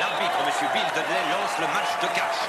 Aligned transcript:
L'arbitre, 0.00 0.38
M. 0.46 0.68
Bill 0.72 0.82
Dudley, 0.94 1.22
lance 1.30 1.58
le 1.60 1.66
match 1.66 2.00
de 2.00 2.06
cash. 2.06 2.48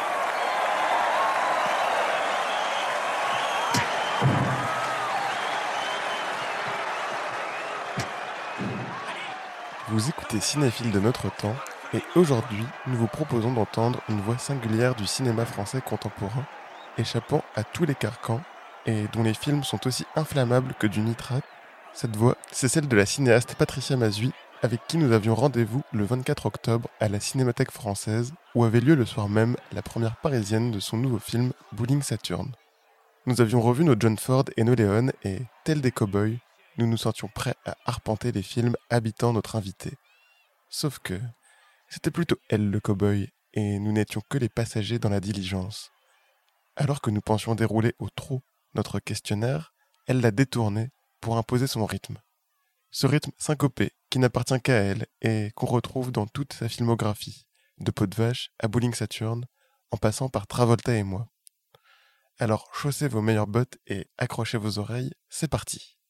Vous 9.89 10.07
écoutez 10.07 10.39
Cinéphile 10.39 10.91
de 10.91 11.01
notre 11.01 11.29
temps 11.29 11.57
et 11.93 12.01
aujourd'hui 12.15 12.65
nous 12.87 12.95
vous 12.95 13.07
proposons 13.07 13.51
d'entendre 13.51 13.99
une 14.07 14.21
voix 14.21 14.37
singulière 14.37 14.95
du 14.95 15.05
cinéma 15.05 15.45
français 15.45 15.81
contemporain, 15.81 16.45
échappant 16.97 17.43
à 17.57 17.65
tous 17.65 17.83
les 17.83 17.95
carcans 17.95 18.39
et 18.85 19.07
dont 19.11 19.23
les 19.23 19.33
films 19.33 19.65
sont 19.65 19.85
aussi 19.87 20.05
inflammables 20.15 20.73
que 20.79 20.87
du 20.87 21.01
nitrate. 21.01 21.43
Cette 21.91 22.15
voix, 22.15 22.37
c'est 22.49 22.69
celle 22.69 22.87
de 22.87 22.95
la 22.95 23.05
cinéaste 23.05 23.55
Patricia 23.55 23.97
Mazui, 23.97 24.31
avec 24.61 24.85
qui 24.87 24.97
nous 24.97 25.11
avions 25.11 25.33
rendez-vous 25.33 25.81
le 25.91 26.05
24 26.05 26.45
octobre 26.45 26.89
à 26.99 27.09
la 27.09 27.19
Cinémathèque 27.19 27.71
française, 27.71 28.33
où 28.53 28.63
avait 28.63 28.79
lieu 28.79 28.93
le 28.93 29.05
soir 29.05 29.27
même 29.27 29.55
la 29.71 29.81
première 29.81 30.17
parisienne 30.17 30.71
de 30.71 30.79
son 30.79 30.97
nouveau 30.97 31.17
film 31.17 31.51
Bowling 31.71 32.03
Saturn. 32.03 32.51
Nous 33.25 33.41
avions 33.41 33.61
revu 33.61 33.83
nos 33.83 33.95
John 33.99 34.17
Ford 34.17 34.45
et 34.57 34.63
nos 34.63 34.75
Léon 34.75 35.11
et, 35.23 35.39
tels 35.63 35.81
des 35.81 35.91
cow-boys, 35.91 36.37
nous 36.77 36.85
nous 36.85 36.97
sentions 36.97 37.27
prêts 37.33 37.55
à 37.65 37.75
arpenter 37.85 38.31
les 38.31 38.43
films 38.43 38.75
habitant 38.89 39.33
notre 39.33 39.55
invité. 39.55 39.93
Sauf 40.69 40.99
que 40.99 41.19
c'était 41.89 42.11
plutôt 42.11 42.37
elle 42.49 42.69
le 42.69 42.79
cow-boy 42.79 43.29
et 43.53 43.79
nous 43.79 43.91
n'étions 43.91 44.21
que 44.29 44.37
les 44.37 44.49
passagers 44.49 44.99
dans 44.99 45.09
la 45.09 45.19
diligence. 45.19 45.91
Alors 46.75 47.01
que 47.01 47.09
nous 47.09 47.21
pensions 47.21 47.55
dérouler 47.55 47.93
au 47.99 48.09
trot 48.09 48.41
notre 48.75 48.99
questionnaire, 48.99 49.73
elle 50.07 50.21
l'a 50.21 50.31
détourné 50.31 50.89
pour 51.19 51.37
imposer 51.37 51.67
son 51.67 51.85
rythme. 51.85 52.17
Ce 52.93 53.07
rythme 53.07 53.31
syncopé 53.37 53.93
qui 54.09 54.19
n'appartient 54.19 54.61
qu'à 54.61 54.75
elle 54.75 55.07
et 55.21 55.51
qu'on 55.55 55.65
retrouve 55.65 56.11
dans 56.11 56.27
toute 56.27 56.51
sa 56.51 56.67
filmographie, 56.67 57.47
de 57.77 57.89
Peau 57.89 58.05
de 58.05 58.15
Vache 58.15 58.51
à 58.59 58.67
Bowling 58.67 58.93
Saturn, 58.93 59.45
en 59.91 59.97
passant 59.97 60.27
par 60.27 60.45
Travolta 60.45 60.93
et 60.93 61.03
moi. 61.03 61.29
Alors 62.37 62.69
chaussez 62.73 63.07
vos 63.07 63.21
meilleures 63.21 63.47
bottes 63.47 63.77
et 63.87 64.09
accrochez 64.17 64.57
vos 64.57 64.77
oreilles, 64.77 65.13
c'est 65.29 65.47
parti. 65.47 66.00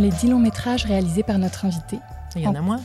Les 0.00 0.10
dix 0.10 0.28
longs 0.28 0.38
métrages 0.38 0.84
réalisés 0.84 1.22
par 1.22 1.38
notre 1.38 1.64
invité, 1.64 1.98
Il 2.36 2.42
y 2.42 2.46
en 2.46 2.54
a 2.54 2.60
moins. 2.60 2.80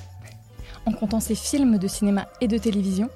en 0.86 0.92
comptant 0.92 1.20
ses 1.20 1.36
films 1.36 1.78
de 1.78 1.88
cinéma 1.88 2.28
et 2.42 2.48
de 2.48 2.58
télévision, 2.58 3.10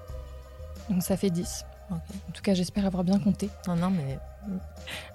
donc 0.90 1.04
ça 1.04 1.18
fait 1.18 1.30
10. 1.30 1.66
Ok. 1.92 1.98
En 2.30 2.32
tout 2.34 2.42
cas, 2.42 2.54
j'espère 2.54 2.86
avoir 2.86 3.04
bien 3.04 3.20
compté. 3.20 3.50
Non, 3.68 3.76
non, 3.76 3.90
mais 3.90 4.20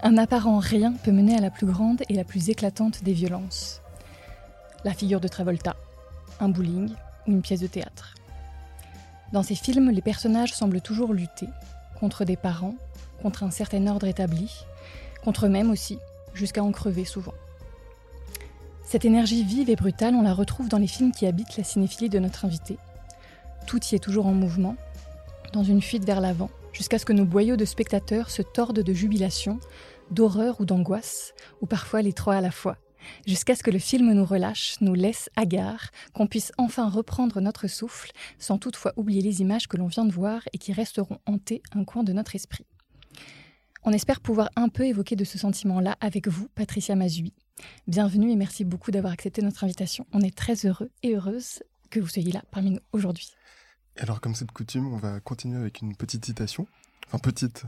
Un 0.03 0.19
apparent 0.19 0.59
rien 0.59 0.93
peut 0.93 1.13
mener 1.13 1.37
à 1.37 1.41
la 1.41 1.51
plus 1.51 1.67
grande 1.67 2.03
et 2.09 2.15
la 2.15 2.25
plus 2.25 2.51
éclatante 2.51 3.03
des 3.05 3.13
violences. 3.13 3.81
La 4.85 4.93
figure 4.93 5.21
de 5.21 5.29
Travolta, 5.29 5.77
un 6.41 6.49
bowling 6.49 6.91
ou 7.27 7.31
une 7.31 7.43
pièce 7.43 7.61
de 7.61 7.67
théâtre. 7.69 8.15
Dans 9.33 9.43
ces 9.43 9.55
films, 9.55 9.91
les 9.91 10.03
personnages 10.03 10.53
semblent 10.53 10.81
toujours 10.81 11.13
lutter 11.15 11.49
contre 11.99 12.25
des 12.25 12.37
parents, 12.37 12.75
contre 13.23 13.45
un 13.45 13.51
certain 13.51 13.87
ordre 13.87 14.07
établi, 14.07 14.53
contre 15.25 15.47
eux-mêmes 15.47 15.71
aussi, 15.71 15.99
jusqu'à 16.35 16.63
en 16.63 16.71
crever 16.73 17.05
souvent. 17.05 17.33
Cette 18.85 19.07
énergie 19.07 19.45
vive 19.45 19.71
et 19.71 19.77
brutale, 19.77 20.15
on 20.15 20.23
la 20.23 20.35
retrouve 20.35 20.69
dans 20.69 20.79
les 20.79 20.87
films 20.87 21.11
qui 21.11 21.27
habitent 21.27 21.57
la 21.57 21.65
cinéphilie 21.65 22.11
de 22.11 22.19
notre 22.19 22.45
invité. 22.45 22.77
Tout 23.67 23.81
y 23.87 23.95
est 23.95 23.99
toujours 23.99 24.27
en 24.27 24.35
mouvement, 24.35 24.77
dans 25.53 25.65
une 25.65 25.81
fuite 25.81 26.05
vers 26.05 26.21
l'avant, 26.21 26.51
jusqu'à 26.73 26.99
ce 26.99 27.07
que 27.07 27.15
nos 27.15 27.25
boyaux 27.25 27.57
de 27.57 27.65
spectateurs 27.65 28.29
se 28.31 28.43
tordent 28.43 28.83
de 28.83 28.93
jubilation, 28.93 29.59
d'horreur 30.11 30.61
ou 30.61 30.67
d'angoisse, 30.67 31.33
ou 31.63 31.67
parfois 31.67 32.03
les 32.03 32.13
trois 32.13 32.35
à 32.35 32.41
la 32.43 32.51
fois, 32.51 32.77
jusqu'à 33.27 33.57
ce 33.57 33.63
que 33.63 33.71
le 33.71 33.79
film 33.79 34.13
nous 34.13 34.25
relâche, 34.25 34.77
nous 34.83 34.95
laisse 34.95 35.31
hagards, 35.35 35.91
qu'on 36.13 36.27
puisse 36.27 36.53
enfin 36.59 36.89
reprendre 36.89 37.41
notre 37.41 37.69
souffle, 37.69 38.13
sans 38.39 38.59
toutefois 38.59 38.93
oublier 38.97 39.23
les 39.23 39.41
images 39.41 39.67
que 39.67 39.79
l'on 39.79 39.87
vient 39.87 40.05
de 40.05 40.13
voir 40.13 40.43
et 40.53 40.59
qui 40.59 40.75
resteront 40.75 41.19
hantées 41.27 41.63
un 41.75 41.85
coin 41.85 42.03
de 42.03 42.13
notre 42.13 42.37
esprit. 42.37 42.67
On 43.87 43.93
espère 43.93 44.21
pouvoir 44.21 44.49
un 44.57 44.71
peu 44.71 44.87
évoquer 44.87 45.15
de 45.15 45.25
ce 45.25 45.37
sentiment-là 45.37 45.99
avec 46.01 46.27
vous, 46.27 46.49
Patricia 46.55 46.97
Mazui. 46.97 47.35
Bienvenue 47.87 48.31
et 48.31 48.37
merci 48.37 48.65
beaucoup 48.65 48.91
d'avoir 48.91 49.13
accepté 49.13 49.43
notre 49.43 49.63
invitation. 49.63 50.07
On 50.13 50.23
est 50.23 50.35
très 50.35 50.65
heureux 50.65 50.91
et 51.03 51.15
heureuse 51.15 51.63
que 51.91 52.01
vous 52.01 52.09
soyez 52.09 52.33
là 52.33 52.43
parmi 52.51 52.71
nous 52.71 52.81
aujourd'hui. 52.93 53.29
Alors 53.99 54.23
comme 54.23 54.35
c'est 54.35 54.47
de 54.47 54.53
coutume, 54.53 54.91
on 54.91 54.97
va 54.97 55.21
continuer 55.21 55.59
avec 55.59 55.83
une 55.83 55.95
petite 55.97 56.25
citation. 56.25 56.67
Enfin 57.09 57.19
petite. 57.19 57.65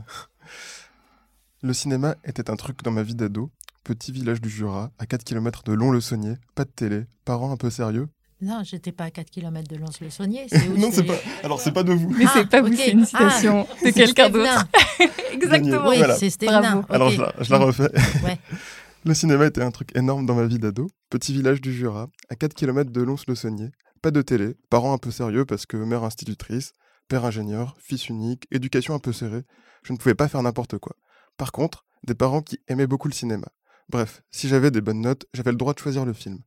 Le 1.61 1.73
cinéma 1.73 2.15
était 2.23 2.49
un 2.49 2.55
truc 2.55 2.81
dans 2.81 2.91
ma 2.91 3.03
vie 3.03 3.13
d'ado. 3.13 3.51
Petit 3.83 4.11
village 4.11 4.41
du 4.41 4.49
Jura, 4.49 4.91
à 4.97 5.05
4 5.05 5.23
km 5.23 5.63
de 5.65 5.73
Lons-le-Saunier, 5.73 6.37
pas 6.55 6.65
de 6.65 6.71
télé, 6.71 7.05
parents 7.25 7.51
un 7.51 7.57
peu 7.57 7.69
sérieux. 7.69 8.09
Non, 8.41 8.61
j'étais 8.63 8.91
pas 8.91 9.05
à 9.05 9.11
4 9.11 9.29
km 9.29 9.67
de 9.67 9.75
Lons-le-Saunier. 9.77 10.47
non, 10.77 10.89
c'est 10.91 11.03
pas. 11.03 11.15
Alors 11.43 11.59
c'est 11.59 11.71
pas 11.71 11.83
de 11.83 11.93
vous. 11.93 12.09
Mais 12.09 12.25
Ah, 12.27 12.31
c'est 12.33 12.49
pas 12.49 12.61
vous, 12.61 12.67
ok. 12.67 12.75
c'est 12.77 12.91
une 12.91 13.05
citation 13.05 13.65
Ah, 13.69 13.73
de 13.73 13.79
c'est 13.85 13.93
quelqu'un 13.93 14.29
d'autre. 14.29 14.67
Exactement. 15.33 15.87
Oui, 15.89 15.97
Voilà. 15.97 16.15
c'est. 16.17 16.43
Bravo. 16.45 16.83
Alors 16.89 17.09
je 17.09 17.21
la, 17.21 17.33
je 17.39 17.51
la 17.51 17.57
refais. 17.57 17.89
Ouais. 18.23 18.37
Le 19.05 19.13
cinéma 19.13 19.45
était 19.45 19.61
un 19.61 19.71
truc 19.71 19.95
énorme 19.95 20.25
dans 20.25 20.35
ma 20.35 20.45
vie 20.45 20.59
d'ado. 20.59 20.87
Petit 21.09 21.31
village 21.33 21.61
du 21.61 21.71
Jura, 21.73 22.07
à 22.29 22.35
4 22.35 22.53
km 22.53 22.91
de 22.91 23.01
Lons-le-Saunier. 23.01 23.69
Pas 24.01 24.11
de 24.11 24.21
télé, 24.21 24.55
parents 24.69 24.93
un 24.93 24.97
peu 24.97 25.11
sérieux 25.11 25.45
parce 25.45 25.65
que 25.65 25.77
mère 25.77 26.03
institutrice, 26.03 26.73
père 27.07 27.23
ingénieur, 27.25 27.75
fils 27.79 28.09
unique, 28.09 28.45
éducation 28.51 28.93
un 28.93 28.99
peu 28.99 29.13
serrée. 29.13 29.43
Je 29.83 29.93
ne 29.93 29.97
pouvais 29.97 30.13
pas 30.15 30.27
faire 30.27 30.43
n'importe 30.43 30.77
quoi. 30.77 30.95
Par 31.37 31.51
contre, 31.51 31.85
des 32.05 32.15
parents 32.15 32.41
qui 32.41 32.59
aimaient 32.67 32.87
beaucoup 32.87 33.07
le 33.07 33.13
cinéma. 33.13 33.47
Bref, 33.89 34.21
si 34.29 34.49
j'avais 34.49 34.71
des 34.71 34.81
bonnes 34.81 35.01
notes, 35.01 35.25
j'avais 35.33 35.51
le 35.51 35.57
droit 35.57 35.73
de 35.73 35.79
choisir 35.79 36.03
le 36.03 36.13
film. 36.13 36.39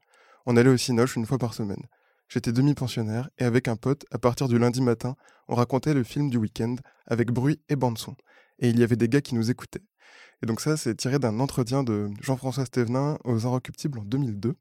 On 0.53 0.57
allait 0.57 0.71
au 0.71 0.77
Cinoche 0.77 1.15
une 1.15 1.27
fois 1.27 1.39
par 1.39 1.55
semaine. 1.55 1.85
J'étais 2.29 2.51
demi-pensionnaire 2.51 3.31
et 3.39 3.45
avec 3.45 3.69
un 3.69 3.77
pote, 3.77 4.05
à 4.11 4.19
partir 4.19 4.49
du 4.49 4.59
lundi 4.59 4.81
matin, 4.81 5.15
on 5.47 5.55
racontait 5.55 5.95
le 5.95 6.03
film 6.03 6.29
du 6.29 6.39
week-end 6.39 6.75
avec 7.07 7.31
bruit 7.31 7.61
et 7.69 7.77
bande-son. 7.77 8.17
Et 8.59 8.71
il 8.71 8.77
y 8.77 8.83
avait 8.83 8.97
des 8.97 9.09
gars 9.09 9.21
qui 9.21 9.37
nous 9.37 9.53
écoutaient. 9.53 9.85
Et 10.43 10.47
donc 10.47 10.61
ça, 10.61 10.77
c'est 10.77 10.97
tiré 10.97 11.21
d'un 11.21 11.39
entretien 11.39 11.85
de 11.85 12.11
Jean-François 12.21 12.65
Stévenin 12.65 13.17
aux 13.23 13.47
Inrecuptibles 13.47 14.01
en 14.01 14.03
2002. 14.03 14.57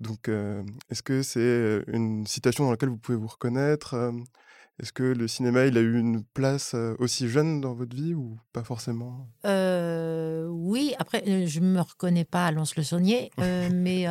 Donc, 0.00 0.28
euh, 0.28 0.62
est-ce 0.90 1.02
que 1.02 1.22
c'est 1.22 1.84
une 1.86 2.26
citation 2.26 2.64
dans 2.64 2.70
laquelle 2.72 2.90
vous 2.90 2.98
pouvez 2.98 3.16
vous 3.16 3.28
reconnaître 3.28 3.94
euh, 3.94 4.12
Est-ce 4.78 4.92
que 4.92 5.04
le 5.04 5.26
cinéma, 5.26 5.64
il 5.64 5.78
a 5.78 5.80
eu 5.80 5.98
une 5.98 6.22
place 6.22 6.72
euh, 6.74 6.94
aussi 6.98 7.30
jeune 7.30 7.62
dans 7.62 7.72
votre 7.72 7.96
vie 7.96 8.12
ou 8.12 8.38
pas 8.52 8.62
forcément? 8.62 9.26
Euh, 9.46 10.46
oui, 10.48 10.94
après, 10.98 11.46
je 11.46 11.60
me 11.60 11.80
reconnais 11.80 12.26
pas 12.26 12.44
à 12.44 12.52
Lons-le-Saunier, 12.52 13.30
euh, 13.40 13.70
mais 13.72 14.06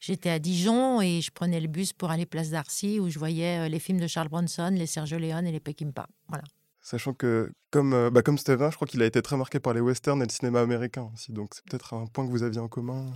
j'étais 0.00 0.30
à 0.30 0.38
Dijon 0.38 1.00
et 1.00 1.20
je 1.20 1.30
prenais 1.30 1.60
le 1.60 1.68
bus 1.68 1.92
pour 1.92 2.10
aller 2.10 2.26
place 2.26 2.50
d'Arcy 2.50 3.00
où 3.00 3.08
je 3.10 3.18
voyais 3.18 3.66
euh, 3.66 3.68
les 3.68 3.78
films 3.78 4.00
de 4.00 4.06
Charles 4.06 4.28
Bronson, 4.28 4.70
les 4.72 4.86
Sergio 4.86 5.18
Leone 5.18 5.46
et 5.46 5.52
les 5.52 5.60
Peckinpah. 5.60 6.08
Voilà. 6.28 6.44
Sachant 6.80 7.12
que, 7.12 7.52
comme, 7.70 7.92
euh, 7.92 8.08
bah, 8.10 8.22
comme 8.22 8.38
Stévenin, 8.38 8.70
je 8.70 8.76
crois 8.76 8.88
qu'il 8.88 9.02
a 9.02 9.06
été 9.06 9.20
très 9.20 9.36
marqué 9.36 9.60
par 9.60 9.74
les 9.74 9.80
westerns 9.80 10.22
et 10.22 10.26
le 10.26 10.32
cinéma 10.32 10.60
américain 10.60 11.10
aussi. 11.12 11.32
Donc, 11.32 11.54
c'est 11.54 11.64
peut-être 11.64 11.92
un 11.94 12.06
point 12.06 12.24
que 12.24 12.30
vous 12.30 12.42
aviez 12.42 12.60
en 12.60 12.68
commun. 12.68 13.12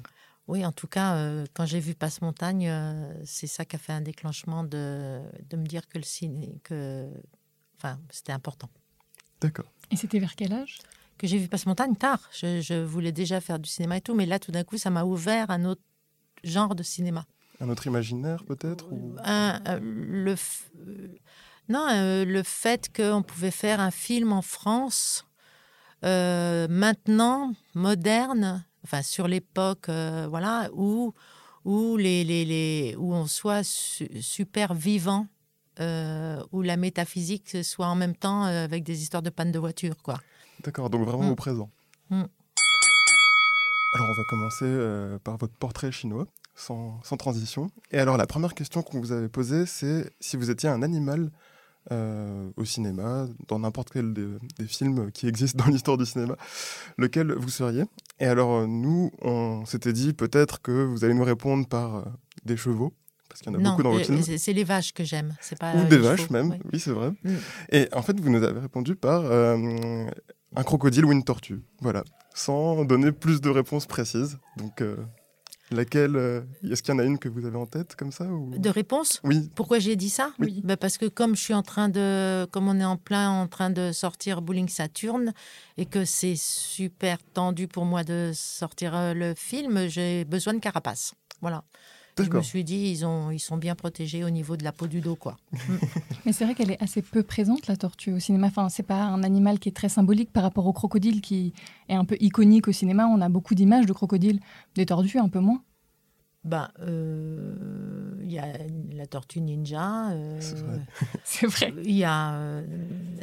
Oui, 0.49 0.67
en 0.67 0.73
tout 0.73 0.89
cas, 0.89 1.15
euh, 1.15 1.47
quand 1.55 1.65
j'ai 1.65 1.81
vu 1.81 1.95
Passe-Montagne, 1.95 2.69
euh, 2.69 3.15
c'est 3.25 3.47
ça 3.47 3.65
qui 3.65 3.77
a 3.77 3.79
fait 3.79 3.93
un 3.93 4.01
déclenchement 4.01 4.65
de, 4.65 5.23
de 5.49 5.57
me 5.57 5.65
dire 5.65 5.89
que 5.89 5.97
le 5.97 6.05
ciné, 6.05 6.61
que, 6.65 7.09
enfin, 7.79 7.99
c'était 8.11 8.33
important. 8.33 8.69
D'accord. 9.41 9.73
Et 9.91 9.97
c'était 9.97 10.19
vers 10.19 10.35
quel 10.35 10.53
âge? 10.53 10.81
Que 11.17 11.27
j'ai 11.27 11.39
vu 11.39 11.49
Passe-Montagne 11.49 11.95
tard. 11.95 12.29
Je, 12.33 12.61
je 12.61 12.75
voulais 12.83 13.13
déjà 13.13 13.41
faire 13.41 13.59
du 13.59 13.71
cinéma 13.71 13.99
et 13.99 14.01
tout, 14.01 14.15
mais 14.15 14.27
là, 14.27 14.39
tout 14.39 14.51
d'un 14.51 14.65
coup, 14.65 14.77
ça 14.77 14.91
m'a 14.91 15.05
ouvert 15.05 15.51
un 15.51 15.65
autre 15.65 15.83
genre 16.45 16.75
de 16.75 16.83
cinéma. 16.83 17.27
Un 17.61 17.69
autre 17.69 17.87
imaginaire, 17.87 18.45
peut-être 18.45 18.93
ou... 18.93 19.15
Euh, 19.27 19.79
le, 19.81 20.35
f- 20.35 20.63
euh, 20.89 21.09
non, 21.69 21.87
euh, 21.91 22.25
le 22.25 22.43
fait 22.43 22.91
qu'on 22.95 23.23
pouvait 23.23 23.51
faire 23.53 23.79
un 23.81 23.91
film 23.93 24.33
en 24.33 24.43
France, 24.43 25.25
maintenant, 26.69 27.53
moderne, 27.75 28.65
enfin 28.85 29.03
sur 29.03 29.29
l'époque, 29.29 29.89
voilà, 29.89 30.69
où, 30.75 31.15
où, 31.65 31.97
les, 31.97 32.25
les, 32.25 32.45
les- 32.45 32.97
où 32.97 33.13
on 33.15 33.27
soit 33.27 33.63
su- 33.65 34.09
super 34.21 34.75
vivant 34.75 35.27
euh, 35.81 36.43
où 36.53 36.63
la 36.63 36.77
métaphysique 36.77 37.65
soit 37.65 37.87
en 37.87 37.95
même 37.95 38.15
temps 38.17 38.43
avec 38.43 38.83
des 38.85 39.01
histoires 39.03 39.23
de 39.23 39.31
panne 39.31 39.53
de 39.53 39.59
voiture, 39.59 39.97
quoi. 40.03 40.21
D'accord, 40.65 40.91
donc 40.91 41.07
vraiment 41.07 41.29
Mm. 41.29 41.33
au 41.33 41.37
présent. 41.37 41.71
Mm. 42.11 42.23
Alors 43.95 44.09
on 44.09 44.15
va 44.15 44.25
commencer 44.25 44.65
euh, 44.65 45.19
par 45.19 45.37
votre 45.37 45.55
portrait 45.55 45.93
chinois, 45.93 46.27
sans, 46.55 47.01
sans 47.03 47.17
transition. 47.17 47.71
Et 47.91 47.99
alors 47.99 48.17
la 48.17 48.27
première 48.27 48.55
question 48.55 48.83
qu'on 48.83 49.01
vous 49.01 49.13
avait 49.13 49.29
posée, 49.29 49.67
c'est 49.67 50.11
si 50.21 50.37
vous 50.37 50.51
étiez 50.51 50.69
un 50.69 50.83
animal 50.83 51.31
euh, 51.91 52.49
au 52.57 52.65
cinéma, 52.65 53.27
dans 53.49 53.59
n'importe 53.59 53.91
quel 53.91 54.13
des, 54.15 54.29
des 54.57 54.67
films 54.67 55.11
qui 55.11 55.27
existent 55.27 55.65
dans 55.65 55.71
l'histoire 55.71 55.99
du 55.99 56.07
cinéma, 56.07 56.37
lequel 56.97 57.33
vous 57.33 57.49
seriez? 57.49 57.85
Et 58.21 58.27
alors 58.27 58.53
euh, 58.53 58.67
nous, 58.67 59.11
on 59.21 59.67
s'était 59.67 59.93
dit 59.93 60.13
peut-être 60.13 60.63
que 60.63 60.85
vous 60.85 61.05
allez 61.05 61.15
nous 61.15 61.25
répondre 61.25 61.67
par 61.67 61.97
euh, 61.97 62.03
des 62.45 62.57
chevaux, 62.57 62.95
parce 63.29 63.43
qu'il 63.43 63.53
y 63.53 63.57
en 63.57 63.59
a 63.59 63.63
non, 63.63 63.71
beaucoup 63.71 63.83
dans 63.83 63.91
votre 63.91 64.07
film. 64.07 64.23
c'est 64.23 64.39
c'est 64.39 64.53
les 64.53 64.63
vaches 64.63 64.95
que 64.95 65.03
j'aime. 65.03 65.35
C'est 65.41 65.59
pas 65.59 65.75
Ou 65.75 65.85
des 65.89 65.99
vaches 65.99 66.21
chevaux, 66.21 66.33
même, 66.35 66.51
ouais. 66.51 66.61
oui 66.73 66.79
c'est 66.79 66.93
vrai. 66.93 67.11
Mm. 67.25 67.31
Et 67.73 67.89
en 67.93 68.03
fait, 68.03 68.19
vous 68.21 68.31
nous 68.31 68.45
avez 68.45 68.61
répondu 68.61 68.95
par 68.95 69.25
un 69.31 70.63
crocodile 70.63 71.05
ou 71.05 71.13
une 71.13 71.25
tortue. 71.25 71.63
Voilà, 71.81 72.05
sans 72.35 72.85
donner 72.85 73.13
plus 73.13 73.41
de 73.41 73.51
réponses 73.51 73.87
précises. 73.87 74.39
Donc, 74.57 74.81
euh, 74.81 74.97
laquelle 75.73 76.17
euh, 76.17 76.43
Est-ce 76.71 76.83
qu'il 76.83 76.95
y 76.95 76.97
en 76.97 77.01
a 77.01 77.05
une 77.05 77.19
que 77.19 77.29
vous 77.29 77.47
avez 77.47 77.57
en 77.57 77.67
tête 77.67 77.97
comme 77.97 78.13
ça 78.13 78.25
ou... 78.25 78.57
De 78.57 78.69
réponse? 78.69 79.21
Oui, 79.25 79.51
Pourquoi 79.55 79.79
j'ai 79.79 79.97
dit 79.97 80.11
ça? 80.11 80.33
Oui. 80.39 80.61
Ben 80.65 80.77
Parce 80.77 80.99
que 80.99 81.07
comme 81.07 81.35
je 81.37 81.43
suis 81.43 81.55
en 81.55 81.63
train 81.63 81.89
de, 81.89 82.47
comme 82.51 82.69
on 82.69 82.79
est 82.79 82.85
en 82.85 82.97
plein 82.97 83.31
en 83.31 83.49
train 83.49 83.71
de 83.71 83.93
sortir 83.93 84.43
Bowling 84.43 84.69
Saturn 84.69 85.33
et 85.77 85.87
que 85.87 86.05
c'est 86.05 86.37
super 86.37 87.19
tendu 87.33 87.69
pour 87.69 87.85
moi 87.85 88.05
de 88.05 88.33
sortir 88.35 88.95
euh, 88.95 89.15
le 89.15 89.35
film, 89.35 89.89
j'ai 89.89 90.25
besoin 90.25 90.55
de 90.55 90.61
carapace. 90.61 91.15
Voilà. 91.41 91.65
Je 92.19 92.29
me 92.31 92.43
suis 92.43 92.63
dit, 92.65 92.91
ils, 92.91 93.07
ont, 93.07 93.31
ils 93.31 93.39
sont 93.39 93.57
bien 93.57 93.75
protégés 93.75 94.23
au 94.25 94.31
niveau 94.31 94.57
de 94.57 94.65
la 94.65 94.73
peau 94.73 94.87
du 94.87 95.01
dos, 95.01 95.17
quoi. 95.17 95.37
Mais 96.27 96.33
c'est 96.33 96.45
vrai 96.45 96.55
qu'elle 96.55 96.71
est 96.71 96.83
assez 96.83 97.01
peu 97.03 97.23
présente, 97.23 97.67
la 97.69 97.77
tortue, 97.77 98.13
au 98.13 98.19
cinéma. 98.19 98.49
Enfin, 98.49 98.69
c'est 98.69 98.83
pas 98.83 99.03
un 99.03 99.23
animal 99.23 99.59
qui 99.59 99.69
est 99.71 99.73
très 99.73 99.89
symbolique 99.89 100.31
par 100.33 100.43
rapport 100.43 100.67
au 100.67 100.73
crocodile, 100.73 101.21
qui 101.23 101.53
est 101.89 101.95
un 101.95 102.05
peu 102.05 102.17
iconique 102.21 102.69
au 102.69 102.73
cinéma. 102.73 103.07
On 103.07 103.21
a 103.23 103.29
beaucoup 103.29 103.55
d'images 103.55 103.87
de 103.87 103.93
crocodiles, 103.93 104.41
des 104.75 104.85
tortues 104.87 105.19
un 105.19 105.29
peu 105.29 105.41
moins. 105.41 105.63
Ben, 106.45 106.69
euh, 106.81 107.55
il 108.25 108.33
y 108.33 108.39
a 108.39 108.47
la 108.93 109.07
tortue 109.07 109.41
ninja. 109.41 110.11
euh, 110.11 110.37
C'est 110.41 110.57
vrai. 110.59 110.81
C'est 111.25 111.47
vrai. 111.47 111.73
Il 111.85 111.93
y 111.97 112.05
a 112.05 112.35
euh, 112.35 112.67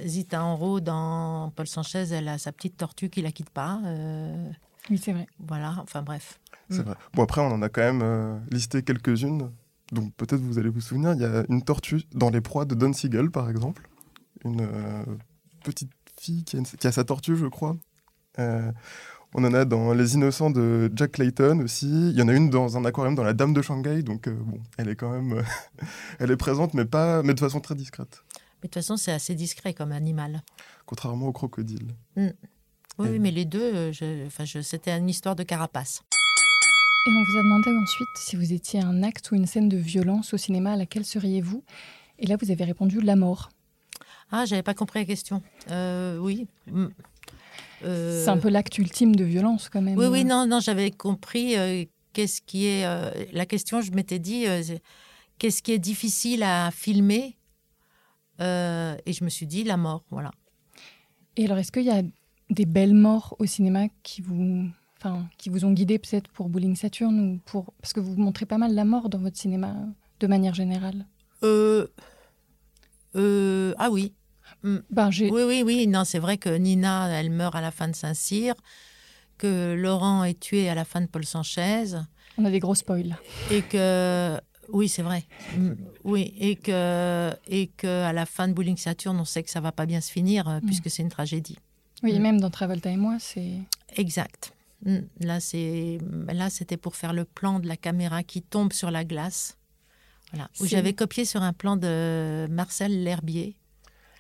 Zita 0.05 0.43
Enro 0.43 0.79
dans 0.79 1.51
Paul 1.55 1.67
Sanchez, 1.67 2.03
elle 2.11 2.27
a 2.29 2.37
sa 2.37 2.51
petite 2.51 2.77
tortue 2.77 3.09
qui 3.09 3.21
la 3.21 3.31
quitte 3.31 3.49
pas. 3.49 3.81
euh, 3.85 4.49
Oui, 4.89 4.97
c'est 4.97 5.11
vrai. 5.13 5.27
voilà, 5.45 5.75
enfin 5.81 6.01
bref. 6.01 6.39
C'est 6.69 6.79
Mm. 6.81 6.85
vrai. 6.85 6.95
Bon, 7.13 7.23
après, 7.23 7.41
on 7.41 7.47
en 7.51 7.61
a 7.61 7.69
quand 7.69 7.81
même 7.81 8.01
euh, 8.03 8.37
listé 8.51 8.83
quelques-unes. 8.83 9.51
Donc, 9.91 10.13
peut-être 10.15 10.41
vous 10.41 10.59
allez 10.59 10.69
vous 10.69 10.81
souvenir, 10.81 11.13
il 11.13 11.21
y 11.21 11.25
a 11.25 11.43
une 11.49 11.63
tortue 11.63 12.01
dans 12.13 12.29
Les 12.29 12.41
Proies 12.41 12.65
de 12.65 12.75
Don 12.75 12.93
Siegel, 12.93 13.31
par 13.31 13.49
exemple. 13.49 13.89
Une 14.45 14.61
euh, 14.61 15.03
petite 15.63 15.91
fille 16.19 16.43
qui 16.43 16.55
a, 16.55 16.59
une- 16.59 16.65
qui 16.65 16.85
a 16.87 16.91
sa 16.91 17.03
tortue, 17.03 17.35
je 17.35 17.47
crois. 17.47 17.75
Euh, 18.37 18.71
on 19.33 19.43
en 19.43 19.53
a 19.53 19.65
dans 19.65 19.93
Les 19.93 20.13
Innocents 20.15 20.49
de 20.51 20.91
Jack 20.95 21.13
Clayton 21.13 21.59
aussi. 21.63 21.87
Il 22.11 22.17
y 22.17 22.21
en 22.21 22.27
a 22.27 22.33
une 22.33 22.49
dans 22.49 22.77
un 22.77 22.85
aquarium 22.85 23.15
dans 23.15 23.23
La 23.23 23.33
Dame 23.33 23.53
de 23.53 23.61
Shanghai. 23.61 24.01
Donc, 24.03 24.29
bon, 24.29 24.59
elle 24.77 24.89
est 24.89 24.95
quand 24.95 25.11
même. 25.11 25.43
elle 26.19 26.31
est 26.31 26.37
présente, 26.37 26.73
mais, 26.75 26.85
pas, 26.85 27.23
mais 27.23 27.33
de 27.33 27.39
façon 27.39 27.59
très 27.59 27.75
discrète. 27.75 28.23
Mais 28.61 28.67
de 28.67 28.73
toute 28.73 28.75
façon, 28.75 28.97
c'est 28.97 29.11
assez 29.11 29.35
discret 29.35 29.73
comme 29.73 29.91
animal. 29.91 30.43
Contrairement 30.85 31.27
au 31.27 31.31
crocodile. 31.31 31.95
Oui, 32.17 32.23
Et- 32.25 32.33
oui, 32.99 33.19
mais 33.19 33.31
les 33.31 33.45
deux, 33.45 33.91
je, 33.91 34.25
enfin, 34.27 34.45
je, 34.45 34.61
c'était 34.61 34.91
une 34.97 35.09
histoire 35.09 35.35
de 35.35 35.43
carapace. 35.43 36.03
Et 37.07 37.11
on 37.11 37.23
vous 37.23 37.37
a 37.37 37.43
demandé 37.43 37.71
ensuite 37.71 38.09
si 38.15 38.35
vous 38.35 38.53
étiez 38.53 38.81
un 38.81 39.03
acte 39.03 39.31
ou 39.31 39.35
une 39.35 39.45
scène 39.45 39.69
de 39.69 39.77
violence 39.77 40.33
au 40.33 40.37
cinéma, 40.37 40.73
à 40.73 40.75
laquelle 40.75 41.05
seriez-vous? 41.05 41.63
Et 42.19 42.27
là, 42.27 42.35
vous 42.39 42.51
avez 42.51 42.63
répondu 42.65 42.99
la 43.01 43.15
mort. 43.15 43.49
Ah, 44.31 44.45
j'avais 44.45 44.63
pas 44.63 44.73
compris 44.73 44.99
la 44.99 45.05
question. 45.05 45.41
Euh, 45.71 46.17
oui. 46.17 46.47
Mm. 46.67 46.87
Euh, 47.85 48.23
C'est 48.23 48.29
un 48.29 48.37
peu 48.37 48.49
l'acte 48.49 48.77
ultime 48.77 49.15
de 49.15 49.23
violence, 49.23 49.69
quand 49.69 49.81
même. 49.81 49.97
Oui, 49.97 50.07
oui, 50.07 50.25
non, 50.25 50.45
non, 50.45 50.59
j'avais 50.59 50.91
compris. 50.91 51.57
euh, 51.57 51.85
qu'est-ce 52.13 52.41
qui 52.41 52.65
est 52.65 52.85
la 53.31 53.45
question 53.45 53.81
Je 53.81 53.91
m'étais 53.91 54.19
dit, 54.19 54.45
qu'est-ce 55.37 55.63
qui 55.63 55.71
est 55.71 55.79
difficile 55.79 56.43
à 56.43 56.69
filmer? 56.71 57.37
Et 58.39 59.13
je 59.13 59.23
me 59.23 59.29
suis 59.29 59.47
dit 59.47 59.63
la 59.63 59.77
mort, 59.77 60.03
voilà. 60.11 60.31
Et 61.37 61.45
alors, 61.45 61.57
est-ce 61.57 61.71
qu'il 61.71 61.85
y 61.85 61.91
a 61.91 62.01
des 62.49 62.65
belles 62.65 62.93
morts 62.93 63.35
au 63.39 63.45
cinéma 63.45 63.87
qui 64.03 64.21
vous, 64.21 64.67
enfin, 65.01 65.27
qui 65.37 65.49
vous 65.49 65.65
ont 65.65 65.71
guidé 65.71 65.97
peut-être 65.99 66.27
pour 66.29 66.49
Bowling 66.49 66.75
Saturn 66.75 67.19
ou 67.19 67.39
pour 67.45 67.73
parce 67.81 67.93
que 67.93 67.99
vous 67.99 68.15
montrez 68.15 68.45
pas 68.45 68.57
mal 68.57 68.73
la 68.75 68.85
mort 68.85 69.09
dans 69.09 69.19
votre 69.19 69.37
cinéma 69.37 69.75
de 70.19 70.27
manière 70.27 70.53
générale. 70.53 71.05
Euh, 71.43 71.87
euh, 73.15 73.73
ah 73.77 73.89
oui, 73.89 74.13
Ben, 74.63 75.09
j'ai 75.11 75.31
oui, 75.31 75.41
oui, 75.45 75.63
oui. 75.65 75.87
Non, 75.87 76.03
c'est 76.05 76.19
vrai 76.19 76.37
que 76.37 76.49
Nina, 76.49 77.07
elle 77.19 77.29
meurt 77.31 77.55
à 77.55 77.61
la 77.61 77.71
fin 77.71 77.87
de 77.87 77.95
Saint-Cyr, 77.95 78.53
que 79.37 79.73
Laurent 79.73 80.23
est 80.23 80.39
tué 80.39 80.69
à 80.69 80.75
la 80.75 80.85
fin 80.85 81.01
de 81.01 81.07
Paul 81.07 81.25
Sanchez. 81.25 81.95
on 82.37 82.45
a 82.45 82.51
des 82.51 82.59
gros 82.59 82.75
spoils. 82.75 83.17
et 83.51 83.61
que 83.61 84.39
oui 84.71 84.87
c'est 84.87 85.01
vrai 85.01 85.23
Mm, 85.57 85.71
oui 86.03 86.33
et 86.39 86.55
que 86.55 87.31
et 87.47 87.67
que 87.67 88.03
à 88.03 88.13
la 88.13 88.25
fin 88.27 88.47
de 88.47 88.53
Bowling 88.53 88.77
Saturn 88.77 89.17
on 89.19 89.25
sait 89.25 89.41
que 89.41 89.49
ça 89.49 89.59
va 89.61 89.71
pas 89.71 89.87
bien 89.87 89.99
se 89.99 90.11
finir 90.11 90.47
euh, 90.47 90.59
Mm. 90.59 90.65
puisque 90.67 90.89
c'est 90.91 91.01
une 91.01 91.09
tragédie 91.09 91.57
Oui, 92.03 92.11
et 92.11 92.19
Mm. 92.19 92.21
même 92.21 92.39
dans 92.39 92.49
Travolta 92.51 92.89
et 92.91 92.97
moi, 92.97 93.17
c'est 93.19 93.53
exact 93.95 94.51
Mm, 94.51 94.58
là 95.19 95.39
c'est 95.39 95.99
là 96.27 96.49
c'était 96.49 96.77
pour 96.77 96.95
faire 96.95 97.13
le 97.13 97.25
plan 97.25 97.59
de 97.59 97.67
la 97.67 97.77
caméra 97.77 98.23
qui 98.23 98.41
tombe 98.41 98.73
sur 98.73 98.91
la 98.91 99.03
glace. 99.03 99.57
Voilà. 100.31 100.49
Où 100.59 100.65
j'avais 100.65 100.93
copié 100.93 101.25
sur 101.25 101.41
un 101.41 101.53
plan 101.53 101.75
de 101.75 102.47
Marcel 102.51 103.03
L'Herbier 103.03 103.55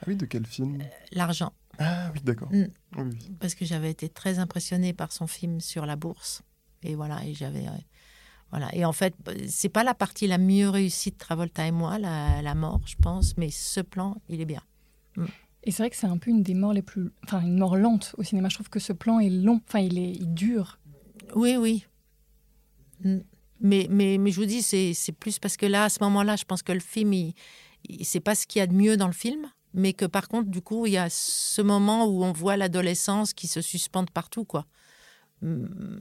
Ah 0.01 0.05
oui, 0.07 0.15
de 0.15 0.25
quel 0.25 0.45
film? 0.45 0.83
L'argent. 1.11 1.53
Ah 1.77 2.11
oui, 2.13 2.19
d'accord. 2.23 2.51
Mm. 2.51 2.65
Oui, 2.97 3.03
oui. 3.03 3.35
parce 3.39 3.53
que 3.55 3.63
j'avais 3.63 3.91
été 3.91 4.09
très 4.09 4.39
impressionnée 4.39 4.91
par 4.93 5.11
son 5.11 5.27
film 5.27 5.61
sur 5.61 5.85
la 5.85 5.95
bourse. 5.95 6.41
Et 6.83 6.95
voilà 6.95 7.23
et 7.25 7.33
j'avais 7.33 7.67
euh, 7.67 7.71
voilà. 8.51 8.73
Et 8.75 8.85
en 8.85 8.93
fait 8.93 9.13
c'est 9.47 9.69
pas 9.69 9.83
la 9.83 9.93
partie 9.93 10.27
la 10.27 10.37
mieux 10.39 10.69
réussie 10.69 11.11
de 11.11 11.17
Travolta 11.17 11.67
et 11.67 11.71
moi 11.71 11.99
la, 11.99 12.41
la 12.41 12.55
mort 12.55 12.81
je 12.85 12.95
pense 12.95 13.37
mais 13.37 13.49
ce 13.51 13.79
plan 13.81 14.21
il 14.29 14.41
est 14.41 14.45
bien 14.45 14.63
et 15.63 15.71
c'est 15.71 15.83
vrai 15.83 15.89
que 15.89 15.95
c'est 15.95 16.07
un 16.07 16.17
peu 16.17 16.31
une 16.31 16.41
des 16.43 16.53
morts 16.53 16.73
les 16.73 16.81
plus, 16.81 17.11
enfin 17.25 17.41
une 17.41 17.57
mort 17.57 17.75
lente 17.77 18.15
au 18.17 18.23
cinéma. 18.23 18.49
Je 18.49 18.55
trouve 18.55 18.69
que 18.69 18.79
ce 18.79 18.93
plan 18.93 19.19
est 19.19 19.29
long, 19.29 19.61
enfin 19.67 19.79
il 19.79 19.97
est, 19.97 20.11
il 20.13 20.33
dure. 20.33 20.79
oui 21.35 21.57
oui 21.57 21.85
mais 23.61 23.87
mais 23.89 24.17
mais 24.17 24.31
je 24.31 24.39
vous 24.39 24.45
dis 24.45 24.61
c'est 24.61 25.11
plus 25.13 25.39
parce 25.39 25.57
que 25.57 25.65
là 25.65 25.85
à 25.85 25.89
ce 25.89 26.01
moment-là 26.03 26.35
je 26.35 26.45
pense 26.45 26.61
que 26.63 26.71
le 26.71 26.79
film 26.79 27.13
il, 27.13 27.33
il- 27.87 28.05
c'est 28.05 28.19
pas 28.19 28.35
ce 28.35 28.45
qu'il 28.47 28.59
y 28.59 28.63
a 28.63 28.67
de 28.67 28.73
mieux 28.73 28.97
dans 28.97 29.07
le 29.07 29.13
film 29.13 29.47
mais 29.73 29.93
que 29.93 30.05
par 30.05 30.27
contre 30.27 30.49
du 30.49 30.61
coup 30.61 30.85
il 30.85 30.93
y 30.93 30.97
a 30.97 31.09
ce 31.09 31.61
moment 31.61 32.05
où 32.07 32.23
on 32.23 32.31
voit 32.31 32.57
l'adolescence 32.57 33.33
qui 33.33 33.47
se 33.47 33.61
suspend 33.61 34.03
de 34.03 34.11
partout 34.11 34.43
quoi 34.45 34.65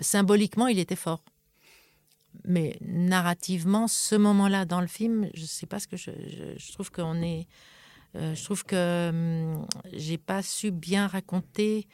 symboliquement 0.00 0.67
il 0.69 0.79
était 0.79 0.97
fort 0.97 1.23
mais 2.45 2.77
narrativement, 2.83 3.88
ce 3.88 4.15
moment-là 4.15 4.65
dans 4.65 4.81
le 4.81 4.87
film, 4.87 5.29
je 5.35 5.45
sais 5.45 5.67
pas 5.67 5.81
ce 5.81 5.88
que 5.88 5.97
je, 5.97 6.11
je 6.57 6.73
trouve 6.73 6.91
qu'on 6.91 7.21
est, 7.21 7.49
euh, 8.19 8.35
je 8.35 8.45
trouve 8.45 8.65
que 8.65 9.09
hum, 9.11 9.67
j'ai 9.93 10.19
pas 10.19 10.43
su 10.43 10.71
bien 10.71 11.07
raconter 11.07 11.87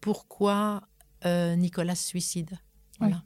pourquoi 0.00 0.82
euh, 1.24 1.54
Nicolas 1.56 1.94
se 1.94 2.06
suicide. 2.06 2.58
Voilà. 2.98 3.22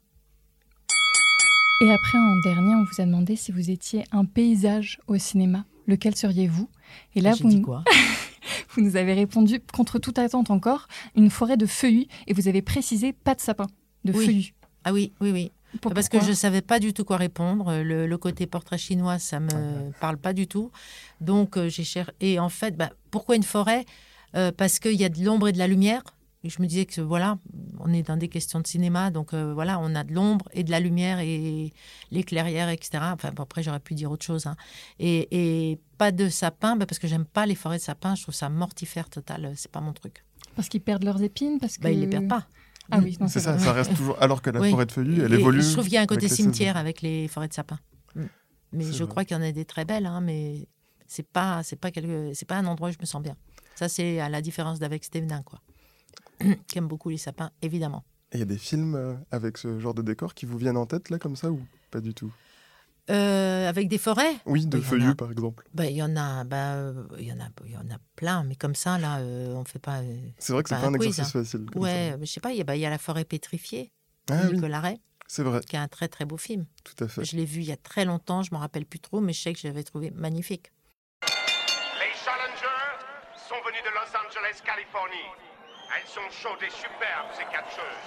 Et 1.82 1.90
après, 1.90 2.18
en 2.18 2.36
dernier, 2.44 2.74
on 2.74 2.84
vous 2.84 3.00
a 3.00 3.04
demandé 3.06 3.36
si 3.36 3.50
vous 3.52 3.70
étiez 3.70 4.04
un 4.12 4.24
paysage 4.24 5.00
au 5.08 5.18
cinéma. 5.18 5.64
Lequel 5.86 6.14
seriez-vous? 6.14 6.68
Et 7.16 7.20
là, 7.20 7.32
J'ai 7.32 7.42
vous, 7.42 7.50
dit 7.50 7.60
quoi? 7.62 7.82
vous 8.70 8.82
nous 8.82 8.96
avez 8.96 9.14
répondu, 9.14 9.60
contre 9.72 9.98
toute 9.98 10.18
attente 10.18 10.50
encore, 10.50 10.86
une 11.16 11.28
forêt 11.30 11.56
de 11.56 11.66
feuillus. 11.66 12.06
Et 12.28 12.34
vous 12.34 12.46
avez 12.48 12.62
précisé 12.62 13.12
pas 13.12 13.34
de 13.34 13.40
sapin, 13.40 13.66
de 14.04 14.12
Oui. 14.12 14.24
feuillus. 14.24 14.54
Ah 14.84 14.92
oui, 14.92 15.12
oui, 15.20 15.32
oui. 15.32 15.52
Parce 15.80 16.08
que 16.08 16.20
je 16.20 16.32
savais 16.32 16.60
pas 16.62 16.78
du 16.78 16.92
tout 16.92 17.04
quoi 17.04 17.16
répondre. 17.16 17.82
Le, 17.82 18.06
le 18.06 18.18
côté 18.18 18.46
portrait 18.46 18.78
chinois, 18.78 19.18
ça 19.18 19.40
me 19.40 19.90
parle 20.00 20.18
pas 20.18 20.32
du 20.32 20.46
tout. 20.46 20.70
Donc 21.20 21.56
euh, 21.56 21.68
j'ai 21.68 21.84
cherché. 21.84 22.12
Et 22.20 22.38
en 22.38 22.48
fait, 22.50 22.76
bah, 22.76 22.90
pourquoi 23.10 23.36
une 23.36 23.42
forêt? 23.42 23.84
Euh, 24.34 24.52
Parce 24.52 24.78
qu'il 24.78 25.00
y 25.00 25.04
a 25.04 25.08
de 25.08 25.22
l'ombre 25.24 25.48
et 25.48 25.52
de 25.52 25.58
la 25.58 25.66
lumière. 25.66 26.02
Et 26.44 26.50
je 26.50 26.60
me 26.60 26.66
disais 26.66 26.86
que 26.86 27.00
voilà, 27.00 27.38
on 27.78 27.92
est 27.92 28.02
dans 28.02 28.16
des 28.16 28.26
questions 28.28 28.58
de 28.58 28.66
cinéma, 28.66 29.12
donc 29.12 29.32
euh, 29.32 29.54
voilà, 29.54 29.78
on 29.78 29.94
a 29.94 30.02
de 30.02 30.12
l'ombre 30.12 30.48
et 30.52 30.64
de 30.64 30.72
la 30.72 30.80
lumière 30.80 31.20
et 31.20 31.72
les 32.10 32.24
clairières, 32.24 32.68
etc. 32.68 32.98
Enfin, 33.12 33.30
après, 33.38 33.62
j'aurais 33.62 33.78
pu 33.78 33.94
dire 33.94 34.10
autre 34.10 34.24
chose. 34.26 34.46
hein. 34.46 34.56
Et, 34.98 35.28
et 35.70 35.78
pas 35.98 36.10
de 36.10 36.28
sapin, 36.28 36.74
bah, 36.74 36.84
parce 36.84 36.98
que 36.98 37.06
j'aime 37.06 37.26
pas 37.26 37.46
les 37.46 37.54
forêts 37.54 37.78
de 37.78 37.82
sapin. 37.82 38.16
Je 38.16 38.22
trouve 38.22 38.34
ça 38.34 38.48
mortifère 38.48 39.08
total. 39.08 39.52
C'est 39.54 39.70
pas 39.70 39.80
mon 39.80 39.92
truc. 39.92 40.24
Parce 40.56 40.68
qu'ils 40.68 40.80
perdent 40.80 41.04
leurs 41.04 41.22
épines 41.22 41.58
parce 41.60 41.76
que... 41.78 41.82
Bah, 41.82 41.90
ils 41.92 42.00
les 42.00 42.08
perdent 42.08 42.28
pas. 42.28 42.46
Ah 42.90 42.98
oui, 42.98 43.16
C'est 43.28 43.40
ça, 43.40 43.58
ça 43.58 43.72
reste 43.72 43.94
toujours. 43.94 44.20
Alors 44.20 44.42
que 44.42 44.50
la 44.50 44.60
Oui. 44.60 44.70
forêt 44.70 44.86
de 44.86 44.92
feuillus, 44.92 45.22
elle 45.22 45.32
Et 45.32 45.38
évolue. 45.38 45.62
Je 45.62 45.72
trouve 45.72 45.84
qu'il 45.84 45.94
y 45.94 45.96
a 45.98 46.02
un 46.02 46.06
côté 46.06 46.26
avec 46.26 46.32
cimetière 46.36 46.76
avec 46.76 47.00
les 47.00 47.28
forêts 47.28 47.48
de 47.48 47.52
sapins. 47.54 47.78
Mm. 48.14 48.24
Mais 48.72 48.84
je 48.84 48.98
vrai. 49.04 49.06
crois 49.06 49.24
qu'il 49.24 49.36
y 49.36 49.40
en 49.40 49.42
a 49.42 49.52
des 49.52 49.64
très 49.64 49.84
belles, 49.84 50.06
hein, 50.06 50.20
mais 50.20 50.66
c'est 51.06 51.26
pas, 51.26 51.62
c'est 51.62 51.76
pas 51.76 51.90
quelque, 51.90 52.32
c'est 52.34 52.46
pas 52.46 52.56
un 52.56 52.66
endroit 52.66 52.88
où 52.88 52.92
je 52.92 52.98
me 53.00 53.06
sens 53.06 53.22
bien. 53.22 53.36
Ça, 53.74 53.88
c'est 53.88 54.20
à 54.20 54.28
la 54.28 54.40
différence 54.42 54.78
d'avec 54.78 55.04
Stévenin, 55.04 55.42
quoi. 55.42 55.60
qui 56.66 56.78
aime 56.78 56.88
beaucoup 56.88 57.08
les 57.10 57.18
sapins, 57.18 57.50
évidemment. 57.62 58.04
Il 58.32 58.38
y 58.40 58.42
a 58.42 58.46
des 58.46 58.58
films 58.58 58.94
euh, 58.94 59.14
avec 59.30 59.58
ce 59.58 59.78
genre 59.78 59.94
de 59.94 60.02
décor 60.02 60.34
qui 60.34 60.46
vous 60.46 60.56
viennent 60.58 60.76
en 60.78 60.86
tête, 60.86 61.10
là, 61.10 61.18
comme 61.18 61.36
ça, 61.36 61.50
ou 61.50 61.60
pas 61.90 62.00
du 62.00 62.14
tout? 62.14 62.32
Euh, 63.10 63.68
avec 63.68 63.88
des 63.88 63.98
forêts? 63.98 64.36
Oui, 64.46 64.64
de 64.64 64.78
en 64.78 64.82
feuillus, 64.82 65.10
a. 65.10 65.14
par 65.16 65.30
exemple. 65.32 65.64
Bah, 65.74 65.86
Il 65.86 65.96
y 65.96 66.02
en 66.02 66.16
a, 66.16 66.44
bah, 66.44 66.74
euh, 66.74 67.04
il 67.18 67.26
y 67.26 67.32
en 67.32 67.40
a, 67.40 67.48
il 67.64 67.72
y 67.72 67.76
en 67.76 67.90
a 67.90 67.98
plein, 68.14 68.44
mais 68.44 68.54
comme 68.54 68.76
ça 68.76 68.96
là, 68.98 69.18
euh, 69.18 69.54
on 69.54 69.64
fait 69.64 69.80
pas. 69.80 69.98
euh, 70.02 70.16
C'est 70.38 70.52
vrai 70.52 70.62
que 70.62 70.68
c'est 70.68 70.76
Bah, 70.76 70.82
pas 70.82 70.86
un 70.86 70.94
un 70.94 70.98
quiz, 70.98 71.08
exercice 71.08 71.32
facile. 71.32 71.66
comme 71.70 71.82
ouais, 71.82 72.16
mais 72.16 72.26
je 72.26 72.32
sais 72.32 72.40
pas. 72.40 72.52
Il 72.52 72.58
y, 72.58 72.60
a- 72.60 72.64
bah, 72.64 72.76
y 72.76 72.86
a 72.86 72.90
la 72.90 72.98
forêt 72.98 73.24
pétrifiée. 73.24 73.90
Ah 74.30 74.42
oui, 74.46 74.54
Nicolas 74.54 74.78
Ray, 74.80 75.00
c'est 75.26 75.42
vrai, 75.42 75.60
qui 75.62 75.74
est 75.74 75.80
un 75.80 75.88
très 75.88 76.06
très 76.06 76.24
beau 76.24 76.36
film. 76.36 76.64
tout 76.84 77.02
à 77.02 77.08
fait. 77.08 77.24
Je 77.24 77.34
l'ai 77.36 77.44
vu 77.44 77.60
il 77.62 77.66
y 77.66 77.72
a 77.72 77.76
très 77.76 78.04
longtemps, 78.04 78.44
je 78.44 78.54
m'en 78.54 78.60
rappelle 78.60 78.86
plus 78.86 79.00
trop, 79.00 79.20
mais 79.20 79.32
je 79.32 79.40
sais 79.42 79.52
que 79.52 79.58
je 79.58 79.66
l'avais 79.66 79.82
trouvé 79.82 80.12
magnifique. 80.12 80.70
Les 81.98 82.14
Challengers 82.24 83.02
sont 83.48 83.58
venus 83.66 83.82
de 83.82 83.90
Los 83.98 84.10
Angeles, 84.14 84.62
Californie. 84.64 85.26
Elles 85.90 86.06
sont 86.08 86.30
chaudes 86.30 86.62
et 86.62 86.70
superbes, 86.70 87.34
ces 87.34 87.44
catcheuses. 87.50 88.06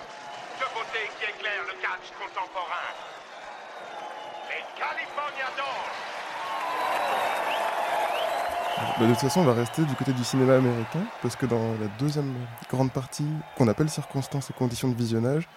De 0.55 0.65
beauté 0.71 1.03
qui 1.19 1.25
éclaire 1.35 1.67
le 1.67 1.75
catch 1.83 2.15
contemporain. 2.15 2.95
California 4.77 5.47
Dolls. 5.55 5.95
Bah, 8.99 9.07
de 9.07 9.11
toute 9.11 9.21
façon, 9.21 9.39
on 9.41 9.45
va 9.45 9.53
rester 9.53 9.85
du 9.85 9.95
côté 9.95 10.11
du 10.11 10.23
cinéma 10.23 10.55
américain, 10.55 11.05
parce 11.21 11.35
que 11.35 11.45
dans 11.45 11.73
la 11.79 11.87
deuxième 11.97 12.33
grande 12.69 12.91
partie, 12.91 13.27
qu'on 13.57 13.67
appelle 13.69 13.89
circonstances 13.89 14.49
et 14.49 14.53
conditions 14.53 14.89
de 14.89 14.95
visionnage, 14.95 15.47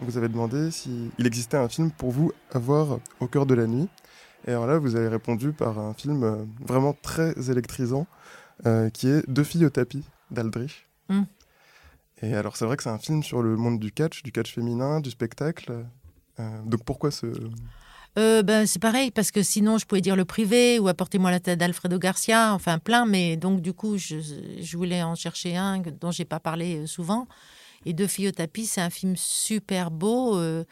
on 0.00 0.04
vous 0.04 0.18
avait 0.18 0.28
demandé 0.28 0.70
s'il 0.70 1.10
existait 1.24 1.56
un 1.56 1.68
film 1.68 1.90
pour 1.90 2.10
vous 2.10 2.32
à 2.52 2.58
voir 2.58 2.98
au 3.20 3.26
cœur 3.26 3.46
de 3.46 3.54
la 3.54 3.66
nuit. 3.66 3.88
Et 4.46 4.50
alors 4.50 4.66
là, 4.66 4.78
vous 4.78 4.94
avez 4.94 5.08
répondu 5.08 5.52
par 5.52 5.78
un 5.78 5.94
film 5.94 6.22
euh, 6.22 6.44
vraiment 6.60 6.92
très 6.92 7.32
électrisant, 7.50 8.06
euh, 8.66 8.90
qui 8.90 9.08
est 9.08 9.28
Deux 9.28 9.44
filles 9.44 9.64
au 9.64 9.70
tapis 9.70 10.04
d'Aldrich. 10.30 10.86
Mm. 11.08 11.22
Et 12.22 12.34
alors, 12.34 12.56
c'est 12.56 12.66
vrai 12.66 12.76
que 12.76 12.82
c'est 12.82 12.90
un 12.90 12.98
film 12.98 13.22
sur 13.22 13.42
le 13.42 13.56
monde 13.56 13.78
du 13.78 13.90
catch, 13.90 14.22
du 14.22 14.32
catch 14.32 14.54
féminin, 14.54 15.00
du 15.00 15.10
spectacle. 15.10 15.84
Euh, 16.38 16.62
donc 16.64 16.84
pourquoi 16.84 17.10
ce... 17.10 17.26
Euh, 18.18 18.42
ben, 18.42 18.66
c'est 18.66 18.78
pareil, 18.78 19.10
parce 19.10 19.30
que 19.30 19.42
sinon, 19.42 19.76
je 19.76 19.84
pouvais 19.84 20.00
dire 20.00 20.16
le 20.16 20.24
privé 20.24 20.78
ou 20.78 20.88
apportez-moi 20.88 21.30
la 21.30 21.40
tête 21.40 21.58
d'Alfredo 21.58 21.98
Garcia, 21.98 22.54
enfin 22.54 22.78
plein, 22.78 23.04
mais 23.04 23.36
donc 23.36 23.60
du 23.60 23.74
coup, 23.74 23.98
je, 23.98 24.16
voulais 24.76 25.02
en 25.02 25.14
chercher 25.14 25.56
un 25.56 25.80
dont 26.00 26.10
j'ai 26.10 26.24
pas 26.24 26.40
parlé 26.40 26.76
euh, 26.76 26.86
souvent. 26.86 27.28
Et 27.84 27.92
Deux 27.92 28.06
filles 28.06 28.28
au 28.28 28.32
tapis, 28.32 28.66
c'est 28.66 28.80
un 28.80 28.90
film 28.90 29.16
super 29.16 29.90
beau, 29.90 30.38
euh, 30.38 30.64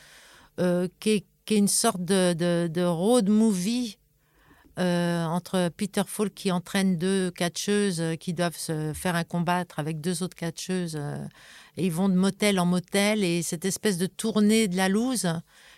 qui, 1.01 1.11
est, 1.11 1.27
une 1.51 1.69
sorte 1.69 2.03
de, 2.03 2.85
road 2.85 3.29
movie 3.29 3.99
entre 4.79 5.69
Peter 5.77 6.03
Falk 6.07 6.35
qui 6.35 6.51
entraîne 6.51 6.97
deux 6.97 7.31
catcheuses 7.31 8.03
qui 8.19 8.33
doivent 8.33 8.57
se 8.57 8.93
faire 8.93 9.15
un 9.15 9.23
combattre 9.23 9.79
avec 9.79 10.01
deux 10.01 10.25
autres 10.25 10.35
catcheuses. 10.35 10.99
et 11.77 11.87
ils 11.87 11.93
vont 11.93 12.09
de 12.09 12.15
motel 12.15 12.59
en 12.59 12.67
motel. 12.67 13.23
Et 13.23 13.43
cette 13.43 13.65
espèce 13.65 13.99
de 13.99 14.07
tournée 14.07 14.67
de 14.67 14.77
la 14.77 14.89
loose, 14.89 15.29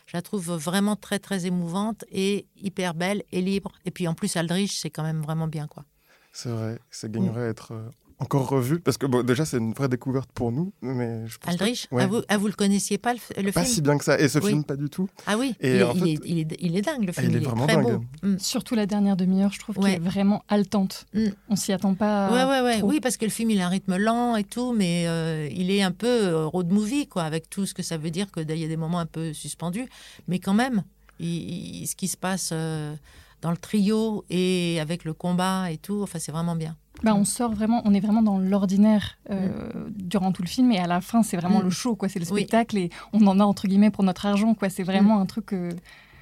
je 0.06 0.16
la 0.16 0.22
trouve 0.22 0.50
vraiment 0.52 0.96
très, 0.96 1.18
très 1.18 1.46
émouvante 1.46 2.04
et 2.10 2.46
hyper 2.56 2.94
belle 2.94 3.22
et 3.32 3.42
libre. 3.42 3.72
Et 3.84 3.90
puis 3.90 4.06
en 4.08 4.14
plus, 4.14 4.36
Aldrich, 4.36 4.78
c'est 4.78 4.90
quand 4.90 5.02
même 5.02 5.20
vraiment 5.20 5.48
bien. 5.48 5.66
quoi. 5.66 5.84
C'est 6.32 6.50
vrai, 6.50 6.78
ça 6.90 7.08
gagnerait 7.08 7.46
à 7.46 7.48
être 7.48 7.72
euh, 7.72 7.88
encore 8.18 8.48
revu, 8.48 8.80
parce 8.80 8.96
que 8.96 9.04
bon, 9.06 9.22
déjà, 9.22 9.44
c'est 9.44 9.58
une 9.58 9.72
vraie 9.74 9.88
découverte 9.88 10.30
pour 10.32 10.50
nous, 10.50 10.72
mais 10.80 11.26
je 11.26 11.36
pense 11.38 11.52
Aldrich, 11.52 11.86
Ouais. 11.92 12.04
ah, 12.04 12.06
vous, 12.06 12.22
ah, 12.28 12.38
vous 12.38 12.46
le 12.46 12.54
connaissiez 12.54 12.96
pas, 12.96 13.12
le, 13.12 13.18
f- 13.18 13.40
le 13.42 13.52
Pas 13.52 13.62
film 13.62 13.74
si 13.74 13.82
bien 13.82 13.98
que 13.98 14.04
ça, 14.04 14.18
et 14.18 14.28
ce 14.28 14.38
Oui. 14.38 14.48
film, 14.48 14.64
pas 14.64 14.76
du 14.76 14.88
tout. 14.88 15.08
Ah 15.26 15.36
oui, 15.36 15.54
Et 15.60 15.70
il, 15.70 15.76
est, 15.76 15.82
en 15.82 15.92
il 15.94 16.00
fait- 16.00 16.10
est- 16.12 16.20
il 16.24 16.38
est- 16.38 16.56
il 16.60 16.76
est 16.76 16.82
dingue, 16.82 17.04
le 17.04 17.12
Ah, 17.14 17.20
film. 17.20 17.30
il 17.32 17.36
est 17.36 17.40
vraiment 17.40 17.66
très 17.66 17.76
dingue. 17.76 17.98
beau. 18.22 18.28
Mm. 18.28 18.38
Surtout 18.38 18.74
la 18.74 18.86
dernière 18.86 19.16
demi-heure, 19.16 19.52
je 19.52 19.58
trouve 19.58 19.78
Ouais. 19.78 19.92
qu'elle 19.94 20.02
est 20.02 20.04
vraiment 20.08 20.42
haletante. 20.48 21.04
Mm. 21.14 21.26
On 21.50 21.56
s'y 21.56 21.72
attend 21.72 21.94
pas. 21.94 22.30
Ouais, 22.32 22.44
ouais, 22.50 22.64
ouais. 22.64 22.78
trop. 22.78 22.88
Oui, 22.88 23.00
parce 23.00 23.16
que 23.18 23.26
le 23.26 23.30
film, 23.30 23.50
il 23.50 23.60
a 23.60 23.66
un 23.66 23.70
rythme 23.70 23.96
lent 23.98 24.36
et 24.36 24.44
tout, 24.44 24.72
mais 24.72 25.04
euh, 25.06 25.46
il 25.54 25.70
est 25.70 25.82
un 25.82 25.92
peu 25.92 26.06
euh, 26.08 26.46
road 26.46 26.70
movie, 26.72 27.06
quoi, 27.08 27.24
avec 27.24 27.50
tout 27.50 27.66
ce 27.66 27.74
que 27.74 27.82
ça 27.82 27.98
veut 27.98 28.10
dire, 28.10 28.30
que 28.32 28.40
il 28.40 28.58
y 28.58 28.64
a 28.64 28.68
des 28.68 28.76
moments 28.78 28.98
un 29.00 29.06
peu 29.06 29.32
suspendus. 29.34 29.86
Mais 30.26 30.38
quand 30.38 30.54
même, 30.54 30.84
il- 31.20 31.82
il- 31.82 31.86
ce 31.86 31.94
qui 31.96 32.08
se 32.08 32.16
passe 32.16 32.50
euh, 32.52 32.94
dans 33.42 33.50
le 33.50 33.56
trio 33.58 34.24
et 34.30 34.78
avec 34.80 35.04
le 35.04 35.12
combat 35.12 35.70
et 35.70 35.76
tout, 35.76 36.00
enfin, 36.02 36.18
c'est 36.18 36.32
vraiment 36.32 36.56
bien. 36.56 36.76
Bah, 37.02 37.14
on 37.14 37.24
sort 37.24 37.52
vraiment, 37.52 37.82
on 37.84 37.92
est 37.94 38.00
vraiment 38.00 38.22
dans 38.22 38.38
l'ordinaire 38.38 39.18
euh, 39.30 39.70
durant 39.90 40.32
tout 40.32 40.42
le 40.42 40.48
film 40.48 40.72
et 40.72 40.78
à 40.78 40.86
la 40.86 41.00
fin 41.00 41.22
c'est 41.22 41.36
vraiment 41.36 41.60
Mm. 41.60 41.64
le 41.64 41.70
show 41.70 41.94
quoi, 41.96 42.08
c'est 42.08 42.18
le 42.18 42.24
Oui. 42.30 42.40
spectacle 42.42 42.78
et 42.78 42.90
on 43.12 43.26
en 43.26 43.38
a 43.38 43.44
entre 43.44 43.68
guillemets 43.68 43.90
pour 43.90 44.02
notre 44.04 44.26
argent 44.26 44.54
quoi. 44.54 44.70
C'est 44.70 44.82
vraiment 44.82 45.20
un 45.20 45.26
truc 45.26 45.52
euh, 45.52 45.70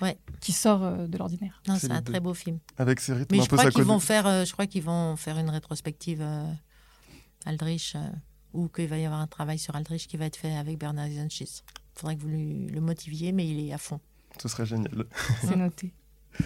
Ouais. 0.03 0.19
qui 0.41 0.53
sort 0.53 0.83
euh, 0.83 1.07
de 1.07 1.17
l'ordinaire. 1.17 1.63
Non, 1.69 1.77
C'est 1.79 1.91
un 1.91 2.03
très 2.03 2.19
beau 2.21 2.35
film. 2.35 2.59
Avec 2.77 3.01
ses 3.01 3.13
rythmes 3.15 3.35
Mais 3.37 3.41
un 3.41 3.45
je 3.45 3.49
peu 3.49 3.57
crois 3.57 3.71
qu'ils 3.71 3.85
vont 3.85 4.01
faire, 4.01 4.27
euh, 4.27 4.45
je 4.45 4.53
crois 4.53 4.67
qu'ils 4.67 4.83
vont 4.83 5.15
faire 5.17 5.39
une 5.39 5.49
rétrospective 5.51 6.21
euh, 6.21 6.45
Aldrich, 7.47 7.95
euh, 7.95 8.01
ou 8.53 8.69
qu'il 8.69 8.89
va 8.89 8.99
y 8.99 9.05
avoir 9.05 9.21
un 9.21 9.27
travail 9.27 9.59
sur 9.59 9.77
Aldrich 9.77 10.07
qui 10.09 10.17
va 10.17 10.25
être 10.27 10.37
fait 10.37 10.55
avec 10.57 10.79
Bernard 10.79 11.07
Eisenschitz. 11.07 11.63
Il 11.97 12.01
faudrait 12.01 12.17
que 12.17 12.23
vous 12.23 12.29
lui- 12.29 12.67
le 12.67 12.81
motiviez, 12.81 13.33
mais 13.33 13.47
il 13.47 13.69
est 13.69 13.73
à 13.73 13.79
fond. 13.79 14.01
Ce 14.43 14.49
serait 14.49 14.67
génial. 14.67 15.05
C'est 15.43 15.57
noté. 15.57 15.93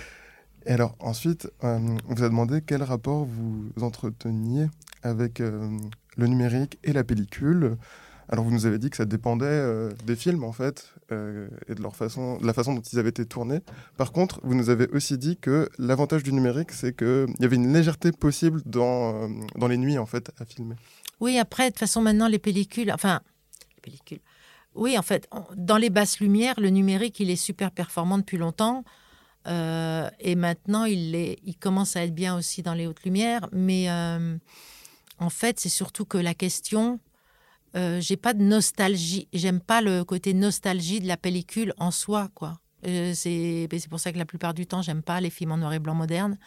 Et 0.69 0.73
alors, 0.73 0.95
ensuite, 1.01 1.51
euh, 1.65 1.79
on 2.09 2.15
vous 2.15 2.23
a 2.23 2.29
demandé 2.29 2.61
quel 2.61 2.83
rapport 2.83 3.25
vous 3.25 3.73
entreteniez 3.81 4.67
avec 5.03 5.41
euh, 5.41 5.67
le 6.19 6.27
numérique 6.27 6.79
et 6.85 6.93
la 6.93 7.05
pellicule. 7.05 7.79
Alors, 8.29 8.45
vous 8.45 8.51
nous 8.51 8.67
avez 8.67 8.77
dit 8.77 8.91
que 8.91 8.99
ça 8.99 9.07
dépendait 9.07 9.47
euh, 9.47 9.91
des 10.05 10.15
films, 10.15 10.45
en 10.45 10.53
fait, 10.53 10.93
et 11.11 11.75
de, 11.75 11.81
leur 11.81 11.97
façon, 11.97 12.37
de 12.37 12.47
la 12.47 12.53
façon 12.53 12.75
dont 12.75 12.83
ils 12.83 12.99
avaient 12.99 13.09
été 13.09 13.25
tournés. 13.25 13.61
Par 13.97 14.13
contre, 14.13 14.41
vous 14.43 14.55
nous 14.55 14.69
avez 14.69 14.87
aussi 14.89 15.17
dit 15.17 15.39
que 15.39 15.71
l'avantage 15.79 16.23
du 16.23 16.35
numérique, 16.35 16.73
c'est 16.73 16.95
qu'il 16.95 17.35
y 17.41 17.45
avait 17.47 17.57
une 17.57 17.73
légèreté 17.73 18.13
possible 18.13 18.61
dans, 18.67 19.31
dans 19.57 19.69
les 19.69 19.79
nuits, 19.79 19.97
en 19.97 20.05
fait, 20.05 20.31
à 20.39 20.45
filmer. 20.45 20.75
Oui, 21.21 21.39
après, 21.39 21.65
de 21.65 21.69
toute 21.71 21.79
façon, 21.79 22.03
maintenant, 22.03 22.29
les 22.29 22.39
pellicules, 22.39 22.93
enfin, 22.93 23.23
les 23.75 23.81
pellicules. 23.81 24.21
Oui, 24.75 24.99
en 24.99 25.03
fait, 25.03 25.31
dans 25.57 25.79
les 25.79 25.89
basses 25.89 26.21
lumières, 26.21 26.61
le 26.61 26.69
numérique, 26.69 27.19
il 27.21 27.31
est 27.31 27.37
super 27.37 27.71
performant 27.71 28.19
depuis 28.19 28.37
longtemps. 28.37 28.85
Euh, 29.49 30.09
et 30.21 30.35
maintenant, 30.35 30.85
il, 30.85 31.57
commence 31.61 31.97
à 31.97 32.05
être 32.05 32.14
bien 32.14 32.37
aussi 32.37 32.62
dans 32.62 32.75
les 32.75 32.87
hautes 32.87 33.02
lumières. 33.05 33.49
Mais 33.52 33.90
euh, 33.90 34.37
en 35.19 35.31
fait, 35.31 35.59
c'est 35.59 35.69
surtout 35.69 36.05
que 36.05 36.19
la 36.19 36.35
question, 36.35 37.00
euh, 37.76 38.00
j'ai 38.00 38.17
pas 38.17 38.35
de 38.35 38.43
nostalgie. 38.43 39.28
J'aime 39.33 39.61
pas 39.61 39.81
le 39.81 40.05
côté 40.05 40.35
nostalgie 40.35 41.00
de 41.00 41.07
la 41.07 41.17
pellicule 41.17 41.73
en 41.78 41.90
soi, 41.90 42.28
quoi. 42.35 42.61
Euh, 42.87 43.12
c'est 43.14 43.69
pour 43.88 44.00
ça 44.00 44.12
que 44.12 44.19
la 44.19 44.26
plupart 44.26 44.55
du 44.55 44.67
temps, 44.67 44.83
j'aime 44.83 45.02
pas 45.02 45.21
les 45.21 45.31
films 45.31 45.52
en 45.52 45.57
noir 45.57 45.73
et 45.73 45.78
blanc 45.78 45.95
modernes. 45.95 46.38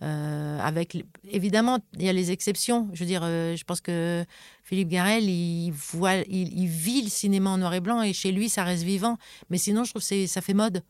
Avec 0.00 1.06
évidemment, 1.30 1.78
il 1.94 2.02
y 2.02 2.08
a 2.08 2.12
les 2.12 2.32
exceptions. 2.32 2.90
Je 2.92 2.98
veux 2.98 3.06
dire, 3.06 3.22
je 3.22 3.62
pense 3.62 3.80
que 3.80 4.24
Philippe 4.64 4.88
Garel, 4.88 5.28
il 5.28 5.70
vit 5.70 7.02
le 7.02 7.08
cinéma 7.08 7.50
en 7.50 7.58
noir 7.58 7.72
et 7.72 7.78
blanc 7.78 8.02
et 8.02 8.12
chez 8.12 8.32
lui, 8.32 8.48
ça 8.48 8.64
reste 8.64 8.82
vivant. 8.82 9.16
Mais 9.48 9.58
sinon, 9.58 9.84
je 9.84 9.90
trouve 9.90 10.04
que 10.04 10.26
ça 10.26 10.40
fait 10.40 10.54
mode. 10.54 10.82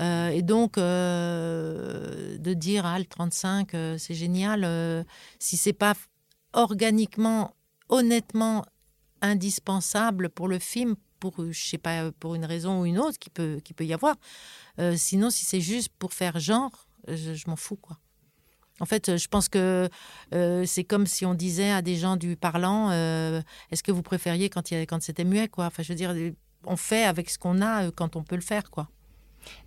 Euh, 0.00 0.28
et 0.28 0.42
donc, 0.42 0.78
euh, 0.78 2.38
de 2.38 2.54
dire 2.54 2.86
ah, 2.86 2.98
le 2.98 3.04
35, 3.04 3.74
euh, 3.74 3.98
c'est 3.98 4.14
génial, 4.14 5.04
si 5.38 5.56
c'est 5.56 5.72
pas 5.72 5.94
organiquement, 6.52 7.54
honnêtement 7.88 8.64
indispensable 9.20 10.28
pour 10.28 10.48
le 10.48 10.58
film, 10.58 10.94
pour 11.18 11.34
je 11.50 11.68
sais 11.68 11.78
pas 11.78 12.12
pour 12.12 12.36
une 12.36 12.44
raison 12.44 12.80
ou 12.80 12.86
une 12.86 12.98
autre 12.98 13.18
qui 13.18 13.30
peut 13.30 13.60
qui 13.64 13.74
peut 13.74 13.84
y 13.84 13.92
avoir. 13.92 14.16
Sinon, 14.96 15.30
si 15.30 15.44
c'est 15.44 15.60
juste 15.60 15.90
pour 15.98 16.12
faire 16.12 16.38
genre, 16.38 16.86
je, 17.08 17.48
m'en 17.48 17.56
fous 17.56 17.76
quoi. 17.76 17.98
En 18.80 18.86
fait, 18.86 19.16
je 19.16 19.26
pense 19.28 19.48
que 19.48 19.88
c'est 20.30 20.84
comme 20.84 21.06
si 21.06 21.26
on 21.26 21.34
disait 21.34 21.72
à 21.72 21.82
des 21.82 21.96
gens 21.96 22.16
du 22.16 22.36
parlant, 22.36 22.92
est-ce 22.92 23.82
que 23.82 23.90
vous 23.90 24.02
préfériez 24.02 24.48
quand, 24.48 24.70
il 24.70 24.86
quand 24.86 25.02
c'était 25.02 25.24
muet 25.24 25.48
quoi 25.48 25.66
Enfin, 25.66 25.82
je 25.82 25.88
veux 25.88 25.96
dire, 25.96 26.14
on 26.64 26.76
fait 26.76 27.04
avec 27.04 27.30
ce 27.30 27.38
qu'on 27.38 27.60
a 27.60 27.90
quand 27.90 28.14
on 28.14 28.22
peut 28.22 28.36
le 28.36 28.42
faire 28.42 28.70
quoi. 28.70 28.88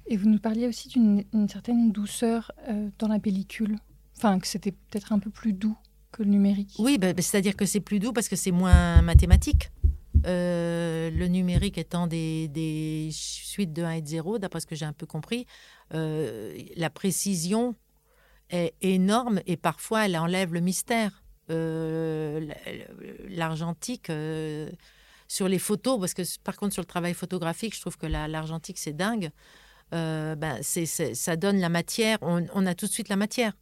Et 0.07 0.17
vous 0.17 0.29
nous 0.29 0.39
parliez 0.39 0.67
aussi 0.67 0.89
d'une 0.89 1.23
une 1.33 1.47
certaine 1.49 1.91
douceur 1.91 2.51
euh, 2.67 2.89
dans 2.99 3.07
la 3.07 3.19
pellicule. 3.19 3.77
Enfin, 4.17 4.39
que 4.39 4.47
c'était 4.47 4.71
peut-être 4.71 5.13
un 5.13 5.19
peu 5.19 5.29
plus 5.29 5.53
doux 5.53 5.77
que 6.11 6.23
le 6.23 6.29
numérique. 6.29 6.75
Oui, 6.79 6.97
ben, 6.97 7.13
ben, 7.13 7.21
c'est-à-dire 7.21 7.55
que 7.55 7.65
c'est 7.65 7.79
plus 7.79 7.99
doux 7.99 8.13
parce 8.13 8.27
que 8.29 8.35
c'est 8.35 8.51
moins 8.51 9.01
mathématique. 9.01 9.71
Euh, 10.27 11.09
le 11.09 11.27
numérique 11.27 11.77
étant 11.77 12.05
des, 12.05 13.09
suites 13.11 13.73
de 13.73 13.83
1 13.83 13.91
et 13.91 14.01
de 14.01 14.07
0, 14.07 14.37
d'après 14.37 14.59
ce 14.59 14.67
que 14.67 14.75
j'ai 14.75 14.85
un 14.85 14.93
peu 14.93 15.07
compris, 15.07 15.47
euh, 15.93 16.55
la 16.75 16.89
précision 16.89 17.75
est 18.49 18.73
énorme 18.81 19.39
et 19.47 19.57
parfois 19.57 20.05
elle 20.05 20.17
enlève 20.17 20.53
le 20.53 20.59
mystère. 20.59 21.23
L'argentique, 23.29 24.09
sur 25.31 25.47
les 25.47 25.59
photos, 25.59 25.97
parce 25.97 26.13
que 26.13 26.23
par 26.43 26.57
contre 26.57 26.73
sur 26.73 26.81
le 26.81 26.87
travail 26.87 27.13
photographique, 27.13 27.73
je 27.73 27.79
trouve 27.79 27.97
que 27.97 28.05
la- 28.05 28.27
l'argentique 28.27 28.77
c'est 28.77 28.91
dingue. 28.91 29.31
Euh, 29.93 30.35
ben, 30.35 30.61
ça 30.61 31.35
donne 31.37 31.59
la 31.59 31.69
matière, 31.69 32.17
on, 32.21 32.65
a 32.65 32.75
tout 32.75 32.85
de 32.85 32.91
suite 32.91 33.07
la 33.07 33.15
matière. 33.15 33.53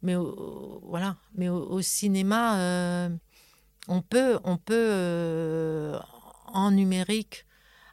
Mais 0.00 0.16
au, 0.16 0.80
voilà, 0.86 1.16
mais 1.34 1.50
au, 1.50 1.68
au 1.70 1.82
cinéma, 1.82 2.58
euh, 2.58 3.10
on 3.88 4.00
peut, 4.00 4.38
on 4.44 4.56
peut 4.56 4.74
euh, 4.74 5.98
en 6.46 6.70
numérique 6.70 7.44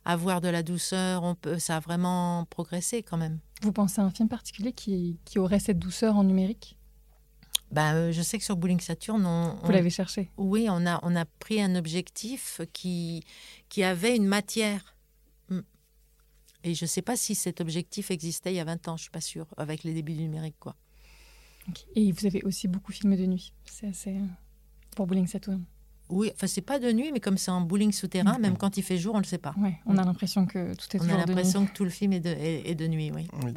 avoir 0.05 0.39
de 0.39 0.47
la 0.47 0.63
douceur. 0.63 1.23
On 1.23 1.35
peut, 1.35 1.59
ça 1.59 1.75
a 1.75 1.79
vraiment 1.81 2.45
progressé 2.49 3.03
quand 3.03 3.17
même. 3.17 3.39
Vous 3.61 3.73
pensez 3.73 3.99
à 3.99 4.05
un 4.05 4.11
film 4.11 4.29
particulier 4.29 4.71
qui, 4.71 5.19
qui 5.25 5.39
aurait 5.39 5.59
cette 5.59 5.77
douceur 5.77 6.15
en 6.15 6.23
numérique? 6.23 6.77
Ben, 7.71 8.11
je 8.11 8.21
sais 8.21 8.37
que 8.39 8.43
sur 8.43 8.57
Bowling 8.57 8.79
Saturn, 8.79 9.23
on, 9.25 9.55
Vous 9.55 9.59
on- 9.69 9.69
l'avez 9.71 9.89
cherché 9.91 10.29
oui, 10.37 10.67
on 10.69 10.85
a, 10.87 10.99
on 11.03 11.15
a 11.15 11.25
pris 11.25 11.61
un 11.61 11.75
objectif 11.75 12.61
qui, 12.73 13.23
qui 13.69 13.83
avait 13.83 14.15
une 14.15 14.25
matière. 14.25 14.95
Mm. 15.49 15.59
Et 16.63 16.73
je 16.73 16.83
ne 16.85 16.87
sais 16.87 17.01
pas 17.03 17.15
si 17.15 17.35
cet 17.35 17.61
objectif 17.61 18.09
existait 18.11 18.51
il 18.51 18.55
y 18.55 18.59
a 18.59 18.63
20 18.65 18.87
ans, 18.87 18.97
je 18.97 19.03
suis 19.03 19.11
pas 19.11 19.21
sûre, 19.21 19.45
avec 19.57 19.83
les 19.83 19.93
débuts 19.93 20.13
du 20.13 20.23
numérique. 20.23 20.55
Quoi. 20.59 20.75
Et 21.95 22.11
vous 22.11 22.25
avez 22.25 22.41
aussi 22.43 22.67
beaucoup 22.67 22.91
filmé 22.91 23.15
de 23.17 23.25
nuit. 23.27 23.53
C'est 23.65 23.87
assez. 23.87 24.15
euh, 24.15 24.25
Pour 24.95 25.05
Bowling 25.05 25.27
Saturn. 25.27 25.63
Oui, 26.09 26.31
enfin, 26.33 26.47
c'est 26.47 26.61
pas 26.61 26.79
de 26.79 26.91
nuit, 26.91 27.11
mais 27.13 27.19
comme 27.19 27.37
c'est 27.37 27.51
en 27.51 27.61
bowling 27.61 27.91
souterrain, 27.91 28.33
Mhm. 28.33 28.41
même 28.41 28.57
quand 28.57 28.77
il 28.77 28.81
fait 28.83 28.97
jour, 28.97 29.13
on 29.13 29.19
ne 29.19 29.23
le 29.23 29.27
sait 29.27 29.37
pas. 29.37 29.53
Ouais, 29.59 29.77
on 29.85 29.95
a 29.95 30.03
l'impression 30.03 30.47
que 30.47 30.73
tout 30.73 30.87
est 30.97 30.99
On 30.99 31.03
a 31.03 31.05
toujours 31.05 31.05
de 31.05 31.11
nuit. 31.11 31.17
l'impression 31.27 31.65
que 31.67 31.71
tout 31.73 31.83
le 31.83 31.91
film 31.91 32.13
est 32.13 32.19
de, 32.19 32.29
est- 32.31 32.67
est 32.67 32.73
de 32.73 32.87
nuit, 32.87 33.11
oui. 33.13 33.27
Oui. 33.43 33.53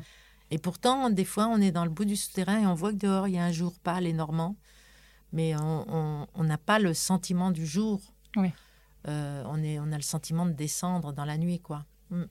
Et 0.53 0.59
pourtant, 0.59 1.09
des 1.09 1.25
fois, 1.25 1.47
on 1.47 1.63
est 1.63 1.73
dans 1.73 1.85
le 1.85 1.91
bout 1.91 2.05
du 2.05 2.15
souterrain 2.15 2.61
et 2.61 2.67
on 2.67 2.75
voit 2.75 2.93
que 2.93 2.99
dehors, 2.99 3.27
il 3.27 3.35
y 3.35 3.39
a 3.39 3.45
un 3.45 3.53
jour 3.53 3.73
pâle 3.83 4.07
et 4.07 4.13
normand. 4.13 4.55
Mais 5.33 5.55
on- 5.57 6.27
n'a 6.45 6.59
pas 6.59 6.79
le 6.79 6.93
sentiment 6.93 7.51
du 7.51 7.65
jour. 7.65 8.03
Oui. 8.37 8.53
Euh, 9.09 9.43
on, 9.47 9.63
est, 9.63 9.81
on 9.81 9.91
a 9.93 9.97
le 9.97 10.03
sentiment 10.03 10.45
de 10.45 10.53
descendre 10.53 11.15
dans 11.15 11.25
la 11.25 11.39
nuit, 11.39 11.59
quoi. 11.59 11.87
Mm. 12.11 12.25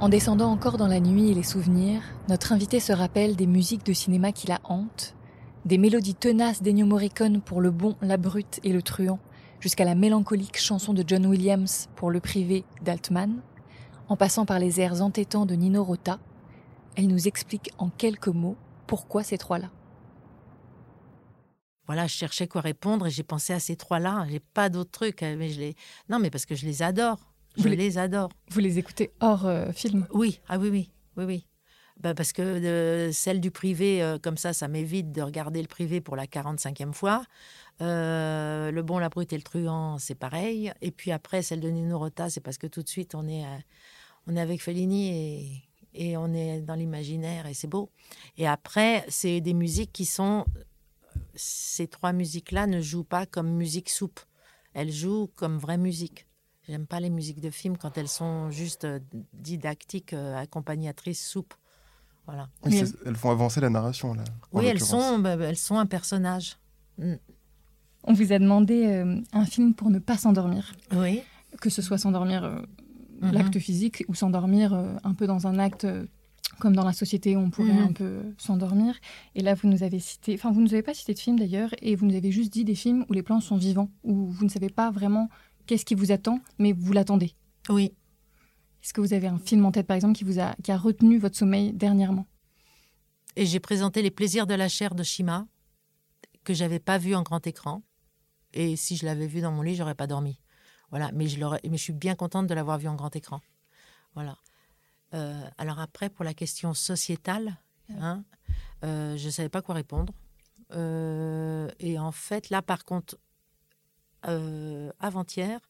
En 0.00 0.08
descendant 0.08 0.50
encore 0.50 0.76
dans 0.78 0.88
la 0.88 0.98
nuit 0.98 1.30
et 1.30 1.34
les 1.34 1.44
souvenirs, 1.44 2.02
notre 2.28 2.50
invité 2.52 2.80
se 2.80 2.92
rappelle 2.92 3.36
des 3.36 3.46
musiques 3.46 3.86
de 3.86 3.92
cinéma 3.92 4.32
qui 4.32 4.48
la 4.48 4.58
hantent, 4.64 5.14
des 5.64 5.78
mélodies 5.78 6.14
tenaces 6.14 6.62
d'Ennio 6.62 6.86
Morricone 6.86 7.40
pour 7.40 7.60
le 7.60 7.70
bon, 7.70 7.96
la 8.02 8.16
brute 8.16 8.60
et 8.64 8.72
le 8.72 8.82
truand, 8.82 9.20
jusqu'à 9.60 9.84
la 9.84 9.94
mélancolique 9.94 10.58
chanson 10.58 10.92
de 10.92 11.04
John 11.06 11.26
Williams 11.26 11.88
pour 11.94 12.10
le 12.10 12.20
privé 12.20 12.64
d'Altman, 12.82 13.40
en 14.08 14.16
passant 14.16 14.44
par 14.44 14.58
les 14.58 14.80
airs 14.80 15.02
entêtants 15.02 15.46
de 15.46 15.54
Nino 15.54 15.84
Rota, 15.84 16.18
elle 16.96 17.06
nous 17.06 17.28
explique 17.28 17.70
en 17.78 17.88
quelques 17.88 18.28
mots 18.28 18.56
pourquoi 18.86 19.22
ces 19.22 19.38
trois-là. 19.38 19.70
Voilà, 21.86 22.06
je 22.06 22.14
cherchais 22.14 22.46
quoi 22.46 22.60
répondre 22.60 23.06
et 23.06 23.10
j'ai 23.10 23.22
pensé 23.22 23.52
à 23.52 23.60
ces 23.60 23.76
trois-là. 23.76 24.26
J'ai 24.30 24.40
pas 24.40 24.68
d'autres 24.68 24.90
trucs. 24.90 25.22
euh, 25.22 25.36
Mais 25.36 25.48
je 25.48 25.60
les... 25.60 25.76
Non, 26.08 26.18
mais 26.18 26.30
parce 26.30 26.46
que 26.46 26.54
je 26.54 26.64
les 26.64 26.82
adore. 26.82 27.18
Je 27.56 27.68
les 27.68 27.98
adore. 27.98 28.30
Vous 28.50 28.60
les 28.60 28.78
écoutez 28.78 29.10
hors 29.20 29.46
euh, 29.46 29.72
film? 29.72 30.06
Oui, 30.12 30.40
ah 30.48 30.58
oui, 30.58 30.68
oui, 30.70 30.90
oui, 31.16 31.24
oui. 31.24 31.46
Bah, 32.00 32.14
parce 32.14 32.32
que 32.32 32.42
euh, 32.42 33.12
celle 33.12 33.40
du 33.40 33.50
privé, 33.50 34.02
euh, 34.02 34.18
comme 34.18 34.36
ça, 34.36 34.52
ça 34.52 34.68
m'évite 34.68 35.12
de 35.12 35.22
regarder 35.22 35.60
le 35.60 35.68
privé 35.68 36.00
pour 36.00 36.16
la 36.16 36.26
45e 36.26 36.92
fois. 36.92 37.24
Euh, 37.80 38.70
le 38.70 38.82
bon, 38.82 38.98
la 38.98 39.08
brute 39.08 39.32
et 39.32 39.36
le 39.36 39.42
truand, 39.42 39.98
c'est 39.98 40.14
pareil. 40.14 40.72
Et 40.80 40.90
puis 40.90 41.12
après, 41.12 41.42
celle 41.42 41.60
de 41.60 41.68
Nino 41.68 41.98
Rota, 41.98 42.30
c'est 42.30 42.40
parce 42.40 42.58
que 42.58 42.66
tout 42.66 42.82
de 42.82 42.88
suite, 42.88 43.14
on 43.14 43.28
est, 43.28 43.44
on 44.26 44.36
est 44.36 44.40
avec 44.40 44.62
Fellini 44.62 45.10
et, 45.10 45.62
et 45.94 46.16
on 46.16 46.32
est 46.32 46.60
dans 46.62 46.74
l'imaginaire 46.74 47.46
et 47.46 47.54
c'est 47.54 47.68
beau. 47.68 47.90
Et 48.36 48.46
après, 48.46 49.04
c'est 49.08 49.40
des 49.40 49.54
musiques 49.54 49.92
qui 49.92 50.04
sont... 50.04 50.44
Ces 51.34 51.88
trois 51.88 52.12
musiques-là 52.12 52.66
ne 52.66 52.80
jouent 52.80 53.04
pas 53.04 53.26
comme 53.26 53.50
musique 53.50 53.90
soupe. 53.90 54.20
Elles 54.74 54.92
jouent 54.92 55.30
comme 55.34 55.58
vraie 55.58 55.78
musique. 55.78 56.26
J'aime 56.68 56.86
pas 56.86 57.00
les 57.00 57.10
musiques 57.10 57.40
de 57.40 57.50
film 57.50 57.76
quand 57.76 57.98
elles 57.98 58.08
sont 58.08 58.50
juste 58.50 58.86
didactiques, 59.32 60.12
accompagnatrices, 60.12 61.26
soupe. 61.26 61.54
Voilà. 62.26 62.48
Oui, 62.64 62.82
elles 63.04 63.16
font 63.16 63.30
avancer 63.30 63.60
la 63.60 63.68
narration, 63.70 64.14
là. 64.14 64.24
Oui, 64.52 64.66
elles 64.66 64.80
sont, 64.80 65.18
bah, 65.18 65.36
bah, 65.36 65.46
elles 65.46 65.56
sont 65.56 65.76
un 65.76 65.86
personnage. 65.86 66.56
Mm. 66.98 67.14
On 68.04 68.12
vous 68.12 68.32
a 68.32 68.38
demandé 68.38 68.86
euh, 68.86 69.20
un 69.32 69.44
film 69.44 69.74
pour 69.74 69.90
ne 69.90 69.98
pas 69.98 70.16
s'endormir, 70.16 70.72
Oui. 70.94 71.20
que 71.60 71.70
ce 71.70 71.82
soit 71.82 71.98
s'endormir 71.98 72.44
euh, 72.44 72.60
Mhm. 73.22 73.32
l'acte 73.32 73.58
physique 73.60 74.04
ou 74.08 74.14
s'endormir 74.14 74.72
euh, 74.74 74.94
un 75.04 75.14
peu 75.14 75.26
dans 75.28 75.46
un 75.46 75.58
acte 75.60 75.86
comme 76.58 76.74
dans 76.74 76.84
la 76.84 76.92
société 76.92 77.36
où 77.36 77.40
on 77.40 77.50
pourrait 77.50 77.72
Mhm. 77.72 77.84
un 77.88 77.92
peu 77.92 78.20
s'endormir. 78.38 78.94
Et 79.36 79.42
là, 79.42 79.54
vous 79.54 79.68
nous 79.68 79.82
avez 79.84 80.00
cité, 80.00 80.34
enfin, 80.34 80.50
vous 80.50 80.60
ne 80.60 80.66
nous 80.66 80.74
avez 80.74 80.82
pas 80.82 80.94
cité 80.94 81.14
de 81.14 81.18
film 81.18 81.38
d'ailleurs, 81.38 81.70
et 81.80 81.94
vous 81.96 82.04
nous 82.06 82.14
avez 82.16 82.30
juste 82.32 82.52
dit 82.52 82.64
des 82.64 82.74
films 82.74 83.04
où 83.08 83.12
les 83.12 83.22
plans 83.22 83.40
sont 83.40 83.56
vivants, 83.56 83.90
où 84.04 84.26
vous 84.26 84.44
ne 84.44 84.50
savez 84.50 84.68
pas 84.70 84.90
vraiment 84.90 85.28
qu'est-ce 85.66 85.84
qui 85.84 85.94
vous 85.94 86.10
attend, 86.12 86.40
mais 86.58 86.72
vous 86.72 86.92
l'attendez. 86.92 87.34
Oui. 87.68 87.92
Est-ce 88.82 88.92
que 88.92 89.00
vous 89.00 89.12
avez 89.12 89.28
un 89.28 89.38
film 89.38 89.64
en 89.64 89.72
tête, 89.72 89.86
par 89.86 89.94
exemple, 89.94 90.14
qui 90.14 90.24
vous 90.24 90.40
a, 90.40 90.54
qui 90.62 90.72
a 90.72 90.76
retenu 90.76 91.18
votre 91.18 91.36
sommeil 91.36 91.72
dernièrement? 91.72 92.26
Et 93.36 93.46
j'ai 93.46 93.60
présenté 93.60 94.02
Les 94.02 94.10
plaisirs 94.10 94.46
de 94.46 94.54
la 94.54 94.68
chair 94.68 94.94
de 94.94 95.02
Shima, 95.02 95.46
que 96.44 96.52
j'avais 96.52 96.80
pas 96.80 96.98
vu 96.98 97.14
en 97.14 97.22
grand 97.22 97.46
écran. 97.46 97.82
Et 98.52 98.76
si 98.76 98.96
je 98.96 99.06
l'avais 99.06 99.26
vu 99.26 99.40
dans 99.40 99.52
mon 99.52 99.62
lit, 99.62 99.76
j'aurais 99.76 99.94
pas 99.94 100.06
dormi. 100.06 100.40
Voilà. 100.90 101.10
Mais 101.12 101.28
je, 101.28 101.38
mais 101.40 101.76
je 101.76 101.82
suis 101.82 101.92
bien 101.92 102.16
contente 102.16 102.46
de 102.46 102.54
l'avoir 102.54 102.78
vu 102.78 102.88
en 102.88 102.96
grand 102.96 103.14
écran. 103.14 103.40
Voilà. 104.14 104.36
Euh, 105.14 105.48
alors 105.58 105.78
après, 105.78 106.10
pour 106.10 106.24
la 106.24 106.34
question 106.34 106.74
sociétale, 106.74 107.56
hein, 107.98 108.24
euh, 108.84 109.16
je 109.16 109.26
ne 109.26 109.30
savais 109.30 109.48
pas 109.48 109.62
quoi 109.62 109.74
répondre. 109.74 110.12
Euh, 110.72 111.70
et 111.78 111.98
en 111.98 112.12
fait, 112.12 112.50
là, 112.50 112.62
par 112.62 112.84
contre, 112.84 113.16
avant-hier, 115.00 115.60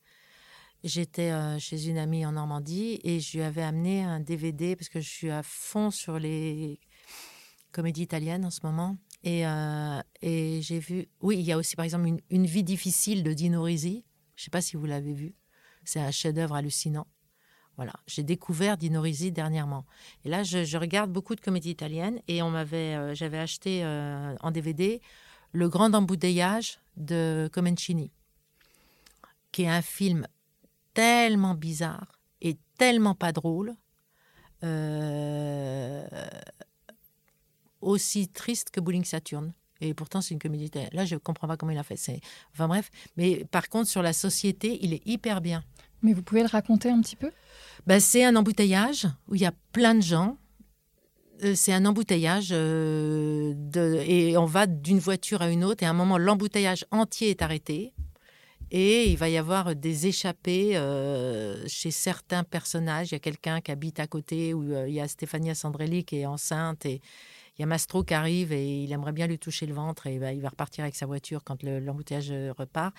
j'étais 0.85 1.31
euh, 1.31 1.59
chez 1.59 1.89
une 1.89 1.99
amie 1.99 2.27
en 2.27 2.33
Normandie 2.33 3.01
et 3.05 3.21
je 3.21 3.37
lui 3.37 3.45
avais 3.45 3.63
amené 3.63 4.03
un 4.03 4.21
DVD 4.21 4.77
parce 4.77 4.89
que 4.89 5.01
je 5.01 5.09
suis 5.09 5.31
à 5.31 5.43
fond 5.43 5.91
sur 5.91 6.19
les 6.19 6.81
comédies 7.71 8.03
italiennes 8.03 8.45
en 8.45 8.51
ce 8.51 8.61
moment. 8.63 8.97
Et, 9.23 9.47
euh, 9.47 10.01
et 10.21 10.61
j'ai 10.63 10.79
vu, 10.79 11.09
oui, 11.21 11.39
il 11.39 11.45
y 11.45 11.53
a 11.53 11.59
aussi 11.59 11.77
par 11.77 11.85
exemple 11.85 12.09
une, 12.31 12.47
vie 12.47 12.65
difficile 12.65 13.23
de 13.23 13.33
Dino 13.33 13.63
Risi. 13.63 14.05
Je 14.35 14.43
ne 14.43 14.45
sais 14.45 14.51
pas 14.51 14.61
si 14.61 14.77
vous 14.77 14.87
l'avez 14.87 15.15
vu. 15.15 15.35
C'est 15.85 16.01
un 16.01 16.11
chef-d'œuvre 16.11 16.57
hallucinant. 16.57 17.07
Voilà, 17.77 17.95
j'ai 18.07 18.23
découvert 18.23 18.77
Dino 18.77 19.01
Risi 19.01 19.33
dernièrement. 19.33 19.87
Et 20.25 20.29
là, 20.29 20.43
je, 20.43 20.77
regarde 20.77 21.11
beaucoup 21.11 21.35
de 21.35 21.41
comédies 21.41 21.71
italiennes 21.71 22.21
et 22.29 22.43
on 22.43 22.51
m'avait, 22.51 22.97
euh, 22.97 23.15
j'avais 23.15 23.39
acheté 23.39 23.85
en 23.85 24.51
DVD 24.51 25.01
Le 25.53 25.69
Grand 25.69 25.95
Embouteillage 25.95 26.81
de 26.97 27.49
Comencini, 27.53 28.11
qui 29.53 29.63
est 29.63 29.69
un 29.69 29.81
film 29.81 30.27
tellement 30.95 31.55
bizarre 31.55 32.21
et 32.41 32.59
tellement 32.79 33.15
pas 33.15 33.33
drôle, 33.33 33.75
euh, 34.65 36.07
aussi 37.81 38.29
triste 38.29 38.71
que 38.71 38.81
Bowling 38.81 39.05
Saturn. 39.05 39.53
Et 39.81 39.95
pourtant, 39.95 40.21
c'est 40.21 40.35
une 40.35 40.41
comédie. 40.41 40.71
Là, 40.93 41.05
je 41.05 41.15
ne 41.15 41.19
comprends 41.19 41.49
pas 41.49 41.57
comment 41.57 41.73
il 41.73 41.79
a 41.79 41.83
fait. 41.83 41.97
C'est... 41.97 42.21
Enfin 42.53 42.69
bref. 42.69 42.91
Mais 43.17 43.45
par 43.51 43.69
contre, 43.69 43.89
sur 43.89 44.03
la 44.03 44.13
société, 44.13 44.79
il 44.83 44.93
est 44.93 45.05
hyper 45.07 45.41
bien. 45.41 45.65
Mais 46.03 46.13
vous 46.13 46.23
pouvez 46.23 46.43
le 46.43 46.49
raconter 46.49 46.89
un 46.91 47.01
petit 47.01 47.17
peu? 47.17 47.33
Ben, 47.87 47.99
c'est 47.99 48.25
un 48.25 48.37
embouteillage 48.37 49.09
où 49.29 49.35
il 49.35 49.41
y 49.41 49.47
a 49.47 49.53
plein 49.73 49.95
de 49.97 50.03
gens. 50.03 50.39
Euh, 51.43 51.55
C'est 51.57 51.73
un 51.73 51.85
embouteillage 51.85 52.51
euh, 52.53 53.55
de, 53.57 54.01
et 54.07 54.37
on 54.37 54.45
va 54.45 54.67
d'une 54.67 55.01
voiture 55.01 55.43
à 55.43 55.51
une 55.51 55.65
autre 55.65 55.83
et 55.83 55.87
à 55.87 55.91
un 55.91 55.95
moment 55.95 56.19
l'embouteillage 56.19 56.85
entier 56.91 57.31
est 57.31 57.43
arrêté 57.43 57.93
et 58.75 59.11
il 59.11 59.19
va 59.19 59.29
y 59.29 59.37
avoir 59.37 59.77
des 59.77 60.07
échappées 60.07 60.79
euh, 60.79 61.63
chez 61.69 61.91
certains 61.91 62.43
personnages. 62.43 63.11
Il 63.11 63.13
y 63.13 63.17
a 63.17 63.21
quelqu'un 63.21 63.61
qui 63.61 63.71
habite 63.71 64.01
à 64.01 64.07
côté 64.07 64.55
où 64.55 64.63
euh, 64.63 64.89
il 64.89 64.95
y 64.95 65.01
a 65.01 65.07
Stéphania 65.07 65.55
Sandrelli 65.55 66.05
qui 66.05 66.17
est 66.21 66.27
enceinte 66.27 66.87
et 66.87 67.03
il 67.59 67.61
y 67.61 67.63
a 67.65 67.67
Mastro 67.67 68.03
qui 68.03 68.15
arrive 68.15 68.51
et 68.51 68.85
il 68.85 68.91
aimerait 68.91 69.13
bien 69.13 69.27
lui 69.27 69.39
toucher 69.39 69.67
le 69.67 69.75
ventre 69.75 70.07
et 70.07 70.19
ben, 70.19 70.35
il 70.35 70.41
va 70.41 70.49
repartir 70.49 70.85
avec 70.85 70.97
sa 70.97 71.05
voiture 71.05 71.45
quand 71.45 71.63
le- 71.63 71.81
l'embouteillage 71.81 72.31
euh, 72.31 72.55
repart. 72.57 72.95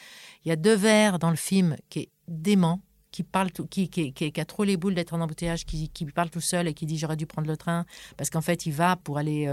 Il 0.45 0.49
y 0.49 0.51
a 0.51 0.55
deux 0.55 0.75
vers 0.75 1.17
dans 1.17 1.31
le 1.31 1.35
film 1.35 1.75
qui 1.89 2.01
est 2.01 2.09
dément 2.27 2.79
qui 3.09 3.23
parle 3.23 3.51
tout- 3.51 3.65
qui, 3.67 4.13
a 4.37 4.45
trop 4.45 4.63
les 4.63 4.77
boules 4.77 4.95
d'être 4.95 5.13
en 5.13 5.21
embouteillage, 5.21 5.65
qui, 5.65 5.89
parle 6.15 6.31
tout 6.31 6.39
seul 6.41 6.67
et 6.67 6.73
qui 6.73 6.85
dit 6.87 6.97
j'aurais 6.99 7.15
dû 7.15 7.27
prendre 7.27 7.47
le 7.47 7.57
train 7.57 7.85
parce 8.17 8.31
qu'en 8.31 8.41
fait 8.41 8.65
il 8.67 8.73
va 8.73 8.95
pour 8.95 9.17
aller 9.17 9.47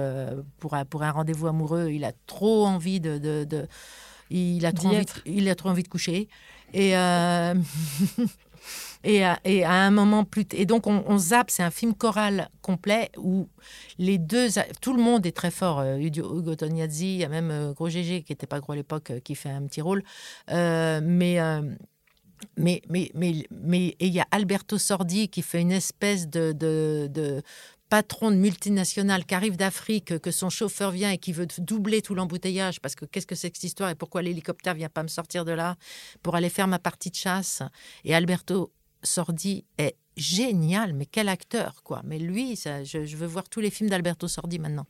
pour, 0.58 0.74
un- 0.74 1.10
rendez-vous 1.12 1.46
amoureux, 1.46 1.90
il 1.90 2.04
a 2.04 2.12
trop 2.26 2.66
envie 2.66 3.00
de, 3.00 3.18
de- 3.18 3.66
il 4.30 4.64
a 4.66 4.72
trop 4.72 4.88
envie, 4.88 5.06
il 5.26 5.48
a 5.48 5.54
trop 5.54 5.68
envie 5.70 5.82
de 5.82 5.88
coucher 5.88 6.28
et 6.72 6.96
euh, 6.96 7.54
et, 9.04 9.24
à, 9.24 9.38
et 9.44 9.64
à 9.64 9.72
un 9.72 9.90
moment 9.90 10.24
plus 10.24 10.44
et 10.52 10.66
donc 10.66 10.86
on, 10.86 11.02
on 11.06 11.18
zappe, 11.18 11.50
c'est 11.50 11.62
un 11.62 11.70
film 11.70 11.94
choral 11.94 12.48
complet 12.62 13.10
où 13.16 13.48
les 13.98 14.18
deux 14.18 14.48
tout 14.80 14.92
le 14.92 15.02
monde 15.02 15.24
est 15.26 15.32
très 15.36 15.50
fort. 15.50 15.80
euh, 15.80 15.96
Ugo 15.98 16.38
Ugo 16.38 16.54
Tognazzi, 16.54 17.14
il 17.14 17.20
y 17.20 17.24
a 17.24 17.28
même 17.28 17.50
euh, 17.50 17.72
Gros 17.72 17.88
Gégé 17.88 18.22
qui 18.22 18.32
était 18.32 18.46
pas 18.46 18.60
gros 18.60 18.72
à 18.72 18.76
l'époque 18.76 19.10
euh, 19.10 19.20
qui 19.20 19.34
fait 19.34 19.50
un 19.50 19.62
petit 19.66 19.80
rôle, 19.80 20.02
Euh, 20.50 21.00
mais 21.02 21.40
euh, 21.40 21.62
mais, 22.56 22.80
mais, 22.88 23.10
mais, 23.14 23.34
mais 23.50 23.88
et 24.00 24.06
il 24.06 24.12
y 24.14 24.20
a 24.20 24.26
Alberto 24.30 24.78
Sordi 24.78 25.28
qui 25.28 25.42
fait 25.42 25.60
une 25.60 25.72
espèce 25.72 26.26
de, 26.28 26.52
de, 26.52 27.06
de 27.12 27.42
patron 27.90 28.30
de 28.30 28.36
multinationale 28.36 29.26
qui 29.26 29.34
arrive 29.34 29.56
d'Afrique, 29.56 30.18
que 30.20 30.30
son 30.30 30.48
chauffeur 30.48 30.92
vient 30.92 31.10
et 31.10 31.18
qui 31.18 31.32
veut 31.32 31.48
doubler 31.58 32.00
tout 32.00 32.14
l'embouteillage 32.14 32.80
parce 32.80 32.94
que 32.94 33.04
qu'est-ce 33.04 33.26
que 33.26 33.34
c'est 33.34 33.50
que 33.50 33.56
cette 33.56 33.64
histoire 33.64 33.90
et 33.90 33.96
pourquoi 33.96 34.22
l'hélicoptère 34.22 34.74
vient 34.74 34.88
pas 34.88 35.02
me 35.02 35.08
sortir 35.08 35.44
de 35.44 35.52
là 35.52 35.76
pour 36.22 36.36
aller 36.36 36.48
faire 36.48 36.68
ma 36.68 36.78
partie 36.78 37.10
de 37.10 37.16
chasse. 37.16 37.62
Et 38.04 38.14
Alberto 38.14 38.72
Sordi 39.02 39.64
est 39.76 39.96
génial, 40.16 40.94
mais 40.94 41.06
quel 41.06 41.28
acteur, 41.28 41.82
quoi. 41.82 42.02
Mais 42.04 42.18
lui, 42.18 42.56
ça, 42.56 42.84
je, 42.84 42.98
veux 43.16 43.26
voir 43.26 43.48
tous 43.48 43.60
les 43.60 43.70
films 43.70 43.90
d'Alberto 43.90 44.28
Sordi 44.28 44.58
maintenant. 44.58 44.86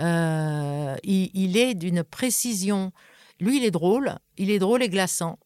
Euh, 0.00 0.96
il, 1.04 1.56
est 1.56 1.74
d'une 1.74 2.02
précision. 2.02 2.92
Lui, 3.38 3.58
il 3.58 3.64
est 3.64 3.70
drôle, 3.70 4.16
il 4.38 4.50
est 4.50 4.58
drôle 4.58 4.82
et 4.82 4.88
glaçant. 4.88 5.38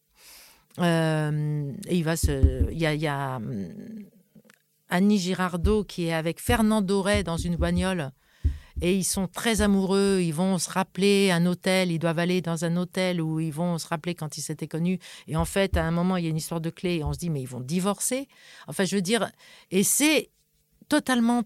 Euh, 0.79 1.71
et 1.87 1.97
il 1.97 2.03
va 2.03 2.17
se. 2.17 2.71
Il 2.71 2.79
y 2.79 2.85
a, 2.85 2.93
il 2.93 3.01
y 3.01 3.07
a, 3.07 3.37
hum, 3.37 3.73
Annie 4.89 5.19
Girardot 5.19 5.83
qui 5.83 6.05
est 6.05 6.13
avec 6.13 6.39
Fernand 6.39 6.81
Doré 6.81 7.23
dans 7.23 7.37
une 7.37 7.55
bagnole 7.55 8.11
et 8.81 8.95
ils 8.95 9.03
sont 9.03 9.27
très 9.27 9.61
amoureux. 9.61 10.19
Ils 10.21 10.33
vont 10.33 10.57
se 10.57 10.69
rappeler 10.69 11.31
un 11.31 11.45
hôtel. 11.45 11.91
Ils 11.91 11.99
doivent 11.99 12.19
aller 12.19 12.41
dans 12.41 12.65
un 12.65 12.75
hôtel 12.77 13.21
où 13.21 13.39
ils 13.39 13.53
vont 13.53 13.77
se 13.77 13.87
rappeler 13.87 14.15
quand 14.15 14.37
ils 14.37 14.41
s'étaient 14.41 14.67
connus. 14.67 14.99
Et 15.27 15.35
en 15.35 15.45
fait, 15.45 15.77
à 15.77 15.85
un 15.85 15.91
moment, 15.91 16.17
il 16.17 16.25
y 16.25 16.27
a 16.27 16.29
une 16.29 16.37
histoire 16.37 16.61
de 16.61 16.69
clé 16.69 16.95
et 16.95 17.03
on 17.03 17.13
se 17.13 17.19
dit 17.19 17.29
mais 17.29 17.41
ils 17.41 17.47
vont 17.47 17.61
divorcer. 17.61 18.27
Enfin, 18.67 18.83
je 18.83 18.95
veux 18.95 19.01
dire, 19.01 19.31
et 19.71 19.83
c'est 19.83 20.29
totalement 20.89 21.43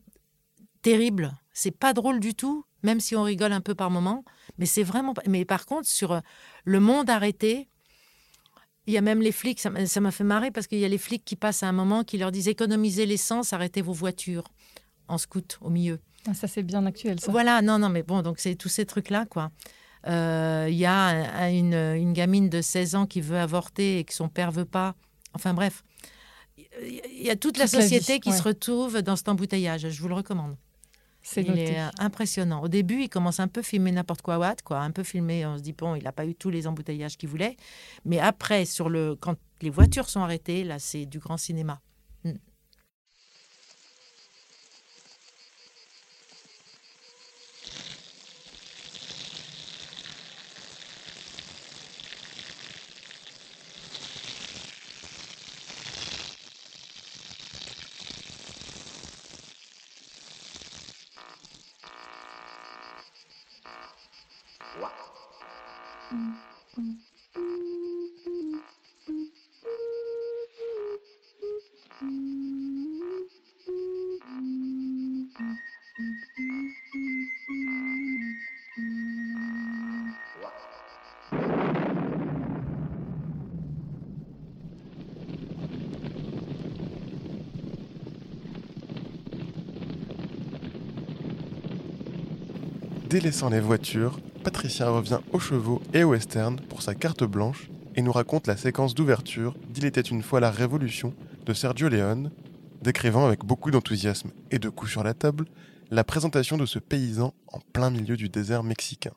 terrible. 0.82 1.38
C'est 1.54 1.72
pas 1.72 1.94
drôle 1.94 2.20
du 2.20 2.34
tout, 2.34 2.66
même 2.84 3.00
si 3.00 3.16
on 3.16 3.24
rigole 3.24 3.54
un 3.54 3.62
peu 3.62 3.76
par 3.76 3.92
moment. 3.92 4.24
Mais 4.58 4.66
c'est 4.66 4.84
vraiment. 4.84 5.14
Mais 5.28 5.46
par 5.46 5.66
contre, 5.66 5.88
sur 5.88 6.22
le 6.64 6.80
monde 6.80 7.10
arrêté. 7.10 7.70
Il 8.90 8.94
y 8.94 8.98
a 8.98 9.02
même 9.02 9.22
les 9.22 9.32
flics, 9.32 9.60
ça 9.60 9.70
m'a 10.02 10.12
fait 10.12 10.24
marrer 10.24 10.50
parce 10.50 10.66
qu'il 10.66 10.80
y 10.80 10.84
a 10.86 10.88
les 10.88 10.98
flics 10.98 11.24
qui 11.24 11.36
passent 11.36 11.62
à 11.62 11.68
un 11.68 11.72
moment 11.72 12.04
qui 12.04 12.18
leur 12.18 12.32
disent 12.32 12.48
économisez 12.48 13.06
l'essence, 13.06 13.54
arrêtez 13.54 13.84
vos 13.84 13.94
voitures 13.94 14.46
en 15.08 15.20
scout 15.20 15.60
au 15.62 15.70
milieu. 15.70 16.00
Ah, 16.28 16.34
ça, 16.34 16.48
c'est 16.48 16.64
bien 16.64 16.84
actuel, 16.88 17.20
ça. 17.20 17.32
Voilà, 17.32 17.62
non, 17.62 17.78
non, 17.78 17.90
mais 17.90 18.02
bon, 18.02 18.24
donc 18.24 18.40
c'est 18.40 18.56
tous 18.56 18.68
ces 18.68 18.88
trucs-là, 18.88 19.28
quoi. 19.28 19.52
Euh, 20.08 20.66
Il 20.72 20.76
y 20.76 20.86
a 20.88 20.96
un- 21.44 21.52
une, 21.54 21.74
une 21.76 22.14
gamine 22.14 22.50
de 22.50 22.62
16 22.62 22.96
ans 22.96 23.06
qui 23.06 23.22
veut 23.22 23.38
avorter 23.38 24.00
et 24.00 24.04
que 24.06 24.14
son 24.14 24.28
père 24.28 24.50
veut 24.52 24.66
pas. 24.66 24.96
Enfin 25.36 25.54
bref, 25.54 25.84
il 26.82 27.22
y 27.22 27.30
a 27.30 27.36
toute 27.36 27.58
la 27.60 27.66
Toute 27.66 27.74
la 27.74 27.80
vie, 27.82 27.84
société 27.84 28.20
qui 28.20 28.32
ouais. 28.32 28.38
se 28.38 28.42
retrouve 28.42 29.04
dans 29.04 29.16
cet 29.16 29.30
embouteillage. 29.30 29.88
Je 29.88 30.02
vous 30.02 30.08
le 30.08 30.16
recommande. 30.16 30.56
C'est 31.22 31.42
Il 31.42 31.50
noté. 31.50 31.74
est 31.74 31.80
euh, 31.82 31.90
impressionnant. 32.00 32.62
Au 32.62 32.68
début, 32.68 33.02
il 33.04 33.10
commence 33.10 33.40
un 33.40 33.48
peu 33.48 33.62
filmer 33.62 33.92
n'importe 33.92 34.22
quoi, 34.22 34.38
what, 34.40 34.56
quoi, 34.64 34.80
un 34.80 34.92
peu 34.92 35.04
filmé. 35.04 35.46
On 35.46 35.58
se 35.58 35.62
dit 35.64 35.74
bon, 35.74 35.96
il 35.96 36.04
n'a 36.04 36.12
pas 36.12 36.26
eu 36.26 36.34
tous 36.36 36.50
les 36.50 36.66
embouteillages 36.68 37.18
qu'il 37.18 37.30
voulait. 37.30 37.58
Mais 38.06 38.20
après, 38.20 38.66
sur 38.66 38.90
le, 38.90 39.16
quand 39.16 39.36
les 39.62 39.70
voitures 39.70 40.10
sont 40.10 40.22
arrêtées, 40.22 40.64
là, 40.64 40.80
c'est 40.80 41.06
du 41.06 41.20
grand 41.20 41.38
cinéma. 41.38 41.82
Délaissant 93.10 93.50
les 93.50 93.60
voitures, 93.60 94.20
Patricia 94.44 94.88
revient 94.88 95.18
aux 95.34 95.40
chevaux 95.40 95.82
et 95.96 96.04
au 96.04 96.12
western 96.12 96.60
pour 96.60 96.84
sa 96.84 96.94
carte 96.94 97.24
blanche 97.24 97.72
et 97.96 98.04
nous 98.04 98.12
raconte 98.12 98.46
la 98.46 98.56
séquence 98.56 98.94
d'ouverture 98.94 99.56
d'Il 99.68 99.86
était 99.86 100.00
une 100.00 100.22
fois 100.22 100.40
la 100.40 100.52
Révolution 100.52 101.16
de 101.44 101.54
Sergio 101.56 101.90
Leone, 101.90 102.32
décrivant 102.84 103.26
avec 103.26 103.44
beaucoup 103.44 103.72
d'enthousiasme 103.72 104.30
et 104.52 104.60
de 104.60 104.70
coups 104.70 104.92
sur 104.92 105.04
la 105.04 105.16
table 105.16 105.46
la 105.90 106.04
présentation 106.04 106.56
de 106.56 106.68
ce 106.68 106.78
paysan 106.78 107.34
en 107.48 107.60
plein 107.74 107.90
milieu 107.90 108.16
du 108.16 108.30
désert 108.30 108.62
mexicain. 108.62 109.16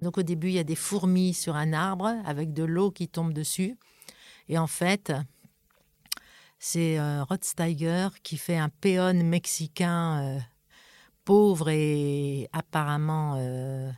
Donc 0.00 0.16
au 0.16 0.22
début, 0.22 0.48
il 0.48 0.54
y 0.54 0.58
a 0.58 0.64
des 0.64 0.76
fourmis 0.76 1.34
sur 1.34 1.56
un 1.56 1.74
arbre 1.74 2.10
avec 2.24 2.54
de 2.54 2.64
l'eau 2.64 2.90
qui 2.90 3.06
tombe 3.06 3.34
dessus. 3.34 3.76
Et 4.48 4.56
en 4.56 4.66
fait, 4.66 5.12
c'est 6.58 6.98
euh, 6.98 7.22
Rod 7.22 7.44
Steiger 7.44 8.08
qui 8.22 8.38
fait 8.38 8.56
un 8.56 8.70
péon 8.70 9.22
mexicain 9.24 10.22
euh, 10.22 10.38
pauvre 11.28 11.68
et 11.68 12.48
apparemment 12.54 13.34
euh, 13.36 13.90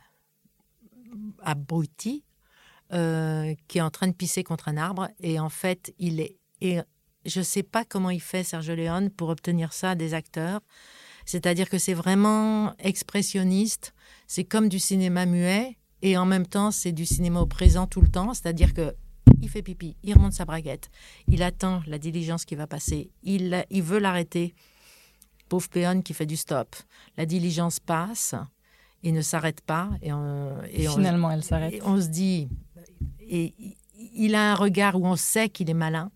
abruti, 1.41 2.25
euh, 2.91 3.55
qui 3.69 3.77
est 3.77 3.81
en 3.81 3.89
train 3.89 4.09
de 4.09 4.13
pisser 4.13 4.43
contre 4.43 4.67
un 4.67 4.75
arbre. 4.75 5.07
Et 5.21 5.39
en 5.39 5.47
fait, 5.47 5.93
il 5.97 6.19
est... 6.19 6.35
Et 6.59 6.79
je 7.25 7.39
ne 7.39 7.45
sais 7.45 7.63
pas 7.63 7.85
comment 7.85 8.09
il 8.09 8.19
fait, 8.19 8.43
Sergio 8.43 8.75
Leone, 8.75 9.09
pour 9.09 9.29
obtenir 9.29 9.71
ça 9.71 9.95
des 9.95 10.13
acteurs. 10.13 10.59
C'est-à-dire 11.25 11.69
que 11.69 11.77
c'est 11.77 11.93
vraiment 11.93 12.75
expressionniste. 12.79 13.93
C'est 14.27 14.43
comme 14.43 14.67
du 14.67 14.79
cinéma 14.79 15.25
muet. 15.25 15.77
Et 16.01 16.17
en 16.17 16.25
même 16.25 16.45
temps, 16.45 16.71
c'est 16.71 16.91
du 16.91 17.05
cinéma 17.05 17.39
au 17.39 17.45
présent 17.45 17.87
tout 17.87 18.01
le 18.01 18.09
temps. 18.09 18.33
C'est-à-dire 18.33 18.73
que 18.73 18.93
il 19.41 19.47
fait 19.47 19.61
pipi, 19.61 19.95
il 20.03 20.13
remonte 20.15 20.33
sa 20.33 20.43
braguette, 20.43 20.89
il 21.27 21.41
attend 21.43 21.81
la 21.87 21.97
diligence 21.97 22.43
qui 22.43 22.55
va 22.55 22.67
passer, 22.67 23.09
il, 23.23 23.65
il 23.69 23.81
veut 23.81 23.99
l'arrêter. 23.99 24.53
Pauvre 25.51 25.67
péon 25.67 26.01
qui 26.01 26.13
fait 26.13 26.25
du 26.25 26.37
stop. 26.37 26.69
La 27.17 27.25
diligence 27.25 27.81
passe, 27.81 28.35
il 29.03 29.13
ne 29.13 29.21
s'arrête 29.21 29.59
pas. 29.59 29.89
Et 30.01 30.13
on, 30.13 30.53
et 30.71 30.87
on- 30.87 30.93
Finalement, 30.95 31.29
elle 31.29 31.43
s'arrête. 31.43 31.73
et 31.73 31.81
on 31.83 31.99
se 31.99 32.07
dit, 32.07 32.47
et 33.19 33.53
il 34.23 34.33
a 34.33 34.53
un 34.53 34.55
regard 34.55 34.95
où 34.99 35.05
on 35.05 35.17
sait 35.17 35.49
qu'il 35.49 35.69
est 35.69 35.73
malin. 35.85 36.09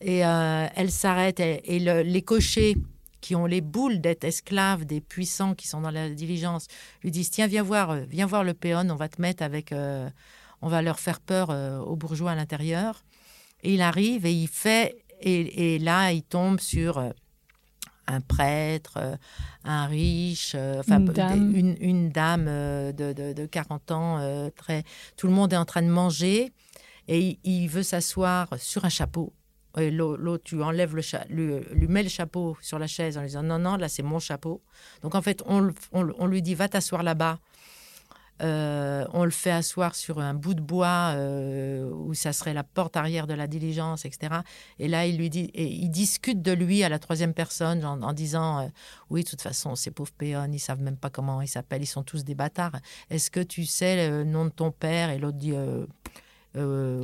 Et 0.00 0.26
euh, 0.26 0.66
elle 0.74 0.90
s'arrête. 0.90 1.38
Et, 1.38 1.76
et 1.76 1.78
le- 1.78 2.02
les 2.02 2.22
cochers 2.22 2.74
qui 3.20 3.36
ont 3.36 3.46
les 3.46 3.60
boules 3.60 4.00
d'être 4.00 4.24
esclaves 4.24 4.84
des 4.84 5.00
puissants 5.00 5.54
qui 5.54 5.68
sont 5.68 5.80
dans 5.80 5.92
la 5.92 6.10
diligence 6.10 6.66
lui 7.04 7.10
disent 7.12 7.30
Tiens, 7.30 7.46
viens 7.46 7.62
voir, 7.62 7.94
viens 8.08 8.26
voir 8.26 8.42
le 8.42 8.54
péon, 8.54 8.90
on 8.90 8.96
va 8.96 9.08
te 9.08 9.22
mettre 9.22 9.44
avec. 9.44 9.70
euh, 9.72 10.10
on 10.60 10.68
va 10.68 10.82
leur 10.82 10.98
faire 10.98 11.20
peur 11.20 11.50
euh, 11.50 11.78
aux 11.78 11.94
bourgeois 11.94 12.32
à 12.32 12.34
l'intérieur. 12.34 13.04
Et 13.62 13.74
il 13.74 13.80
arrive 13.80 14.26
et 14.26 14.32
il 14.32 14.48
fait. 14.48 14.96
Et, 15.20 15.74
et 15.76 15.78
là, 15.78 16.10
il 16.12 16.24
tombe 16.24 16.58
sur. 16.58 16.98
Un 18.06 18.20
prêtre, 18.20 18.94
euh, 18.96 19.16
un 19.64 19.86
riche, 19.86 20.52
euh, 20.54 20.80
enfin, 20.80 20.98
Une 21.00 21.06
dame. 21.06 21.54
une, 21.54 21.76
une 21.80 22.10
dame 22.10 22.46
euh, 22.48 22.92
de, 22.92 23.12
de- 23.12 23.32
de 23.32 23.46
40 23.46 23.90
ans, 23.90 24.50
très, 24.56 24.84
tout 25.16 25.26
le 25.26 25.32
monde 25.32 25.52
est 25.52 25.56
en 25.56 25.64
train 25.64 25.82
de 25.82 25.88
manger 25.88 26.52
et 27.08 27.20
il, 27.20 27.38
il 27.44 27.68
veut 27.68 27.82
s'asseoir 27.82 28.48
sur 28.58 28.84
un 28.84 28.88
chapeau. 28.90 29.32
L'autre, 29.76 30.44
tu 30.44 30.62
enlèves 30.62 30.94
le 30.94 31.02
cha- 31.02 31.24
lui, 31.28 31.58
lui 31.72 31.88
met 31.88 32.04
le 32.04 32.08
chapeau 32.08 32.56
sur 32.60 32.78
la 32.78 32.86
chaise 32.86 33.16
en 33.18 33.22
lui 33.22 33.26
disant 33.28 33.42
non, 33.42 33.58
non, 33.58 33.76
là 33.76 33.88
c'est 33.88 34.04
mon 34.04 34.20
chapeau. 34.20 34.62
Donc 35.02 35.16
en 35.16 35.22
fait, 35.22 35.42
on, 35.46 35.72
on 35.92 36.26
lui 36.26 36.42
dit 36.42 36.54
va 36.54 36.68
t'asseoir 36.68 37.02
là-bas. 37.02 37.40
Euh, 38.42 39.06
on 39.12 39.24
le 39.24 39.30
fait 39.30 39.52
asseoir 39.52 39.94
sur 39.94 40.18
un 40.18 40.34
bout 40.34 40.54
de 40.54 40.60
bois 40.60 41.12
euh, 41.14 41.88
où 41.88 42.14
ça 42.14 42.32
serait 42.32 42.52
la 42.52 42.64
porte 42.64 42.96
arrière 42.96 43.26
de 43.28 43.34
la 43.34 43.46
diligence, 43.46 44.04
etc. 44.04 44.40
Et 44.80 44.88
là, 44.88 45.06
il 45.06 45.16
lui 45.16 45.30
dit, 45.30 45.50
et 45.54 45.66
il 45.66 45.88
discute 45.88 46.42
de 46.42 46.50
lui 46.52 46.82
à 46.82 46.88
la 46.88 46.98
troisième 46.98 47.32
personne 47.32 47.84
en, 47.84 48.02
en 48.02 48.12
disant, 48.12 48.58
euh, 48.58 48.66
oui, 49.10 49.22
de 49.22 49.28
toute 49.28 49.40
façon, 49.42 49.76
ces 49.76 49.92
pauvres 49.92 50.12
péons, 50.18 50.48
ils 50.52 50.58
savent 50.58 50.80
même 50.82 50.96
pas 50.96 51.10
comment 51.10 51.40
ils 51.42 51.48
s'appellent, 51.48 51.82
ils 51.82 51.86
sont 51.86 52.02
tous 52.02 52.24
des 52.24 52.34
bâtards. 52.34 52.76
Est-ce 53.08 53.30
que 53.30 53.40
tu 53.40 53.64
sais 53.66 54.08
le 54.08 54.24
nom 54.24 54.46
de 54.46 54.50
ton 54.50 54.72
père? 54.72 55.10
Et 55.10 55.18
l'autre 55.18 55.38
dit. 55.38 55.54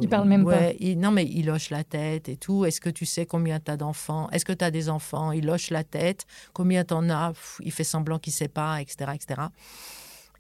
Il 0.01 0.09
parle 0.09 0.29
même 0.29 0.45
ouais, 0.45 0.77
il- 0.79 0.99
non, 0.99 1.11
mais 1.11 1.27
il 1.27 1.51
hoche 1.51 1.71
la 1.71 1.83
tête 1.83 2.29
et 2.29 2.37
tout. 2.37 2.65
Est-ce 2.65 2.81
que 2.81 2.91
tu 2.91 3.05
sais 3.05 3.27
combien 3.27 3.59
tu 3.59 3.71
as 3.71 3.77
d'enfants? 3.77 4.29
Est-ce 4.31 4.45
que 4.45 4.53
tu 4.53 4.65
as 4.65 4.71
des 4.71 4.89
enfants? 4.89 5.33
Il 5.33 5.49
hoche 5.51 5.71
la 5.71 5.83
tête. 5.83 6.25
Combien 6.53 6.85
tu 6.85 6.95
en 6.95 7.09
as? 7.11 7.31
Pff, 7.33 7.61
Il 7.65 7.73
fait 7.73 7.83
semblant 7.85 8.19
qu'il 8.21 8.33
sait 8.33 8.47
pas, 8.49 8.81
etc. 8.81 9.11
etc. 9.15 9.41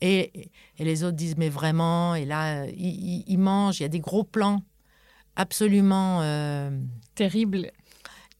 Et, 0.00 0.50
et 0.78 0.84
les 0.84 1.04
autres 1.04 1.16
disent, 1.16 1.36
mais 1.36 1.48
vraiment, 1.48 2.14
et 2.14 2.24
là, 2.24 2.62
euh, 2.62 2.70
ils, 2.76 3.38
mangent, 3.38 3.80
il 3.80 3.82
y 3.82 3.86
a 3.86 3.90
des 3.90 4.00
gros 4.00 4.24
plans 4.24 4.62
absolument 5.36 6.20
euh, 6.22 6.70
Terrible. 7.14 7.70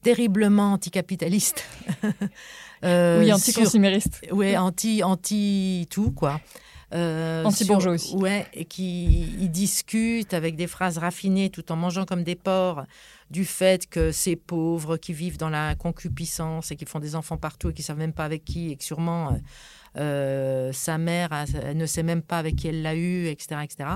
terriblement 0.01 0.73
anticapitalistes. 0.73 1.65
Euh, 2.83 3.19
oui, 3.19 3.31
anti-consumériste. 3.31 4.21
Ouais, 4.31 4.57
anti, 4.57 5.03
anti 5.03 5.87
tout, 5.91 6.09
quoi. 6.09 6.41
Euh, 6.95 7.43
Anti-bourgeois 7.43 7.93
aussi. 7.93 8.15
Ouais, 8.15 8.47
et 8.55 8.65
qui 8.65 9.35
ils 9.39 9.51
discutent 9.51 10.33
avec 10.33 10.55
des 10.55 10.65
phrases 10.65 10.97
raffinées 10.97 11.51
tout 11.51 11.71
en 11.71 11.75
mangeant 11.75 12.05
comme 12.05 12.23
des 12.23 12.33
porcs 12.33 12.83
du 13.29 13.45
fait 13.45 13.87
que 13.87 14.11
ces 14.11 14.35
pauvres 14.35 14.97
qui 14.97 15.13
vivent 15.13 15.37
dans 15.37 15.51
la 15.51 15.75
concupiscence 15.75 16.71
et 16.71 16.75
qui 16.75 16.85
font 16.85 16.97
des 16.97 17.15
enfants 17.15 17.37
partout 17.37 17.69
et 17.69 17.73
qui 17.73 17.83
savent 17.83 17.99
même 17.99 18.13
pas 18.13 18.25
avec 18.25 18.43
qui 18.43 18.71
et 18.71 18.75
que 18.77 18.83
sûrement 18.83 19.39
euh, 19.97 20.71
sa 20.73 20.97
mère 20.97 21.29
ne 21.75 21.85
sait 21.85 22.03
même 22.03 22.21
pas 22.21 22.39
avec 22.39 22.55
qui 22.55 22.67
elle 22.67 22.81
l'a 22.81 22.95
eu, 22.95 23.27
etc., 23.27 23.61
etc. 23.63 23.89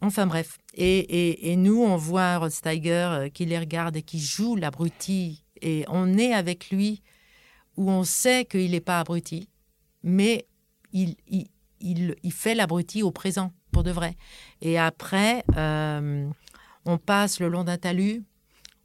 Enfin 0.00 0.26
bref. 0.26 0.58
Et, 0.74 1.50
et- 1.52 1.56
nous, 1.56 1.82
on 1.82 1.96
voit 1.96 2.38
Rod 2.38 2.50
Steiger 2.50 3.08
euh, 3.10 3.28
qui 3.28 3.44
les 3.44 3.58
regarde 3.58 3.96
et 3.96 4.02
qui 4.02 4.18
joue 4.18 4.56
l'abruti. 4.56 5.44
Et 5.60 5.84
on 5.88 6.16
est 6.16 6.32
avec 6.32 6.70
lui 6.70 7.02
où 7.76 7.90
on 7.90 8.04
sait 8.04 8.46
qu'il 8.46 8.70
n'est 8.70 8.80
pas 8.80 9.00
abruti, 9.00 9.48
mais 10.02 10.46
il, 10.92 11.16
il, 11.28 11.48
il, 11.80 12.16
il 12.22 12.32
fait 12.32 12.54
l'abruti 12.54 13.02
au 13.02 13.10
présent, 13.10 13.52
pour 13.72 13.82
de 13.82 13.90
vrai. 13.90 14.16
Et 14.62 14.78
après, 14.78 15.44
euh, 15.56 16.28
on 16.86 16.98
passe 16.98 17.38
le 17.40 17.48
long 17.48 17.64
d'un 17.64 17.78
talus 17.78 18.22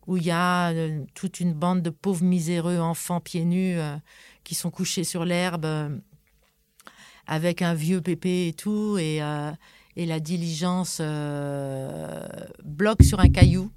où 0.07 0.17
il 0.17 0.23
y 0.25 0.31
a 0.31 0.71
toute 1.13 1.39
une 1.39 1.53
bande 1.53 1.81
de 1.81 1.89
pauvres 1.89 2.23
miséreux 2.23 2.77
enfants 2.77 3.21
pieds 3.21 3.45
nus 3.45 3.77
qui 4.45 4.55
sont 4.55 4.71
couchés 4.71 5.03
sur 5.03 5.25
l'herbe 5.25 5.65
euh, 5.65 5.89
avec 7.27 7.61
un 7.61 7.73
vieux 7.73 7.99
pépé 7.99 8.47
et 8.47 8.53
tout, 8.53 8.97
et, 8.97 9.21
euh, 9.21 9.51
et 9.97 10.05
la 10.05 10.21
diligence 10.21 10.99
euh, 11.01 12.25
bloque 12.63 13.03
sur 13.03 13.19
un 13.19 13.29
caillou. 13.29 13.69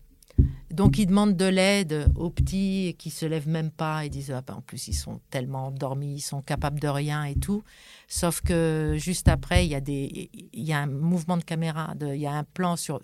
Donc 0.70 0.98
ils 0.98 1.06
demandent 1.06 1.36
de 1.36 1.46
l'aide 1.46 2.12
aux 2.14 2.30
petits 2.30 2.94
qui 2.98 3.10
se 3.10 3.26
lèvent 3.26 3.48
même 3.48 3.70
pas. 3.72 4.04
Ils 4.04 4.10
disent 4.10 4.30
ah 4.30 4.42
ben, 4.42 4.54
en 4.54 4.60
plus 4.60 4.86
ils 4.86 4.94
sont 4.94 5.20
tellement 5.30 5.68
endormis, 5.68 6.16
ils 6.16 6.20
sont 6.20 6.42
capables 6.42 6.78
de 6.78 6.86
rien 6.88 7.24
et 7.24 7.34
tout. 7.34 7.64
Sauf 8.06 8.42
que 8.42 8.94
juste 8.96 9.28
après 9.28 9.64
il 9.64 9.70
y 9.70 9.74
a 9.74 9.80
des, 9.80 10.30
il 10.52 10.62
y 10.62 10.72
a 10.72 10.78
un 10.78 10.86
mouvement 10.86 11.38
de 11.38 11.42
caméra, 11.42 11.94
de- 11.96 12.14
il 12.14 12.20
y 12.20 12.26
a 12.26 12.32
un 12.32 12.44
plan 12.44 12.76
sur 12.76 13.00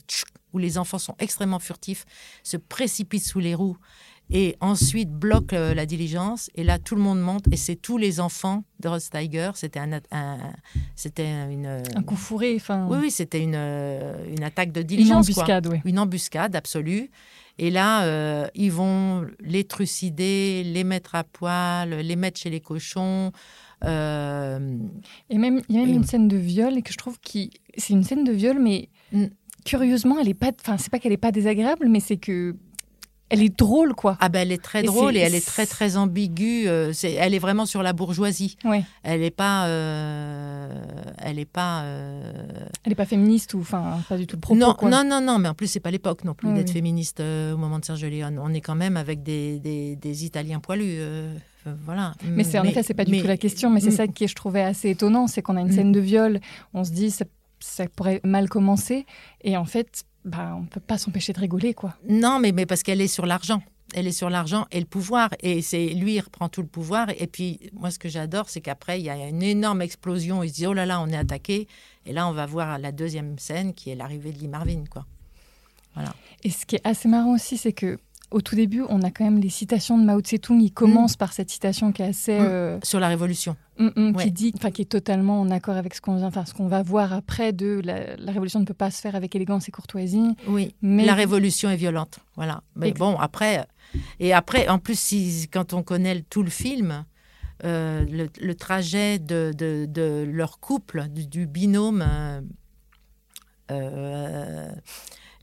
où 0.53 0.59
les 0.59 0.79
enfants 0.79 0.98
sont 0.98 1.16
extrêmement 1.18 1.59
furtifs, 1.59 2.05
se 2.44 2.57
précipitent 2.57 3.24
sous 3.27 3.40
les 3.40 3.57
roues 3.57 3.79
et 4.30 4.56
ensuite 4.60 5.10
bloquent 5.10 5.54
euh, 5.56 5.74
la 5.74 5.87
diligence. 5.87 6.50
Et 6.54 6.64
là 6.64 6.78
tout 6.78 6.94
le 6.96 7.02
monde 7.02 7.20
monte 7.20 7.44
et 7.52 7.56
c'est 7.56 7.76
tous 7.76 7.98
les 7.98 8.20
enfants 8.20 8.64
de 8.80 8.88
Rod 8.88 9.00
Steiger. 9.00 9.50
C'était 9.54 9.80
un, 9.80 10.00
un- 10.10 10.38
c'était 10.96 11.28
une, 11.50 11.82
Un 11.94 12.02
coup 12.02 12.16
fourré, 12.16 12.54
enfin, 12.56 12.87
oui 12.90 12.98
oui 13.02 13.10
c'était 13.10 13.42
une, 13.42 13.54
euh, 13.56 14.14
une 14.37 14.42
attaque 14.42 14.72
de 14.72 14.80
une 14.80 14.87
diligence 14.87 15.28
quoi 15.30 15.42
embuscade, 15.44 15.66
oui. 15.68 15.78
une 15.84 15.98
embuscade 15.98 16.56
absolue. 16.56 17.10
Et 17.56 17.70
là, 17.70 18.02
euh, 18.04 18.48
ils 18.56 18.72
vont 18.72 19.24
les 19.38 19.62
trucider, 19.62 20.64
les 20.64 20.82
mettre 20.82 21.14
à 21.14 21.22
poil, 21.22 21.90
les 21.90 22.16
mettre 22.16 22.40
chez 22.40 22.50
les 22.50 22.58
cochons. 22.58 23.30
Euh, 23.84 24.76
Et 25.30 25.38
même, 25.38 25.60
il 25.68 25.76
y 25.76 25.78
a 25.78 25.87
même 25.87 25.94
une 25.96 26.04
scène 26.04 26.26
de 26.26 26.37
viol 26.37 26.82
que 26.82 26.92
je 26.92 26.98
trouve 26.98 27.18
que 27.20 27.38
c'est 27.76 27.92
une 27.92 28.02
scène 28.02 28.24
de 28.24 28.32
viol, 28.32 28.58
mais 28.58 28.88
curieusement, 29.64 30.18
elle 30.20 30.28
est 30.28 30.34
pas, 30.34 30.50
enfin, 30.60 30.78
c'est 30.78 30.90
pas 30.90 30.98
qu'elle 30.98 31.12
est 31.12 31.16
pas 31.16 31.32
désagréable, 31.32 31.87
mais 31.88 32.00
c'est 32.00 32.16
que 32.16 32.56
elle 33.34 33.42
est 33.42 33.58
drôle, 33.58 33.94
quoi. 33.94 34.16
ah 34.20 34.28
ben, 34.28 34.40
elle 34.40 34.52
est 34.52 34.62
très 34.62 34.82
drôle 34.82 35.16
et 35.16 35.20
elle 35.20 35.34
est 35.34 35.46
très 35.46 35.66
très 35.66 35.96
ambiguë. 35.96 36.68
euh, 36.68 36.92
elle 37.02 37.34
est 37.34 37.38
vraiment 37.38 37.66
sur 37.66 37.82
la 37.82 37.92
bourgeoisie. 37.92 38.56
Ouais. 38.64 38.82
Elle 39.02 39.20
n'est 39.20 39.30
pas, 39.30 39.66
euh, 39.66 40.68
elle 41.18 41.38
est 41.38 41.44
pas. 41.44 41.82
euh, 41.82 42.32
Elle 42.84 42.92
est 42.92 42.96
pas 42.96 43.04
féministe 43.06 43.54
ou, 43.54 43.60
enfin, 43.60 44.00
pas 44.08 44.16
du 44.16 44.26
tout 44.26 44.36
le 44.36 44.40
propos. 44.40 44.58
non, 44.58 44.74
quoi. 44.74 44.88
non, 44.90 45.04
non, 45.04 45.20
non, 45.20 45.38
mais 45.38 45.48
en 45.48 45.54
plus 45.54 45.66
c'est 45.66 45.80
pas 45.80 45.90
l'époque 45.90 46.24
non 46.24 46.34
plus 46.34 46.48
Oui, 46.48 46.54
d'être 46.54 46.68
oui. 46.68 46.74
féministe 46.74 47.20
euh, 47.20 47.54
au 47.54 47.56
moment 47.56 47.78
de 47.78 47.84
Sergio 47.84 48.08
Leone. 48.08 48.38
On 48.42 48.52
est 48.52 48.60
quand 48.60 48.74
même 48.74 48.96
avec 48.96 49.22
des, 49.22 49.58
des, 49.60 49.96
des 49.96 50.24
Italiens 50.24 50.60
poilus. 50.60 50.84
euh, 50.98 51.34
euh, 51.66 51.74
voilà. 51.84 52.12
Mais 52.24 52.44
c'est 52.44 52.58
en 52.58 52.64
effet, 52.64 52.82
c'est 52.82 52.94
pas 52.94 53.04
du 53.04 53.10
mais- 53.12 53.20
tout 53.20 53.26
la 53.26 53.36
question. 53.36 53.70
Mais 53.70 53.80
c'est 53.80 53.88
Mm. 53.88 53.96
ça 53.96 54.06
qui 54.08 54.28
je 54.28 54.34
trouvais 54.34 54.62
assez 54.62 54.90
étonnant, 54.90 55.26
c'est 55.26 55.42
qu'on 55.42 55.56
a 55.56 55.60
une 55.60 55.68
Mm. 55.68 55.72
scène 55.72 55.92
de 55.92 56.00
viol, 56.00 56.40
on 56.74 56.84
se 56.84 56.90
dit 56.90 57.10
ça, 57.10 57.24
ça 57.60 57.84
pourrait 57.96 58.20
mal 58.24 58.48
commencer, 58.48 59.06
et 59.42 59.56
en 59.56 59.64
fait, 59.64 60.04
bah, 60.24 60.56
on 60.58 60.64
peut 60.64 60.80
pas 60.80 60.98
s'empêcher 60.98 61.32
de 61.32 61.40
rigoler, 61.40 61.74
quoi. 61.74 61.94
Non, 62.08 62.38
mais, 62.38 62.52
mais 62.52 62.66
parce 62.66 62.82
qu'elle 62.82 63.00
est 63.00 63.08
sur 63.08 63.26
l'argent. 63.26 63.62
Elle 63.94 64.06
est 64.06 64.12
sur 64.12 64.30
l'argent 64.30 64.66
et 64.72 64.80
le 64.80 64.87
pouvoir. 64.87 65.30
Et 65.40 65.62
c'est 65.62 65.88
lui, 65.88 66.14
il 66.14 66.20
reprend 66.20 66.48
tout 66.48 66.62
le 66.62 66.66
pouvoir. 66.68 67.08
Et 67.18 67.26
puis, 67.26 67.60
moi, 67.74 67.90
ce 67.90 67.98
que 67.98 68.08
j'adore, 68.08 68.48
c'est 68.48 68.60
qu'après, 68.60 69.00
il 69.00 69.04
y 69.04 69.10
a 69.10 69.28
une 69.28 69.42
énorme 69.42 69.82
explosion. 69.82 70.42
Il 70.42 70.48
se 70.48 70.54
dit, 70.54 70.66
oh 70.66 70.72
là 70.72 70.87
là, 70.87 71.00
on 71.00 71.08
est 71.08 71.16
attaqué. 71.16 71.68
Et 72.06 72.12
là, 72.12 72.26
on 72.28 72.32
va 72.32 72.46
voir 72.46 72.78
la 72.78 72.92
deuxième 72.92 73.38
scène 73.38 73.74
qui 73.74 73.90
est 73.90 73.94
l'arrivée 73.94 74.32
de 74.32 74.38
Lee 74.38 74.48
Marvin, 74.48 74.84
quoi. 74.90 75.06
Et 76.42 76.50
ce 76.50 76.66
qui 76.66 76.76
est 76.76 76.87
assez 76.87 77.08
marrant 77.08 77.34
aussi, 77.34 77.56
c'est 77.56 77.72
que 77.72 77.98
au 78.30 78.40
tout 78.40 78.54
début, 78.56 78.82
on 78.88 79.02
a 79.02 79.10
quand 79.10 79.24
même 79.24 79.38
les 79.40 79.48
citations 79.50 79.96
de 79.98 80.04
Mao 80.04 80.20
Tse-tung. 80.20 80.60
Il 80.60 80.72
commence 80.72 81.16
par 81.16 81.32
cette 81.32 81.50
citation 81.50 81.92
qui 81.92 82.02
est 82.02 82.06
assez, 82.06 82.38
Mm. 82.38 82.42
euh, 82.46 82.78
Sur 82.82 82.98
la 83.00 83.08
Révolution. 83.08 83.56
mm, 83.78 83.88
mm, 83.96 84.16
Ouais. 84.16 84.24
qui 84.24 84.32
dit, 84.32 84.52
enfin, 84.56 84.70
qui 84.70 84.82
est 84.82 84.87
totalement 84.87 85.40
en 85.40 85.50
accord 85.50 85.76
avec 85.76 85.94
ce 85.94 86.00
qu'on 86.00 86.16
vient, 86.16 86.26
enfin, 86.26 86.44
ce 86.44 86.52
qu'on 86.54 86.66
va 86.68 86.82
voir 86.82 87.12
après 87.12 87.52
de 87.52 87.80
la, 87.84 88.16
la 88.16 88.32
révolution 88.32 88.58
ne 88.60 88.64
peut 88.64 88.74
pas 88.74 88.90
se 88.90 89.00
faire 89.00 89.14
avec 89.14 89.34
élégance 89.37 89.68
et 89.68 89.72
courtoisie. 89.72 90.34
Oui. 90.48 90.74
Mais 90.82 91.04
La 91.04 91.14
Révolution 91.14 91.70
est 91.70 91.76
violente. 91.76 92.18
Voilà. 92.37 92.62
Mais 92.76 92.92
bon, 92.92 93.16
après. 93.18 93.66
Et 94.18 94.32
après, 94.32 94.68
en 94.68 94.78
plus, 94.78 94.98
si, 94.98 95.46
quand 95.52 95.72
on 95.72 95.82
connaît 95.82 96.22
tout 96.28 96.42
le 96.42 96.50
film. 96.50 97.04
euh, 97.64 98.04
le, 98.10 98.28
le 98.42 98.54
trajet 98.56 99.18
de, 99.20 99.52
de- 99.56 99.87
de 99.88 100.24
leur 100.30 100.58
couple, 100.58 101.06
du, 101.08 101.24
du 101.26 101.46
binôme, 101.46 102.04
euh, 103.70 104.68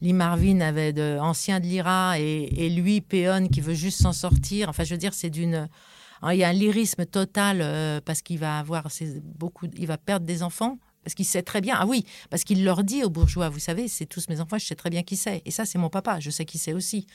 Lee 0.01 0.13
Marvin 0.13 0.61
avait 0.61 0.93
de, 0.93 1.17
ancien 1.19 1.59
de 1.59 1.65
l'IRA 1.65 2.19
et, 2.19 2.43
et 2.65 2.69
lui, 2.69 3.01
Péon, 3.01 3.47
qui 3.47 3.61
veut 3.61 3.73
juste 3.75 4.01
s'en 4.01 4.13
sortir. 4.13 4.67
Enfin, 4.69 4.83
je 4.83 4.93
veux 4.93 4.97
dire, 4.97 5.13
c'est 5.13 5.29
d'une. 5.29 5.69
hein, 6.21 6.33
Il 6.33 6.39
y 6.39 6.43
a 6.43 6.49
un 6.49 6.53
lyrisme 6.53 7.05
total 7.05 7.59
euh, 7.61 8.01
parce 8.03 8.21
qu'il 8.21 8.39
va 8.39 8.57
avoir 8.59 8.89
ses- 8.91 9.21
beaucoup, 9.37 9.67
il 9.77 9.87
va 9.87 9.97
perdre 9.97 10.25
des 10.25 10.41
enfants 10.43 10.79
parce 11.03 11.15
qu'il 11.15 11.25
sait 11.25 11.41
très 11.41 11.61
bien. 11.61 11.75
Ah 11.79 11.87
oui, 11.87 12.05
parce 12.29 12.43
qu'il 12.43 12.63
leur 12.63 12.83
dit 12.83 13.03
aux 13.03 13.09
bourgeois, 13.09 13.49
vous 13.49 13.57
savez, 13.57 13.87
c'est 13.87 14.05
tous 14.05 14.29
mes 14.29 14.39
enfants, 14.39 14.59
je 14.59 14.65
sais 14.67 14.75
très 14.75 14.91
bien 14.91 15.01
qui 15.01 15.15
c'est. 15.15 15.41
Et 15.45 15.51
ça, 15.51 15.65
c'est 15.65 15.79
mon 15.79 15.89
papa, 15.89 16.19
je 16.19 16.29
sais 16.29 16.45
qui 16.45 16.59
c'est 16.59 16.73
aussi. 16.73 17.07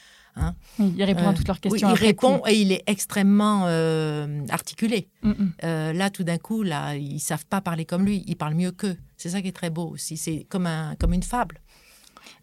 oui, 0.79 0.93
il 0.97 1.03
répond 1.05 1.23
Euh, 1.23 1.29
à 1.29 1.33
toutes 1.33 1.47
leurs 1.47 1.57
Oui, 1.63 1.69
questions. 1.71 1.89
il 1.89 1.93
répond 1.93 2.39
coup. 2.39 2.47
et 2.49 2.55
il 2.61 2.71
est 2.73 2.83
extrêmement 2.85 3.63
euh, 3.67 4.45
articulé. 4.49 5.07
Mm, 5.23 5.29
mm. 5.29 5.53
Euh, 5.63 5.93
là, 5.93 6.09
tout 6.09 6.23
d'un 6.25 6.37
coup, 6.37 6.63
là, 6.63 6.95
ils 6.95 7.21
savent 7.21 7.45
pas 7.45 7.61
parler 7.61 7.85
comme 7.85 8.05
lui. 8.05 8.23
Ils 8.27 8.35
parlent 8.35 8.55
mieux 8.55 8.71
qu'eux. 8.71 8.97
C'est 9.15 9.29
ça 9.29 9.41
qui 9.41 9.47
est 9.47 9.55
très 9.55 9.69
beau 9.69 9.87
aussi. 9.89 10.17
C'est 10.17 10.45
comme 10.49 10.67
un, 10.67 10.95
comme 10.99 11.13
une 11.13 11.23
fable. 11.23 11.61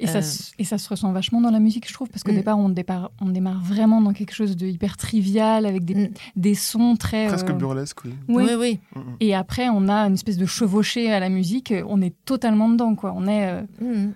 Et, 0.00 0.06
ça, 0.06 0.18
Euh, 0.18 0.22
se- 0.22 0.52
et 0.58 0.64
ça 0.64 0.78
se 0.78 0.88
ressent 0.88 1.12
vachement 1.12 1.40
dans 1.40 1.50
la 1.50 1.60
musique, 1.60 1.88
je 1.88 1.92
trouve, 1.94 2.08
parce 2.08 2.22
qu'au 2.22 2.32
Mm. 2.32 2.36
départ, 2.36 2.58
on 2.58 2.68
démarre, 2.68 3.10
on 3.20 3.26
démarre 3.28 3.60
vraiment 3.62 4.00
dans 4.00 4.12
quelque 4.12 4.34
chose 4.34 4.56
de 4.56 4.66
hyper 4.66 4.96
trivial, 4.96 5.66
avec 5.66 5.84
des, 5.84 5.94
Mm. 5.94 6.08
des 6.36 6.54
sons 6.54 6.96
très... 6.96 7.26
Presque 7.28 7.50
euh, 7.50 7.52
burlesque, 7.54 8.04
oui. 8.04 8.14
ouais. 8.28 8.44
Oui, 8.44 8.54
oui. 8.58 8.80
Mm. 8.96 9.00
Et 9.20 9.34
après, 9.34 9.68
on 9.68 9.88
a 9.88 10.06
une 10.06 10.14
espèce 10.14 10.36
de 10.36 10.46
chevauché 10.46 11.12
à 11.12 11.20
la 11.20 11.28
musique. 11.28 11.72
On 11.88 12.00
est 12.02 12.14
totalement 12.24 12.68
dedans, 12.68 12.94
quoi. 12.94 13.12
On 13.16 13.26
est 13.26 13.46
euh, 13.80 14.08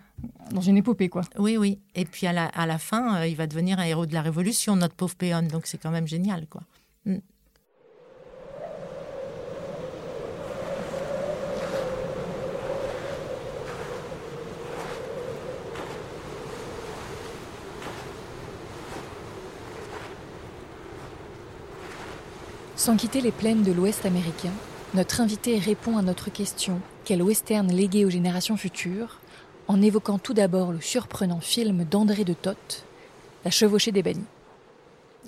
dans 0.52 0.60
une 0.60 0.76
épopée, 0.76 1.08
quoi. 1.08 1.22
Oui, 1.38 1.56
oui. 1.56 1.78
Et 1.94 2.04
puis 2.04 2.26
à 2.26 2.32
la, 2.32 2.46
à 2.46 2.66
la 2.66 2.78
fin, 2.78 3.16
euh, 3.18 3.26
il 3.26 3.36
va 3.36 3.46
devenir 3.46 3.78
un 3.78 3.84
héros 3.84 4.06
de 4.06 4.14
la 4.14 4.22
Révolution, 4.22 4.76
notre 4.76 4.94
pauvre 4.94 5.14
péon. 5.14 5.42
Donc 5.42 5.62
c'est 5.66 5.78
quand 5.78 5.90
même 5.90 6.08
génial, 6.08 6.46
quoi. 6.48 6.62
Sans 22.78 22.96
quitter 22.96 23.20
les 23.20 23.32
plaines 23.32 23.64
de 23.64 23.72
l'Ouest 23.72 24.06
américain, 24.06 24.52
notre 24.94 25.20
invité 25.20 25.58
répond 25.58 25.98
à 25.98 26.02
notre 26.02 26.30
question 26.30 26.80
quel 27.04 27.22
western 27.22 27.66
légué 27.72 28.04
aux 28.04 28.10
générations 28.10 28.56
futures 28.56 29.18
en 29.66 29.82
évoquant 29.82 30.20
tout 30.20 30.32
d'abord 30.32 30.70
le 30.70 30.80
surprenant 30.80 31.40
film 31.40 31.82
d'André 31.82 32.22
de 32.22 32.34
Toth, 32.34 32.84
La 33.44 33.50
chevauchée 33.50 33.90
des 33.90 34.04
bannis. 34.04 34.24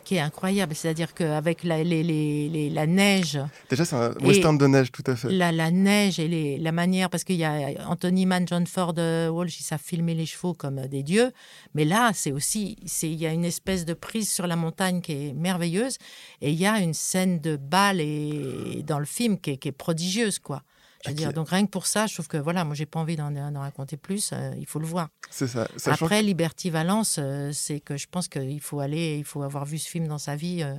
Qui 0.05 0.17
est 0.17 0.21
incroyable. 0.21 0.75
C'est-à-dire 0.75 1.15
qu'avec 1.15 1.63
la, 1.63 1.85
les- 1.85 2.03
les- 2.03 2.49
les- 2.49 2.71
la 2.71 2.87
neige, 2.87 3.39
Déjà, 3.69 3.85
c'est 3.85 3.95
un 3.97 4.13
Et- 4.19 4.25
western 4.27 4.57
de 4.59 4.67
neige, 4.67 4.91
tout 4.91 5.05
à 5.07 5.15
fait. 5.15 5.31
la, 5.31 5.53
la 5.53 5.71
neige 5.71 6.19
et 6.19 6.27
les- 6.27 6.59
la 6.59 6.73
manière, 6.73 7.11
parce 7.11 7.23
qu'il 7.25 7.37
y 7.37 7.45
a 7.45 7.69
Anthony 7.87 8.27
Mann, 8.27 8.47
John 8.49 8.67
Ford, 8.67 8.95
euh, 8.99 9.29
Walsh, 9.29 9.61
ils 9.61 9.65
savent 9.65 9.83
filmer 9.83 10.15
les 10.15 10.27
chevaux 10.27 10.55
comme 10.55 10.79
euh, 10.79 10.89
des 10.89 11.03
dieux. 11.03 11.31
Mais 11.75 11.85
là, 11.85 12.11
c'est 12.15 12.33
aussi, 12.33 12.77
il 13.03 13.15
y 13.15 13.27
a 13.27 13.33
une 13.33 13.45
espèce 13.45 13.85
de 13.85 13.95
prise 13.95 14.31
sur 14.31 14.47
la 14.47 14.57
montagne 14.57 15.01
qui 15.01 15.13
est 15.13 15.33
merveilleuse. 15.35 15.97
Et 16.41 16.51
il 16.51 16.59
y 16.59 16.67
a 16.67 16.81
une 16.81 16.95
scène 16.95 17.39
de 17.41 17.57
bal 17.57 18.01
et, 18.01 18.83
dans 18.87 18.99
le 18.99 19.05
film 19.07 19.39
qui 19.39 19.51
est, 19.51 19.57
qui 19.59 19.69
est 19.69 19.73
prodigieuse, 19.73 20.39
quoi. 20.39 20.63
Je 21.05 21.11
veux 21.11 21.15
dire, 21.17 21.33
donc 21.33 21.49
rien 21.49 21.65
que 21.65 21.71
pour 21.71 21.87
ça, 21.87 22.07
je 22.07 22.13
trouve 22.15 22.29
que 22.29 22.37
voilà, 22.37 22.65
moi 22.65 22.75
j'ai 22.75 22.85
pas 22.87 23.01
envie 23.01 23.17
d'en 23.17 23.33
raconter 23.61 23.97
plus. 23.97 24.33
euh, 24.33 24.53
il 24.59 24.67
faut 24.67 24.79
le 24.79 24.87
voir. 24.87 25.09
C'est 25.31 25.47
ça. 25.47 25.67
Sachant 25.77 26.05
Après, 26.07 26.23
Liberty 26.23 26.69
Valence, 26.71 27.17
euh, 27.19 27.53
c'est 27.53 27.81
que 27.81 27.97
je 27.97 28.07
pense 28.11 28.29
qu'il 28.29 28.61
faut 28.61 28.81
aller, 28.81 29.17
il 29.19 29.25
faut 29.25 29.43
avoir 29.43 29.65
vu 29.65 29.79
ce 29.79 29.89
film 29.89 30.07
dans 30.09 30.19
sa 30.19 30.37
vie, 30.37 30.63
euh, 30.63 30.75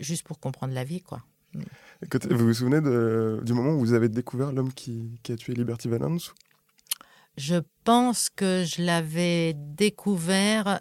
juste 0.00 0.24
pour 0.24 0.40
comprendre 0.40 0.74
la 0.74 0.82
vie, 0.84 1.00
quoi. 1.00 1.22
vous 2.30 2.38
vous 2.46 2.54
souvenez 2.54 2.80
de- 2.80 3.40
du 3.44 3.52
moment 3.52 3.70
où 3.74 3.78
vous 3.80 3.92
avez 3.92 4.08
découvert 4.08 4.50
l'homme 4.52 4.72
qui, 4.72 5.18
qui 5.22 5.32
a 5.32 5.36
tué 5.36 5.54
Liberty 5.54 5.88
Valance 5.88 6.34
Je 7.36 7.56
pense 7.84 8.30
que 8.30 8.64
je 8.66 8.82
l'avais 8.82 9.54
découvert 9.56 10.80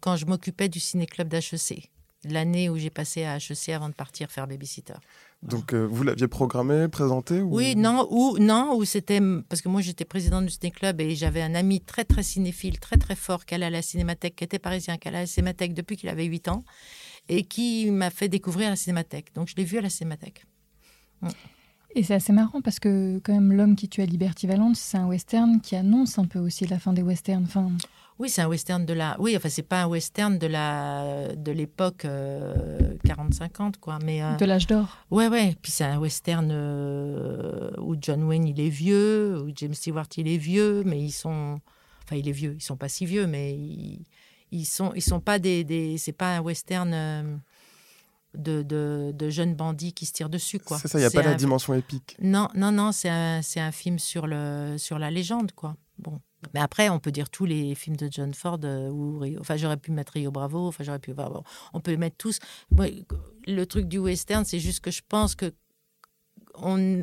quand 0.00 0.16
je 0.16 0.26
m'occupais 0.26 0.68
du 0.68 0.80
ciné-club 0.80 1.28
d'HEC. 1.28 1.90
L'année 2.28 2.68
où 2.70 2.76
j'ai 2.76 2.90
passé 2.90 3.24
à 3.24 3.36
HEC 3.36 3.70
avant 3.70 3.88
de 3.88 3.94
partir 3.94 4.30
faire 4.30 4.46
babysitter. 4.46 4.94
Donc, 5.42 5.74
euh, 5.74 5.86
vous 5.86 6.02
l'aviez 6.04 6.26
programmé, 6.26 6.88
présenté 6.88 7.42
ou... 7.42 7.56
Oui, 7.56 7.76
non, 7.76 8.06
ou 8.10 8.38
non, 8.38 8.74
ou 8.76 8.84
c'était 8.86 9.20
parce 9.48 9.60
que 9.60 9.68
moi 9.68 9.82
j'étais 9.82 10.06
présidente 10.06 10.46
du 10.46 10.50
ciné-club 10.50 11.00
et 11.02 11.14
j'avais 11.14 11.42
un 11.42 11.54
ami 11.54 11.82
très 11.82 12.04
très 12.04 12.22
cinéphile, 12.22 12.80
très 12.80 12.96
très 12.96 13.14
fort, 13.14 13.44
qui 13.44 13.54
allait 13.54 13.66
à 13.66 13.70
la 13.70 13.82
cinémathèque, 13.82 14.36
qui 14.36 14.44
était 14.44 14.58
parisien, 14.58 14.96
qui 14.96 15.08
allait 15.08 15.18
à 15.18 15.22
la 15.22 15.26
cinémathèque 15.26 15.74
depuis 15.74 15.96
qu'il 15.96 16.08
avait 16.08 16.24
8 16.24 16.48
ans 16.48 16.64
et 17.28 17.44
qui 17.44 17.90
m'a 17.90 18.10
fait 18.10 18.28
découvrir 18.28 18.70
la 18.70 18.76
cinémathèque. 18.76 19.34
Donc 19.34 19.48
je 19.48 19.56
l'ai 19.56 19.64
vu 19.64 19.76
à 19.76 19.82
la 19.82 19.90
cinémathèque. 19.90 20.46
Et 21.94 22.02
c'est 22.02 22.14
assez 22.14 22.32
marrant 22.32 22.60
parce 22.60 22.80
que, 22.80 23.20
quand 23.22 23.32
même, 23.32 23.52
L'homme 23.52 23.76
qui 23.76 23.88
tue 23.88 24.02
à 24.02 24.06
Liberty 24.06 24.46
Valence, 24.46 24.80
c'est 24.80 24.98
un 24.98 25.06
western 25.06 25.60
qui 25.60 25.76
annonce 25.76 26.18
un 26.18 26.24
peu 26.24 26.40
aussi 26.40 26.66
la 26.66 26.78
fin 26.78 26.92
des 26.92 27.02
westerns. 27.02 27.44
Enfin, 27.44 27.70
Oui, 28.20 28.28
c'est 28.28 28.42
un 28.42 28.46
western 28.48 28.86
de 28.86 28.92
la. 28.92 29.16
Oui, 29.18 29.36
enfin 29.36 29.48
c'est 29.48 29.62
pas 29.62 29.82
un 29.82 29.86
western 29.86 30.38
de 30.38 30.46
la 30.46 31.34
de 31.34 31.50
l'époque 31.50 32.04
euh, 32.04 32.94
40-50 33.04 33.74
quoi, 33.80 33.98
mais. 34.04 34.22
euh, 34.22 34.36
de 34.36 34.44
l'âge 34.44 34.66
d'or. 34.68 34.98
Ouais, 35.10 35.26
ouais. 35.28 35.56
Puis 35.60 35.72
c'est 35.72 35.84
un 35.84 35.98
western 35.98 36.48
euh, 36.52 37.70
où 37.78 37.96
John 38.00 38.22
Wayne 38.24 38.46
il 38.46 38.60
est 38.60 38.68
vieux, 38.68 39.40
où 39.42 39.50
James 39.56 39.74
Stewart 39.74 40.06
il 40.16 40.28
est 40.28 40.36
vieux, 40.36 40.82
mais 40.84 41.00
ils 41.00 41.10
sont. 41.12 41.60
Enfin, 42.04 42.16
il 42.16 42.28
est 42.28 42.32
vieux. 42.32 42.54
Ils 42.56 42.62
sont 42.62 42.76
pas 42.76 42.88
si 42.88 43.04
vieux, 43.06 43.26
mais 43.26 43.54
ils, 43.54 44.04
ils 44.52 44.64
sont, 44.66 44.92
ils 44.94 45.02
sont 45.02 45.20
pas 45.20 45.38
des, 45.40 45.64
des 45.64 45.98
c'est 45.98 46.12
pas 46.12 46.36
un 46.36 46.40
western 46.40 46.92
euh, 46.94 47.36
de, 48.34 48.62
de, 48.62 49.12
de 49.12 49.30
jeunes 49.30 49.54
bandits 49.54 49.92
qui 49.92 50.06
se 50.06 50.12
tirent 50.12 50.28
dessus, 50.28 50.58
quoi. 50.60 50.78
C'est 50.78 50.86
ça, 50.88 50.98
il 50.98 51.02
n'y 51.02 51.06
a 51.06 51.10
pas 51.10 51.22
la 51.22 51.34
dimension 51.34 51.74
épique. 51.74 52.16
Non, 52.20 52.48
non, 52.54 52.70
non, 52.72 52.92
c'est 52.92 53.08
un, 53.08 53.42
c'est 53.42 53.60
un 53.60 53.72
film 53.72 53.98
sur, 53.98 54.26
le, 54.26 54.76
sur 54.78 54.98
la 54.98 55.10
légende, 55.10 55.52
quoi. 55.52 55.76
Bon. 55.98 56.20
Mais 56.52 56.60
après, 56.60 56.88
on 56.88 56.98
peut 56.98 57.12
dire 57.12 57.30
tous 57.30 57.44
les 57.44 57.74
films 57.74 57.96
de 57.96 58.08
John 58.10 58.34
Ford, 58.34 58.58
euh, 58.64 59.36
enfin, 59.40 59.56
j'aurais 59.56 59.76
pu 59.76 59.92
mettre 59.92 60.12
Rio 60.12 60.30
Bravo, 60.30 60.66
enfin, 60.68 60.84
j'aurais 60.84 60.98
pu, 60.98 61.14
bon, 61.14 61.42
on 61.72 61.80
peut 61.80 61.96
mettre 61.96 62.16
tous. 62.16 62.38
Le 63.46 63.64
truc 63.64 63.86
du 63.86 63.98
western, 63.98 64.44
c'est 64.44 64.60
juste 64.60 64.80
que 64.80 64.90
je 64.90 65.02
pense 65.08 65.34
que 65.34 65.52
on, 66.54 67.02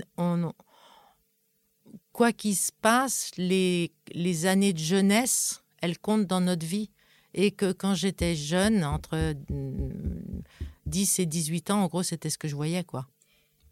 quoi 2.12 2.32
qu'il 2.32 2.56
se 2.56 2.72
passe, 2.82 3.32
les, 3.38 3.92
les 4.14 4.46
années 4.46 4.74
de 4.74 4.80
jeunesse, 4.80 5.64
elles 5.82 5.98
comptent 5.98 6.28
dans 6.28 6.42
notre 6.42 6.66
vie. 6.66 6.90
Et 7.34 7.52
que 7.52 7.72
quand 7.72 7.96
j'étais 7.96 8.36
jeune, 8.36 8.84
entre 8.84 9.34
mm, 9.50 10.42
10 10.86 11.20
et 11.20 11.26
18 11.26 11.72
ans, 11.72 11.84
en 11.84 11.88
gros, 11.88 12.04
c'était 12.04 12.30
ce 12.30 12.38
que 12.38 12.50
je 12.50 12.56
voyais, 12.56 12.84
quoi. 12.84 13.08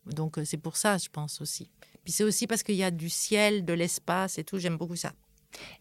Donc, 0.06 0.38
euh, 0.38 0.46
c'est 0.46 0.58
pour 0.58 0.78
ça, 0.78 0.98
je 0.98 1.10
pense 1.10 1.42
aussi. 1.42 1.70
Puis 2.04 2.14
c'est 2.14 2.24
aussi 2.24 2.48
parce 2.48 2.64
qu'il 2.64 2.76
y 2.76 2.84
a 2.84 2.92
du 2.92 3.10
ciel, 3.10 3.66
de 3.66 3.74
l'espace 3.74 4.38
et 4.38 4.46
tout. 4.46 4.60
J'aime 4.60 4.78
beaucoup 4.78 4.96
ça. 4.96 5.14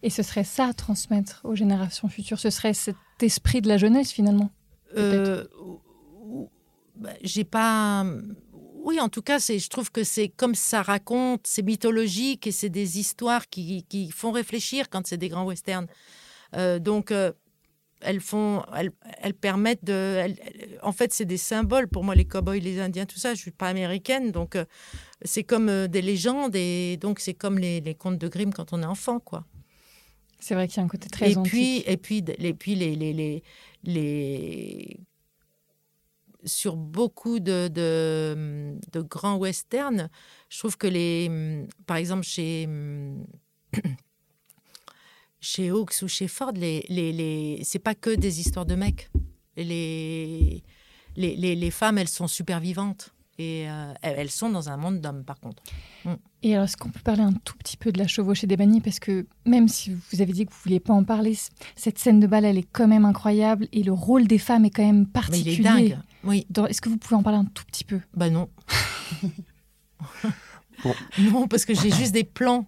Et 0.03 0.11
ce 0.11 0.23
serait 0.23 0.45
ça 0.45 0.67
à 0.69 0.73
transmettre 0.73 1.41
aux 1.45 1.55
générations 1.55 2.09
futures. 2.09 2.39
Ce 2.39 2.51
serait 2.51 2.75
cet 2.75 2.97
esprit 3.21 3.61
de 3.61 3.69
la 3.69 3.77
jeunesse 3.77 4.11
finalement. 4.13 4.51
Euh, 4.97 5.45
bah, 6.97 7.11
j'ai 7.23 7.45
pas. 7.45 8.05
Oui, 8.83 9.01
en 9.01 9.09
tout 9.09 9.23
cas. 9.23 9.39
Je 9.39 9.69
trouve 9.69 9.91
que 9.91 10.05
c'est 10.05 10.29
comme 10.29 10.55
ça 10.55 10.83
raconte, 10.83 11.43
c'est 11.47 11.63
mythologique 11.63 12.47
et 12.47 12.53
c'est 12.53 12.71
des 12.71 12.99
histoires 12.99 13.49
qui, 13.49 13.85
qui 13.89 14.11
font 14.11 14.33
réfléchir 14.33 14.89
quand 14.89 15.07
c'est 15.07 15.19
des 15.19 15.29
grands 15.29 15.45
westerns. 15.45 15.87
Euh, 16.57 16.79
donc, 16.79 17.11
euh, 17.13 17.33
elles 18.01 18.21
font, 18.21 18.63
elles, 18.75 18.93
elles 19.21 19.35
permettent 19.35 19.85
de. 19.85 19.93
elles- 19.93 20.79
en 20.83 20.93
fait, 20.93 21.13
c'est 21.13 21.25
des 21.27 21.37
symboles 21.37 21.89
pour 21.89 22.05
moi, 22.05 22.15
les 22.15 22.25
cowboys, 22.25 22.61
les 22.61 22.81
Indiens, 22.81 23.05
tout 23.05 23.19
ça. 23.19 23.35
Je 23.35 23.41
suis 23.41 23.51
pas 23.51 23.69
américaine, 23.69 24.31
donc 24.33 24.57
euh, 24.57 24.65
c'est 25.23 25.45
comme 25.45 25.69
euh, 25.69 25.89
des 25.89 26.01
légendes 26.01 26.55
et 26.57 26.97
donc 26.97 27.19
c'est 27.21 27.35
comme 27.35 27.59
les, 27.59 27.81
les 27.81 27.95
contes 27.95 28.19
de 28.19 28.29
Grimm 28.29 28.55
quand 28.55 28.73
on 28.73 28.83
est 28.83 28.87
enfant, 28.87 29.19
quoi. 29.21 29.45
C'est 30.41 30.55
vrai 30.55 30.69
qu'il 30.69 30.77
y 30.77 30.81
a 30.81 30.85
un 30.85 30.89
côté 30.89 31.09
très 31.09 31.33
et 31.33 31.37
antique. 31.37 31.53
puis 31.53 31.79
et 31.87 31.97
puis 31.97 32.25
et 32.39 32.55
puis 32.55 32.75
les 32.75 32.95
les 32.97 33.13
les, 33.13 33.43
les- 33.85 35.01
sur 36.45 36.77
beaucoup 36.77 37.41
de, 37.41 37.67
de, 37.69 38.77
de 38.93 39.01
grands 39.01 39.37
westerns 39.39 40.09
je 40.49 40.59
trouve 40.61 40.77
que 40.77 40.87
les 40.87 41.67
par 41.87 41.97
exemple 41.97 42.23
chez 42.23 42.69
chez 45.41 45.71
Hawks 45.71 46.03
ou 46.03 46.09
chez 46.09 46.29
Ford 46.29 46.53
les 46.53 46.85
les, 46.89 47.13
les 47.13 47.61
c'est 47.65 47.79
pas 47.79 47.95
que 47.95 48.11
des 48.15 48.41
histoires 48.41 48.67
de 48.67 48.75
mecs 48.77 49.11
les 49.57 50.63
les, 51.17 51.35
les, 51.37 51.57
les 51.57 51.71
femmes 51.73 51.99
elles 51.99 52.09
sont 52.09 52.29
super 52.29 52.61
vivantes 52.61 53.13
et 53.39 53.71
euh, 53.71 53.93
elles 54.03 54.31
sont 54.31 54.51
dans 54.51 54.69
un 54.69 54.77
monde 54.77 55.01
d'hommes 55.01 55.23
par 55.25 55.39
contre 55.41 55.63
Et 56.43 56.55
alors, 56.55 56.65
est-ce 56.65 56.77
qu'on 56.77 56.91
peut 56.91 57.01
parler 57.05 57.23
un 57.23 57.33
tout 57.33 57.57
petit 57.57 57.77
peu 57.77 57.93
de 57.93 57.99
la 57.99 58.07
chevauchée 58.09 58.47
des 58.49 58.57
bannis? 58.57 58.81
Parce 58.81 58.99
que 58.99 59.27
même 59.47 59.69
si 59.69 59.91
vous 59.93 60.21
avez 60.21 60.33
dit 60.33 60.45
que 60.47 60.51
vous 60.53 60.59
vouliez 60.65 60.81
pas 60.81 60.93
en 60.93 61.05
parler, 61.05 61.37
cette 61.77 61.99
scène 61.99 62.19
de 62.21 62.27
bal, 62.27 62.45
elle 62.45 62.59
est 62.59 62.69
quand 62.73 62.89
même 62.89 63.05
incroyable 63.05 63.69
et 63.73 63.83
le 63.85 63.93
rôle 63.93 64.27
des 64.27 64.39
femmes 64.39 64.65
est 64.65 64.71
quand 64.71 64.85
même 64.85 65.07
mais 65.31 65.39
il 65.39 65.49
est 65.49 65.63
particulier. 65.63 65.63
dingue 65.63 65.99
oui 66.25 66.47
Dans- 66.51 66.67
Est-ce 66.67 66.81
que 66.81 66.89
vous 66.89 66.97
pouvez 66.99 67.15
en 67.17 67.23
parler 67.23 67.39
un 67.39 67.45
tout 67.45 67.65
petit 67.65 67.85
peu? 67.85 68.01
Bah 68.15 68.29
non. 68.31 68.49
Bon. 70.85 70.95
Non, 71.19 71.49
parce 71.49 71.65
que 71.65 71.75
j'ai 71.75 71.91
juste 71.91 72.13
des 72.13 72.23
plans. 72.23 72.65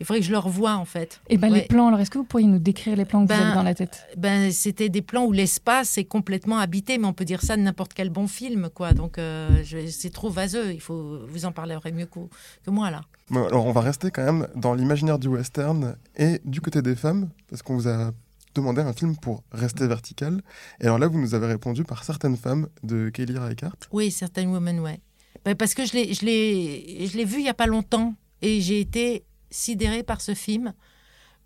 Il 0.00 0.06
faudrait 0.06 0.20
que 0.20 0.26
je 0.26 0.32
le 0.32 0.38
revoie, 0.38 0.74
en 0.76 0.84
fait. 0.84 1.20
Et 1.28 1.38
ben 1.38 1.52
les 1.52 1.62
plans, 1.62 1.88
alors 1.88 2.00
est-ce 2.00 2.10
que 2.10 2.18
vous 2.18 2.24
pourriez 2.24 2.46
nous 2.46 2.58
décrire 2.58 2.96
les 2.96 3.04
plans 3.04 3.22
que 3.24 3.28
Ben, 3.28 3.36
vous 3.36 3.42
avez 3.44 3.54
dans 3.54 3.62
la 3.62 3.74
tête? 3.74 4.06
Ben, 4.16 4.50
c'était 4.50 4.88
des 4.88 5.02
plans 5.02 5.24
où 5.24 5.32
l'espace 5.32 5.98
est 5.98 6.04
complètement 6.04 6.58
habité, 6.58 6.98
mais 6.98 7.06
on 7.06 7.12
peut 7.12 7.24
dire 7.24 7.42
ça 7.42 7.56
de 7.56 7.62
n'importe 7.62 7.94
quel 7.94 8.10
bon 8.10 8.26
film, 8.26 8.68
quoi. 8.74 8.92
Donc, 8.92 9.18
euh, 9.18 9.48
c'est 9.88 10.12
trop 10.12 10.30
vaseux. 10.30 10.72
Il 10.72 10.80
faut 10.80 11.20
vous 11.28 11.44
en 11.44 11.52
parlerez 11.52 11.92
mieux 11.92 12.06
que, 12.06 12.20
que 12.64 12.70
moi, 12.70 12.90
là. 12.90 13.02
Bon, 13.30 13.46
alors 13.46 13.64
on 13.66 13.72
va 13.72 13.80
rester 13.80 14.10
quand 14.10 14.24
même 14.24 14.48
dans 14.54 14.74
l'imaginaire 14.74 15.18
du 15.18 15.28
western 15.28 15.96
et 16.16 16.40
du 16.44 16.60
côté 16.60 16.82
des 16.82 16.96
femmes, 16.96 17.30
parce 17.48 17.62
qu'on 17.62 17.74
vous 17.76 17.88
a 17.88 18.10
demandé 18.54 18.82
un 18.82 18.92
film 18.92 19.16
pour 19.16 19.42
rester 19.52 19.86
vertical. 19.86 20.42
Et 20.80 20.84
alors 20.84 20.98
là, 20.98 21.08
vous 21.08 21.18
nous 21.18 21.34
avez 21.34 21.46
répondu 21.46 21.84
par 21.84 22.04
certaines 22.04 22.36
femmes 22.36 22.68
de 22.82 23.08
Kelly 23.08 23.36
Reichardt. 23.36 23.76
Oui, 23.92 24.10
Certain 24.10 24.48
Women, 24.48 24.80
ouais. 24.80 25.00
Ben, 25.44 25.54
parce 25.54 25.74
que 25.74 25.84
je 25.84 25.92
l'ai, 25.92 26.14
je 26.14 26.24
l'ai, 26.24 27.06
je 27.06 27.16
l'ai 27.16 27.24
vu 27.24 27.38
il 27.38 27.44
y 27.44 27.48
a 27.48 27.54
pas 27.54 27.66
longtemps 27.66 28.14
et 28.42 28.60
j'ai 28.60 28.80
été 28.80 29.24
sidérée 29.54 30.02
par 30.02 30.20
ce 30.20 30.34
film 30.34 30.74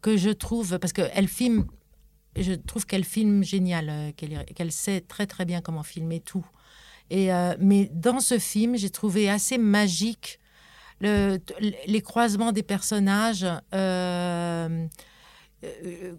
que 0.00 0.16
je 0.16 0.30
trouve 0.30 0.78
parce 0.78 0.92
que 0.92 1.02
elle 1.12 1.28
filme, 1.28 1.66
je 2.36 2.54
trouve 2.54 2.86
qu'elle 2.86 3.04
filme 3.04 3.42
génial, 3.44 3.88
euh, 3.90 4.12
qu'elle, 4.16 4.44
qu'elle 4.54 4.72
sait 4.72 5.00
très 5.00 5.26
très 5.26 5.44
bien 5.44 5.60
comment 5.60 5.82
filmer 5.82 6.20
tout. 6.20 6.46
Et 7.10 7.32
euh, 7.32 7.54
mais 7.58 7.90
dans 7.92 8.20
ce 8.20 8.38
film, 8.38 8.76
j'ai 8.76 8.90
trouvé 8.90 9.28
assez 9.28 9.58
magique 9.58 10.38
le, 11.00 11.38
les 11.86 12.02
croisements 12.02 12.52
des 12.52 12.62
personnages. 12.62 13.46
euh, 13.74 14.86
euh, 15.64 16.14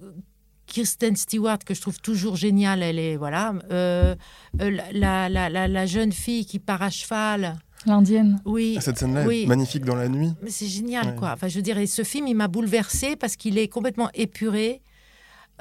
Kirsten 0.65 1.15
Stewart 1.15 1.60
que 1.65 1.73
je 1.73 1.82
trouve 1.82 1.99
toujours 1.99 2.36
géniale, 2.36 2.84
elle 2.84 2.99
est 2.99 3.17
voilà. 3.17 3.54
la, 3.71 5.30
la, 5.30 5.49
la, 5.49 5.67
la 5.67 5.86
jeune 5.88 6.12
fille 6.12 6.45
qui 6.45 6.60
part 6.60 6.84
à 6.84 6.91
cheval, 6.91 7.58
L'indienne 7.85 8.41
oui, 8.45 8.77
Cette 8.81 8.97
scène-là 8.97 9.25
oui. 9.25 9.43
est 9.43 9.47
magnifique 9.47 9.85
dans 9.85 9.95
la 9.95 10.09
nuit. 10.09 10.33
mais 10.43 10.49
c'est 10.49 10.67
génial, 10.67 11.07
Ouais. 11.07 11.15
quoi. 11.15 11.31
Enfin, 11.33 11.47
je 11.47 11.55
veux 11.55 11.61
dire, 11.61 11.77
et 11.77 11.87
ce 11.87 12.03
film, 12.03 12.27
il 12.27 12.35
m'a 12.35 12.47
bouleversée 12.49 13.15
parce 13.15 13.35
qu'il 13.37 13.57
est 13.57 13.67
complètement 13.69 14.09
épuré, 14.13 14.81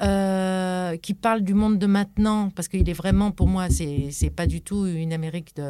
euh, 0.01 0.95
qui 0.97 1.13
parle 1.13 1.41
du 1.41 1.53
monde 1.53 1.77
de 1.77 1.85
maintenant, 1.85 2.49
parce 2.55 2.67
qu'il 2.67 2.89
est 2.89 2.93
vraiment, 2.93 3.31
pour 3.31 3.47
moi, 3.47 3.67
c'est 3.69 4.09
c'est 4.11 4.29
pas 4.29 4.47
du 4.47 4.61
tout 4.61 4.85
une 4.85 5.11
Amérique 5.13 5.55
de. 5.57 5.63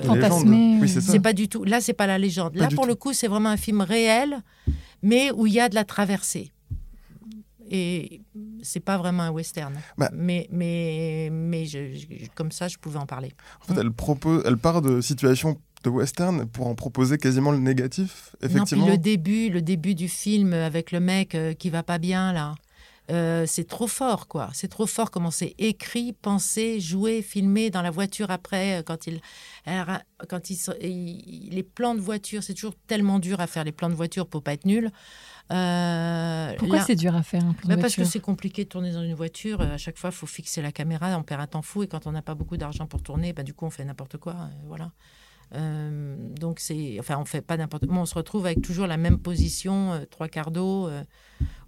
Les 0.00 0.06
Fantasmé, 0.06 0.56
légendes. 0.56 0.82
Oui, 0.82 0.92
oui. 0.94 1.02
c'est 1.02 1.20
pas 1.20 1.32
du 1.32 1.48
tout. 1.48 1.64
Là, 1.64 1.80
c'est 1.80 1.94
pas 1.94 2.06
la 2.06 2.18
légende. 2.18 2.54
Pas 2.54 2.60
Là, 2.60 2.68
pour 2.68 2.84
tout. 2.84 2.88
le 2.88 2.94
coup, 2.94 3.12
c'est 3.12 3.26
vraiment 3.28 3.48
un 3.50 3.56
film 3.56 3.80
réel, 3.80 4.40
mais 5.02 5.30
où 5.32 5.46
il 5.46 5.52
y 5.52 5.60
a 5.60 5.68
de 5.68 5.74
la 5.74 5.84
traversée. 5.84 6.52
Et 7.70 8.20
c'est 8.62 8.80
pas 8.80 8.98
vraiment 8.98 9.22
un 9.24 9.30
western. 9.30 9.74
Bah. 9.98 10.10
Mais, 10.12 10.48
mais, 10.50 11.28
mais 11.32 11.64
je- 11.66 11.94
je- 11.94 12.06
comme 12.34 12.52
ça, 12.52 12.68
je 12.68 12.76
pouvais 12.78 12.98
en 12.98 13.06
parler. 13.06 13.32
En 13.62 13.72
fait, 13.74 13.80
elle, 13.80 13.90
propose, 13.92 14.42
elle 14.46 14.58
part 14.58 14.82
de 14.82 15.00
situations 15.00 15.58
de 15.82 15.90
western 15.90 16.46
pour 16.46 16.66
en 16.66 16.74
proposer 16.74 17.18
quasiment 17.18 17.52
le 17.52 17.58
négatif, 17.58 18.30
Non, 18.32 18.38
puis 18.48 18.50
effectivement. 18.56 18.86
le 18.86 18.96
début, 18.98 19.50
le 19.50 19.60
début 19.62 19.94
du 19.94 20.08
film 20.08 20.52
avec 20.54 20.92
le 20.92 21.00
mec 21.00 21.34
euh, 21.34 21.52
qui 21.54 21.68
va 21.70 21.82
pas 21.82 21.98
bien 21.98 22.32
là, 22.32 22.54
euh, 23.10 23.44
c'est 23.46 23.64
trop 23.68 23.86
fort 23.86 24.26
quoi. 24.26 24.48
C'est 24.54 24.68
trop 24.68 24.86
fort 24.86 25.10
comment 25.10 25.30
c'est 25.30 25.54
écrit, 25.58 26.14
pensé, 26.14 26.80
joué, 26.80 27.20
filmé 27.20 27.68
dans 27.68 27.82
la 27.82 27.90
voiture 27.90 28.30
après 28.30 28.78
euh, 28.78 28.82
quand 28.82 29.06
il, 29.06 29.20
quand 30.28 30.48
il- 30.50 31.50
les 31.52 31.62
plans 31.62 31.94
de 31.94 32.00
voiture, 32.00 32.42
c'est 32.42 32.54
toujours 32.54 32.76
tellement 32.86 33.18
dur 33.18 33.40
à 33.40 33.46
faire 33.46 33.64
les 33.64 33.72
plans 33.72 33.90
de 33.90 33.94
voiture 33.94 34.26
pour 34.26 34.42
pas 34.42 34.54
être 34.54 34.64
nul. 34.64 34.90
Euh, 35.52 36.54
Pourquoi 36.58 36.78
là- 36.78 36.84
c'est 36.86 36.94
dur 36.96 37.14
à 37.14 37.22
faire 37.22 37.42
bah, 37.66 37.76
de 37.76 37.80
parce 37.80 37.94
que 37.96 38.04
c'est 38.04 38.20
compliqué 38.20 38.64
de 38.64 38.68
tourner 38.68 38.92
dans 38.92 39.02
une 39.02 39.14
voiture. 39.14 39.60
euh, 39.60 39.74
À 39.74 39.78
chaque 39.78 39.98
fois, 39.98 40.10
il 40.10 40.16
faut 40.16 40.26
fixer 40.26 40.62
la 40.62 40.72
caméra. 40.72 41.16
On 41.18 41.22
perd 41.22 41.40
un 41.40 41.46
temps 41.46 41.62
fou. 41.62 41.82
Et 41.82 41.86
quand 41.86 42.06
on 42.06 42.12
n'a 42.12 42.22
pas 42.22 42.34
beaucoup 42.34 42.56
d'argent 42.56 42.86
pour 42.86 43.02
tourner, 43.02 43.32
bah, 43.32 43.42
du 43.42 43.52
coup, 43.54 43.66
on 43.66 43.70
fait 43.70 43.84
n'importe 43.84 44.16
quoi. 44.16 44.32
euh, 44.32 44.46
voilà. 44.66 44.90
Euh, 45.54 46.16
donc, 46.40 46.58
c'est. 46.60 46.96
Enfin, 46.98 47.18
on 47.18 47.24
fait 47.26 47.42
pas 47.42 47.56
n'importe 47.56 47.86
quoi. 47.86 47.96
On 47.98 48.06
se 48.06 48.14
retrouve 48.14 48.46
avec 48.46 48.62
toujours 48.62 48.86
la 48.86 48.96
même 48.96 49.18
position, 49.18 49.92
euh, 49.92 50.04
trois 50.10 50.28
quarts 50.28 50.50
d'eau. 50.50 50.88
euh, 50.88 51.04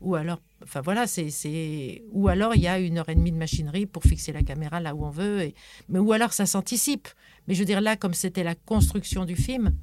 ou 0.00 0.14
alors. 0.14 0.40
Enfin, 0.62 0.80
voilà. 0.80 1.06
c'est 1.06 1.28
c'est 1.30 2.02
Ou 2.12 2.28
alors, 2.28 2.54
il 2.54 2.62
y 2.62 2.68
a 2.68 2.78
une 2.78 2.96
heure 2.98 3.08
et 3.10 3.14
demie 3.14 3.30
de 3.32 3.36
machinerie 3.36 3.84
pour 3.86 4.02
fixer 4.04 4.32
la 4.32 4.42
caméra 4.42 4.80
là 4.80 4.94
où 4.94 5.04
on 5.04 5.10
veut. 5.10 5.42
Et... 5.42 5.54
Mais, 5.88 5.98
ou 5.98 6.12
alors, 6.12 6.32
ça 6.32 6.46
s'anticipe. 6.46 7.08
Mais 7.48 7.54
je 7.54 7.60
veux 7.60 7.64
dire, 7.64 7.80
là, 7.80 7.96
comme 7.96 8.14
c'était 8.14 8.42
la 8.44 8.54
construction 8.54 9.24
du 9.24 9.36
film, 9.36 9.74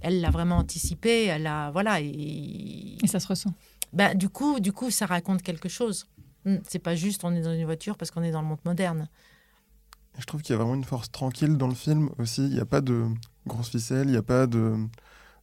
elle 0.00 0.20
l'a 0.20 0.30
vraiment 0.30 0.56
anticipé. 0.58 1.26
Elle 1.26 1.46
a. 1.46 1.70
Voilà. 1.70 2.00
Et, 2.00 2.96
Et 3.02 3.06
ça 3.06 3.20
se 3.20 3.26
ressent. 3.28 3.52
bah, 3.92 4.14
du 4.14 4.28
coup, 4.28 4.60
du 4.60 4.72
coup, 4.72 4.90
ça 4.90 5.06
raconte 5.06 5.42
quelque 5.42 5.68
chose. 5.68 6.06
Hmm, 6.44 6.56
C'est 6.68 6.78
pas 6.80 6.96
juste 6.96 7.22
on 7.24 7.34
est 7.34 7.40
dans 7.42 7.52
une 7.54 7.64
voiture 7.64 7.96
parce 7.96 8.10
qu'on 8.10 8.22
est 8.22 8.32
dans 8.32 8.42
le 8.42 8.48
monde 8.48 8.58
moderne. 8.64 9.08
Je 10.18 10.24
trouve 10.26 10.42
qu'il 10.42 10.52
y 10.52 10.54
a 10.54 10.58
vraiment 10.58 10.74
une 10.74 10.84
force 10.84 11.10
tranquille 11.10 11.56
dans 11.56 11.68
le 11.68 11.74
film 11.74 12.10
aussi. 12.18 12.42
Il 12.44 12.52
n'y 12.54 12.60
a 12.60 12.66
pas 12.66 12.80
de 12.80 13.06
grosses 13.46 13.70
ficelles, 13.70 14.08
il 14.08 14.12
n'y 14.12 14.16
a 14.16 14.22
pas 14.22 14.46
de, 14.46 14.74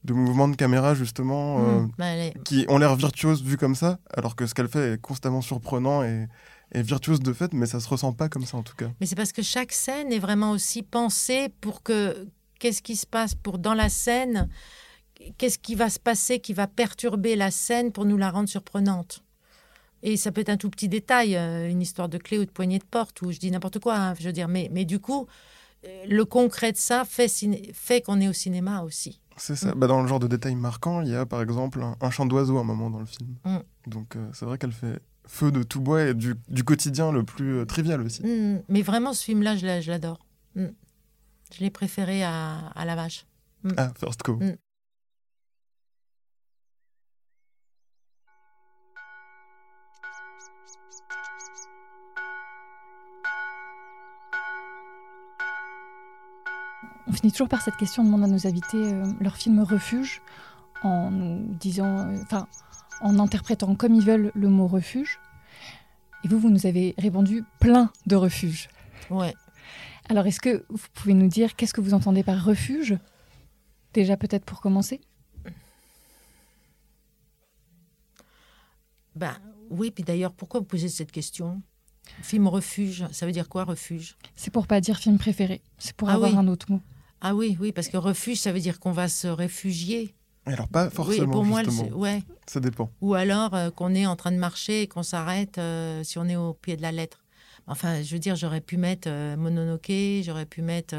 de 0.04 0.14
mouvements 0.14 0.48
de 0.48 0.56
caméra, 0.56 0.94
justement, 0.94 1.60
euh, 1.60 1.80
Hmm, 1.82 1.92
bah, 1.98 2.06
elle 2.06 2.28
est- 2.38 2.44
qui 2.44 2.66
ont 2.70 2.78
l'air 2.78 2.96
virtuoses 2.96 3.44
vu 3.44 3.58
comme 3.58 3.76
ça, 3.76 4.00
alors 4.16 4.36
que 4.36 4.46
ce 4.46 4.54
qu'elle 4.54 4.68
fait 4.68 4.94
est 4.94 5.02
constamment 5.02 5.42
surprenant 5.42 6.04
et, 6.04 6.28
et 6.72 6.82
virtuose 6.82 7.20
de 7.20 7.34
fait, 7.34 7.54
mais 7.54 7.66
ça 7.66 7.80
se 7.80 7.88
ressent 7.88 8.14
pas 8.14 8.30
comme 8.30 8.46
ça 8.46 8.58
en 8.58 8.64
tout 8.64 8.76
cas. 8.76 8.92
Mais 9.00 9.06
c'est 9.06 9.16
parce 9.16 9.32
que 9.32 9.42
chaque 9.42 9.72
scène 9.72 10.12
est 10.12 10.20
vraiment 10.20 10.52
aussi 10.52 10.84
pensée 10.84 11.50
pour 11.62 11.84
que 11.84 12.28
qu'est-ce 12.60 12.82
qui 12.82 12.96
se 12.96 13.08
passe 13.08 13.36
pour 13.36 13.58
dans 13.58 13.74
la 13.74 13.90
scène, 13.90 14.50
qu'est-ce 15.38 15.60
qui 15.60 15.76
va 15.76 15.90
se 15.90 16.00
passer 16.00 16.40
qui 16.40 16.54
va 16.54 16.68
perturber 16.68 17.36
la 17.36 17.52
scène 17.52 17.92
pour 17.92 18.06
nous 18.06 18.18
la 18.18 18.30
rendre 18.30 18.50
surprenante. 18.50 19.24
Et 20.02 20.16
ça 20.16 20.32
peut 20.32 20.42
être 20.42 20.50
un 20.50 20.58
tout 20.58 20.70
petit 20.70 20.88
détail, 20.88 21.36
euh, 21.36 21.70
une 21.70 21.82
histoire 21.82 22.08
de 22.08 22.18
clé 22.18 22.40
ou 22.40 22.46
de 22.46 22.52
poignée 22.52 22.80
de 22.80 22.86
porte, 22.86 23.22
ou 23.22 23.32
je 23.32 23.38
dis 23.38 23.52
n'importe 23.52 23.80
quoi, 23.80 23.98
hein, 23.98 24.14
je 24.18 24.24
veux 24.24 24.32
dire. 24.32 24.48
Mais, 24.48 24.70
mais 24.72 24.86
du 24.86 25.00
coup, 25.00 25.28
euh, 25.86 26.06
le 26.08 26.24
concret 26.24 26.72
de 26.72 26.78
ça 26.78 27.04
fait, 27.04 27.30
fait 27.74 28.02
qu'on 28.02 28.22
est 28.22 28.30
au 28.30 28.34
cinéma 28.34 28.84
aussi. 28.84 29.20
C'est 29.36 29.56
ça. 29.56 29.74
Mm. 29.74 29.80
Bah, 29.80 29.88
dans 29.88 30.02
le 30.02 30.08
genre 30.08 30.20
de 30.20 30.28
détails 30.28 30.56
marquants, 30.56 31.02
il 31.02 31.10
y 31.10 31.16
a 31.16 31.26
par 31.26 31.42
exemple 31.42 31.82
un, 31.82 31.98
un 32.00 32.10
chant 32.12 32.26
d'oiseau 32.26 32.58
à 32.58 32.62
un 32.62 32.64
moment 32.64 32.90
dans 32.90 33.00
le 33.00 33.06
film. 33.06 33.36
Mm. 33.44 33.58
Donc 33.88 34.16
euh, 34.16 34.30
c'est 34.34 34.46
vrai 34.46 34.58
qu'elle 34.58 34.72
fait 34.72 35.02
feu 35.32 35.52
de 35.52 35.62
tout 35.62 35.80
bois 35.80 36.02
et 36.08 36.14
du, 36.16 36.34
du 36.48 36.64
quotidien 36.64 37.12
le 37.12 37.24
plus 37.24 37.60
euh, 37.60 37.66
trivial 37.66 38.02
aussi. 38.02 38.24
Mm, 38.26 38.64
mais 38.68 38.82
vraiment, 38.82 39.14
ce 39.14 39.24
film-là, 39.24 39.56
je 39.56 39.66
l'a- 39.66 39.80
je 39.80 39.92
l'adore. 39.92 40.26
Mm. 40.56 40.66
Je 41.56 41.60
l'ai 41.60 41.70
préféré 41.70 42.24
à, 42.24 42.58
à 42.76 42.84
La 42.86 42.96
Vache. 42.96 43.26
Ah, 43.78 43.92
First 44.00 44.24
Co. 44.24 44.38
Mm. 44.38 44.56
On 57.08 57.12
finit 57.12 57.32
toujours 57.32 57.50
par 57.50 57.62
cette 57.62 57.76
question, 57.78 58.04
on 58.04 58.06
demande 58.06 58.24
à 58.24 58.28
nos 58.28 58.46
invités 58.48 58.78
euh, 58.94 59.04
leur 59.20 59.36
film 59.36 59.60
refuge, 59.62 60.22
en 60.84 61.12
nous 61.12 61.54
disant, 61.56 62.08
euh, 62.10 62.18
enfin, 62.22 62.48
en 63.02 63.20
interprétant 63.20 63.76
comme 63.76 63.96
ils 63.96 64.06
veulent 64.06 64.32
le 64.36 64.50
mot 64.50 64.68
refuge. 64.68 65.20
Et 66.24 66.28
vous, 66.28 66.40
vous 66.40 66.50
nous 66.50 66.66
avez 66.66 66.96
répondu 66.98 67.44
plein 67.60 67.92
de 68.06 68.16
refuges. 68.16 68.68
Ouais. 69.10 69.34
Alors, 70.10 70.26
est-ce 70.28 70.40
que 70.40 70.66
vous 70.70 70.88
pouvez 70.94 71.14
nous 71.14 71.28
dire 71.28 71.56
qu'est-ce 71.56 71.74
que 71.74 71.82
vous 71.82 71.94
entendez 71.94 72.24
par 72.24 72.44
refuge? 72.44 72.98
Déjà, 73.94 74.18
peut-être 74.18 74.46
pour 74.46 74.60
commencer 74.62 75.02
Ben, 79.16 79.36
oui, 79.70 79.92
puis 79.92 80.04
d'ailleurs, 80.04 80.34
pourquoi 80.34 80.60
vous 80.60 80.66
posez 80.66 80.90
cette 80.90 81.12
question? 81.12 81.62
Film 82.22 82.48
refuge, 82.48 83.06
ça 83.12 83.26
veut 83.26 83.32
dire 83.32 83.50
quoi 83.50 83.64
refuge? 83.64 84.18
C'est 84.36 84.52
pour 84.52 84.66
pas 84.68 84.82
dire 84.82 84.98
film 84.98 85.18
préféré, 85.18 85.62
c'est 85.78 85.96
pour 85.96 86.10
Ah 86.10 86.14
avoir 86.14 86.32
oui. 86.32 86.38
un 86.38 86.48
autre 86.48 86.72
mot. 86.72 86.82
Ah 87.22 87.36
oui, 87.36 87.58
oui, 87.60 87.72
parce 87.72 87.88
que 87.90 87.98
refuge, 87.98 88.40
ça 88.40 88.52
veut 88.52 88.60
dire 88.60 88.80
qu'on 88.80 88.92
va 88.92 89.08
se 89.10 89.28
réfugier. 89.28 90.16
Alors, 90.54 90.68
pas 90.68 90.90
forcément, 90.90 91.26
oui, 91.26 91.32
pour 91.32 91.46
moi, 91.46 91.64
justement. 91.64 91.98
ouais. 91.98 92.24
Ça 92.48 92.60
dépend. 92.60 92.92
Ou 93.02 93.14
alors 93.14 93.54
euh, 93.54 93.70
qu'on 93.70 93.94
est 93.94 94.08
en 94.08 94.16
train 94.16 94.32
de 94.32 94.38
marcher 94.38 94.82
et 94.82 94.88
qu'on 94.88 95.04
s'arrête 95.04 95.60
euh, 95.60 96.04
si 96.04 96.18
on 96.18 96.26
est 96.26 96.36
au 96.36 96.54
pied 96.54 96.76
de 96.76 96.82
la 96.82 96.92
lettre. 96.92 97.24
Enfin, 97.68 98.02
je 98.02 98.12
veux 98.14 98.20
dire, 98.20 98.36
j'aurais 98.36 98.62
pu 98.62 98.78
mettre 98.78 99.08
euh, 99.08 99.38
Mononoke, 99.38 100.24
j'aurais 100.24 100.48
pu 100.48 100.64
mettre 100.64 100.96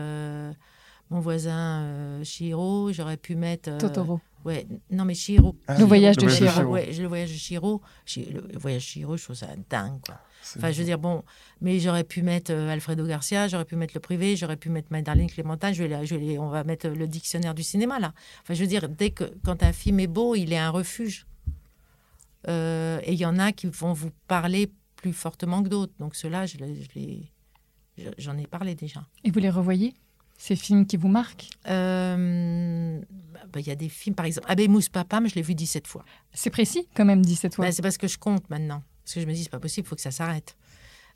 mon 1.11 1.20
voisin 1.20 1.82
euh, 1.82 2.24
Shiro, 2.24 2.92
j'aurais 2.92 3.16
pu 3.16 3.34
mettre. 3.34 3.68
euh, 3.70 3.78
Totoro. 3.78 4.20
Ouais, 4.44 4.66
non 4.90 5.04
mais 5.04 5.14
Shiro. 5.14 5.54
Ah, 5.68 5.78
Le 5.78 5.84
voyage 5.84 6.16
de 6.16 6.26
Chihiro. 6.28 6.72
Ouais, 6.72 6.90
le 6.92 7.06
voyage 7.08 7.30
de 7.30 7.36
Shiro. 7.36 7.82
Le 8.16 8.58
voyage 8.58 8.82
de 8.82 8.86
Shiro, 8.86 9.16
je 9.18 9.24
trouve 9.24 9.36
ça 9.36 9.48
dingue, 9.68 10.00
quoi. 10.06 10.18
Enfin, 10.56 10.70
je 10.72 10.78
veux 10.78 10.84
dire, 10.86 10.98
bon, 10.98 11.22
mais 11.61 11.78
j'aurais 11.80 12.04
pu 12.04 12.22
mettre 12.22 12.50
euh, 12.50 12.70
Alfredo 12.70 13.06
Garcia, 13.06 13.46
j'aurais 13.48 13.66
pu 13.66 13.76
mettre 13.76 13.92
Le 13.94 14.00
Privé, 14.00 14.36
j'aurais 14.36 14.56
pu 14.56 14.70
mettre 14.70 14.88
My 14.90 15.02
Darling 15.02 15.28
Clémentine, 15.30 15.74
je 15.74 15.84
vais, 15.84 16.06
je 16.06 16.14
vais 16.14 16.20
les- 16.24 16.38
on 16.38 16.48
va 16.48 16.64
mettre 16.64 16.88
le 16.88 17.06
dictionnaire 17.06 17.54
du 17.54 17.62
cinéma, 17.62 17.98
là. 17.98 18.14
Enfin, 18.42 18.54
je 18.54 18.62
veux 18.62 18.66
dire, 18.66 18.88
dès 18.88 19.11
que, 19.11 19.24
quand 19.44 19.62
un 19.62 19.72
film 19.74 20.00
est 20.00 20.06
beau, 20.06 20.34
il 20.34 20.52
est 20.54 20.58
un 20.58 20.70
refuge. 20.70 21.26
Euh, 22.48 23.00
et 23.04 23.12
il 23.12 23.18
y 23.18 23.26
en 23.26 23.38
a 23.38 23.52
qui 23.52 23.66
vont 23.66 23.92
vous 23.92 24.11
parler 24.26 24.72
plus 24.96 25.12
fortement 25.12 25.62
que 25.62 25.68
d'autres. 25.68 25.92
Donc, 25.98 26.14
ceux-là, 26.14 26.46
je 26.46 26.56
je- 27.98 28.04
j'en 28.16 28.38
ai 28.38 28.46
parlé 28.46 28.74
déjà. 28.74 29.06
Et 29.24 29.30
vous 29.30 29.40
les 29.40 29.50
revoyez? 29.50 29.92
Ces 30.43 30.57
films 30.57 30.86
qui 30.86 30.97
vous 30.97 31.09
marquent? 31.09 31.51
Euh, 31.68 32.99
bah, 33.53 33.61
Il 33.61 33.66
y 33.66 33.70
a 33.70 33.74
des 33.74 33.91
films, 33.91 34.14
par 34.14 34.24
exemple, 34.24 34.47
Abbé 34.51 34.68
Mousse 34.68 34.88
Papam, 34.88 35.28
je 35.28 35.34
l'ai 35.34 35.43
vu 35.43 35.55
17 35.55 35.86
fois. 35.86 36.03
C'est 36.32 36.49
précis, 36.49 36.88
quand 36.95 37.05
même, 37.05 37.22
17 37.22 37.55
fois? 37.55 37.66
Bah, 37.66 37.72
c'est 37.72 37.82
parce 37.82 37.99
que 37.99 38.09
je 38.09 38.16
compte 38.16 38.49
maintenant. 38.49 38.82
Parce 39.05 39.14
que 39.16 39.20
je 39.20 39.26
me 39.26 39.34
dis, 39.34 39.43
c'est 39.43 39.51
pas 39.51 39.61
possible, 39.61 39.86
il 39.86 39.88
faut 39.91 39.97
que 39.97 40.01
ça 40.03 40.11
s'arrête. 40.11 40.57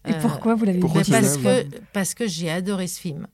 Et 0.07 0.13
Euh, 0.13 0.21
pourquoi 0.21 0.55
vous 0.55 0.67
l'avez 0.67 0.79
vu? 0.79 0.83
parce, 1.11 1.37
que, 1.39 1.81
parce 1.95 2.13
que 2.15 2.29
j'ai 2.29 2.51
adoré 2.51 2.87
ce 2.87 3.01
film. 3.01 3.27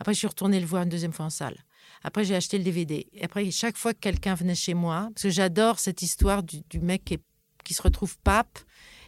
Après, 0.00 0.14
je 0.14 0.18
suis 0.18 0.26
retournée 0.26 0.58
le 0.58 0.64
voir 0.66 0.84
une 0.84 0.88
deuxième 0.88 1.12
fois 1.12 1.26
en 1.26 1.30
salle. 1.30 1.56
Après, 2.02 2.24
j'ai 2.24 2.34
acheté 2.34 2.56
le 2.56 2.64
DVD. 2.64 3.06
Et 3.12 3.22
après, 3.24 3.50
chaque 3.50 3.76
fois 3.76 3.92
que 3.92 3.98
quelqu'un 3.98 4.34
venait 4.34 4.54
chez 4.54 4.72
moi, 4.72 5.10
parce 5.12 5.24
que 5.24 5.30
j'adore 5.30 5.78
cette 5.80 6.00
histoire 6.00 6.42
du, 6.42 6.62
du 6.70 6.80
mec 6.80 7.04
qui, 7.04 7.14
est- 7.14 7.22
qui 7.62 7.74
se 7.74 7.82
retrouve 7.82 8.16
pape 8.24 8.58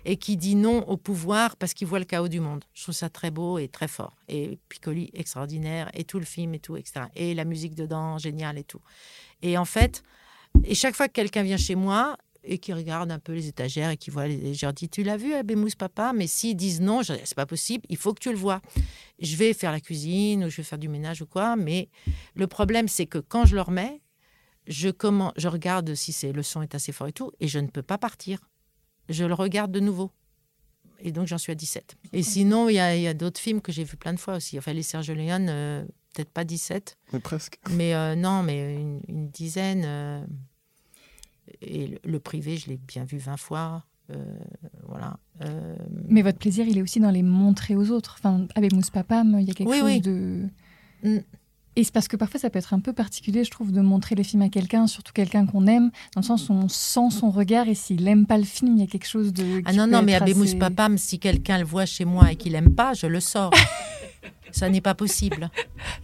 et 0.05 0.17
qui 0.17 0.37
dit 0.37 0.55
non 0.55 0.87
au 0.89 0.97
pouvoir 0.97 1.57
parce 1.57 1.75
qu'il 1.75 1.87
voit 1.87 1.99
le 1.99 2.05
chaos 2.05 2.29
du 2.29 2.41
monde. 2.41 2.65
Je 2.75 2.83
trouve 2.83 2.95
ça 2.95 3.09
très 3.09 3.31
beau 3.31 3.59
et 3.59 3.69
très 3.69 3.89
fort. 3.89 4.17
Et 4.29 4.59
Piccoli, 4.69 5.11
extraordinaire. 5.15 5.91
Et 5.95 6.05
tout 6.05 6.19
le 6.19 6.25
film 6.25 6.55
et 6.55 6.59
tout, 6.59 6.77
etc. 6.77 7.07
Et 7.15 7.35
la 7.35 7.45
musique 7.45 7.75
dedans, 7.75 8.19
génial 8.19 8.59
et 8.59 8.65
tout. 8.65 8.81
Et 9.43 9.59
en 9.59 9.65
fait, 9.65 10.03
et 10.65 10.75
chaque 10.75 10.95
fois 10.95 11.09
que 11.09 11.13
quelqu'un 11.13 11.43
vient 11.43 11.57
chez 11.57 11.75
moi 11.75 12.17
et 12.45 12.59
qui 12.59 12.73
regarde 12.73 13.11
un 13.11 13.19
peu 13.19 13.33
les 13.33 13.49
étagères 13.49 13.91
et 13.91 13.97
qui 13.97 14.11
voit, 14.11 14.27
les, 14.27 14.55
je 14.55 14.65
leur 14.65 14.73
dis, 14.73 14.89
tu 14.89 15.03
l'as 15.03 15.17
vu, 15.17 15.35
Abemous 15.35 15.71
Papa? 15.77 16.13
Mais 16.15 16.27
s'ils 16.27 16.57
disent 16.57 16.81
non, 16.81 17.03
c'est 17.03 17.35
pas 17.35 17.47
possible, 17.47 17.85
il 17.89 17.97
faut 17.97 18.15
que 18.15 18.21
tu 18.21 18.31
le 18.31 18.39
vois. 18.39 18.61
Je 19.19 19.37
vais 19.37 19.53
faire 19.53 19.73
la 19.73 19.81
cuisine 19.81 20.45
ou 20.45 20.49
je 20.51 20.57
vais 20.57 20.63
faire 20.63 20.79
du 20.79 20.89
ménage 20.89 21.21
ou 21.21 21.27
quoi, 21.27 21.57
mais 21.57 21.89
le 22.35 22.47
problème, 22.47 22.89
c'est 22.89 23.07
que 23.07 23.19
quand 23.19 23.45
je 23.45 23.55
le 23.55 23.61
remets, 23.61 24.01
je, 24.67 24.89
je 25.37 25.49
regarde 25.49 25.95
si 25.95 26.33
le 26.33 26.43
son 26.43 26.63
est 26.63 26.75
assez 26.75 26.93
fort 26.93 27.09
et 27.09 27.13
tout, 27.13 27.33
et 27.41 27.49
je 27.49 27.59
ne 27.59 27.69
peux 27.69 27.83
pas 27.83 27.99
partir. 27.99 28.39
Je 29.09 29.25
le 29.25 29.35
regarde 29.35 29.73
de 29.73 29.81
nouveau. 29.81 30.11
Et 31.01 31.13
donc, 31.13 31.27
j'en 31.29 31.39
suis 31.39 31.53
à 31.53 31.55
17. 31.55 31.97
Et 32.13 32.23
sinon, 32.23 32.69
il 32.69 32.75
y 32.75 32.79
a, 32.81 32.97
il 32.97 33.03
y 33.03 33.07
a 33.07 33.15
d'autres 33.15 33.41
films 33.41 33.61
que 33.61 33.71
j'ai 33.73 33.85
vus 33.85 33.97
plein 33.97 34.13
de 34.13 34.19
fois 34.19 34.35
aussi. 34.37 34.59
Enfin, 34.59 34.73
les 34.73 34.83
Serge 34.83 35.11
Leone, 35.13 35.47
euh, 35.49 35.85
peut-être 36.13 36.31
pas 36.31 36.43
17, 36.45 36.99
Mais 37.13 37.21
presque. 37.21 37.59
mais 37.71 37.95
euh, 37.95 38.17
non, 38.17 38.43
mais 38.43 38.75
une, 38.75 39.01
une 39.07 39.29
dizaine. 39.31 39.83
euh, 39.85 40.25
et 41.63 41.87
le, 41.87 41.99
le 42.05 42.21
privé, 42.21 42.57
je 42.57 42.69
l'ai 42.69 42.77
bien 42.77 43.05
vu 43.05 43.19
20 43.19 43.37
fois. 43.37 43.85
euh, 44.11 44.25
voilà. 44.89 45.19
Euh, 45.43 45.77
Mais 46.09 46.23
votre 46.23 46.39
plaisir, 46.39 46.67
il 46.67 46.77
est 46.79 46.83
aussi 46.83 46.99
dans 47.01 47.11
les 47.13 47.23
montrer 47.23 47.77
aux 47.77 47.91
autres. 47.91 48.17
Enfin, 48.19 48.47
Abemous 48.57 48.91
Papam, 48.93 49.37
il 49.41 49.47
y 49.47 49.51
a 49.51 49.55
quelque 49.55 49.69
Oui, 49.71 49.79
chose 49.79 49.87
oui. 49.87 50.01
de... 50.01 50.49
Mm. 51.05 51.19
Et 51.79 51.85
c'est 51.85 51.93
parce 51.93 52.09
que 52.09 52.17
parfois, 52.17 52.41
ça 52.41 52.51
peut 52.51 52.59
être 52.59 52.75
un 52.75 52.81
peu 52.81 52.93
particulier, 52.93 53.45
je 53.45 53.51
trouve, 53.53 53.71
de 53.71 53.81
montrer 53.81 54.17
les 54.17 54.25
films 54.25 54.43
à 54.43 54.49
quelqu'un, 54.49 54.89
surtout 54.89 55.13
quelqu'un 55.13 55.47
qu'on 55.47 55.67
aime, 55.69 55.91
dans 56.17 56.23
le 56.23 56.27
sens 56.27 56.49
où 56.49 56.53
on 56.53 56.69
sent 56.69 57.11
son 57.13 57.31
regard 57.31 57.69
et 57.69 57.77
s'il 57.77 58.03
n'aime 58.03 58.27
pas 58.27 58.37
le 58.37 58.43
film, 58.45 58.75
il 58.77 58.81
y 58.81 58.83
a 58.83 58.89
quelque 58.89 59.07
chose 59.07 59.33
de... 59.33 59.63
Ah 59.65 59.73
non, 59.73 59.87
non, 59.87 60.03
mais 60.03 60.15
Abemous 60.15 60.43
assez- 60.43 60.57
Papam, 60.59 60.99
si 60.99 61.21
quelqu'un 61.21 61.59
le 61.59 61.65
voit 61.65 61.87
chez 61.87 62.05
moi 62.05 62.33
et 62.33 62.37
qu'il 62.37 62.57
aime 62.57 62.75
pas, 62.75 62.95
je 62.95 63.07
le 63.07 63.21
sors. 63.21 63.53
Ça 64.51 64.69
n'est 64.69 64.81
pas 64.81 64.95
possible. 64.95 65.51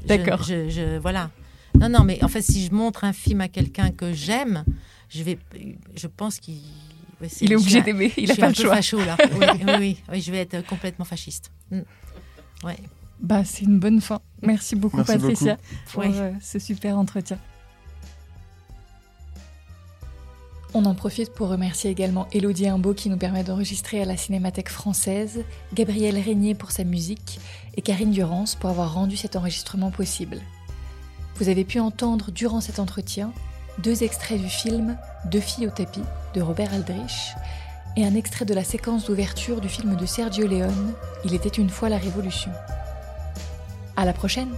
D'accord. 0.06 0.44
Je, 0.44 0.68
je- 0.68 0.98
voilà. 0.98 1.30
Non, 1.80 1.88
non, 1.88 2.04
mais 2.04 2.22
en 2.22 2.28
fait, 2.28 2.42
si 2.42 2.64
je 2.66 2.72
montre 2.72 3.02
un 3.02 3.12
film 3.12 3.40
à 3.40 3.48
quelqu'un 3.48 3.90
que 3.90 4.12
j'aime, 4.12 4.64
je 5.08 5.24
vais, 5.24 5.38
je 5.96 6.06
pense 6.06 6.38
qu'il. 6.38 6.58
c'est- 7.26 7.46
Il 7.46 7.52
est 7.52 7.56
obligé 7.56 7.82
d'aimer, 7.82 8.12
il 8.16 8.26
je 8.26 8.30
a 8.30 8.34
suis 8.34 8.40
pas 8.42 8.48
le 8.50 8.54
choix. 8.54 8.76
facho 8.76 8.98
là. 9.04 9.16
Oui, 9.40 9.46
oui, 9.66 9.74
oui, 9.80 9.96
oui, 10.12 10.20
je 10.20 10.30
vais 10.30 10.38
être 10.38 10.64
complètement 10.66 11.04
fasciste. 11.04 11.50
Mm. 11.72 11.80
Ouais. 12.62 12.76
Bah, 13.20 13.44
c'est 13.44 13.64
une 13.64 13.78
bonne 13.78 14.00
fin. 14.00 14.20
Merci 14.42 14.76
beaucoup, 14.76 14.98
Merci 14.98 15.12
Patricia, 15.14 15.56
pour 15.92 16.02
Oui. 16.02 16.10
euh, 16.14 16.32
ce 16.40 16.58
super 16.58 16.98
entretien. 16.98 17.38
On 20.76 20.84
en 20.86 20.94
profite 20.94 21.32
pour 21.32 21.48
remercier 21.48 21.88
également 21.90 22.26
Elodie 22.32 22.66
Imbeau 22.66 22.94
qui 22.94 23.08
nous 23.08 23.16
permet 23.16 23.44
d'enregistrer 23.44 24.02
à 24.02 24.04
la 24.04 24.16
Cinémathèque 24.16 24.68
française, 24.68 25.44
Gabriel 25.72 26.18
Régnier 26.18 26.54
pour 26.56 26.72
sa 26.72 26.82
musique 26.82 27.38
et 27.76 27.82
Karine 27.82 28.10
Durance 28.10 28.56
pour 28.56 28.70
avoir 28.70 28.92
rendu 28.92 29.16
cet 29.16 29.36
enregistrement 29.36 29.92
possible. 29.92 30.40
Vous 31.36 31.48
avez 31.48 31.64
pu 31.64 31.78
entendre 31.78 32.32
durant 32.32 32.60
cet 32.60 32.80
entretien 32.80 33.32
deux 33.78 34.02
extraits 34.02 34.40
du 34.40 34.48
film 34.48 34.96
Deux 35.30 35.40
filles 35.40 35.68
au 35.68 35.70
tapis 35.70 36.02
de 36.34 36.42
Robert 36.42 36.72
Aldrich 36.74 37.34
et 37.96 38.04
un 38.04 38.14
extrait 38.16 38.44
de 38.44 38.54
la 38.54 38.64
séquence 38.64 39.04
d'ouverture 39.06 39.60
du 39.60 39.68
film 39.68 39.94
de 39.94 40.06
Sergio 40.06 40.48
Leone 40.48 40.92
Il 41.24 41.34
était 41.34 41.48
une 41.48 41.70
fois 41.70 41.88
la 41.88 41.98
Révolution. 41.98 42.50
À 43.96 44.04
la 44.04 44.12
prochaine! 44.12 44.54